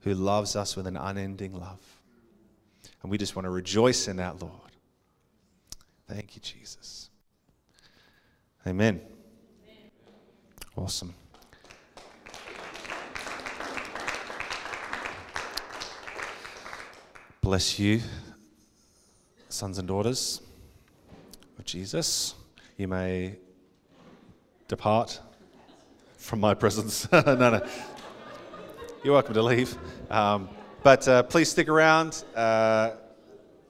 who 0.00 0.14
loves 0.14 0.56
us 0.56 0.76
with 0.76 0.86
an 0.86 0.96
unending 0.96 1.54
love. 1.54 1.80
And 3.02 3.10
we 3.10 3.18
just 3.18 3.36
want 3.36 3.44
to 3.44 3.50
rejoice 3.50 4.08
in 4.08 4.16
that, 4.16 4.40
Lord. 4.40 4.52
Thank 6.08 6.36
you, 6.36 6.42
Jesus. 6.42 7.10
Amen. 8.66 9.00
Awesome. 10.76 11.14
Bless 17.40 17.78
you, 17.78 18.00
sons 19.48 19.78
and 19.78 19.86
daughters 19.86 20.40
of 21.58 21.64
Jesus. 21.64 22.34
You 22.76 22.88
may 22.88 23.36
depart 24.66 25.20
from 26.16 26.40
my 26.40 26.54
presence. 26.54 27.06
no, 27.12 27.22
no. 27.22 27.64
You're 29.04 29.14
welcome 29.14 29.34
to 29.34 29.42
leave. 29.42 29.76
Um, 30.10 30.48
but 30.82 31.06
uh, 31.06 31.22
please 31.22 31.50
stick 31.50 31.68
around. 31.68 32.24
Uh, 32.34 32.92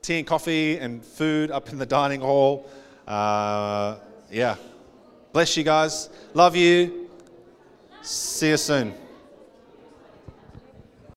tea 0.00 0.20
and 0.20 0.26
coffee 0.26 0.78
and 0.78 1.04
food 1.04 1.50
up 1.50 1.68
in 1.68 1.76
the 1.78 1.86
dining 1.86 2.22
hall. 2.22 2.66
Uh, 3.06 3.96
yeah. 4.30 4.56
Bless 5.34 5.56
you 5.56 5.64
guys. 5.64 6.10
Love 6.32 6.54
you. 6.54 7.10
See 8.02 8.50
you 8.50 8.56
soon. 8.56 8.94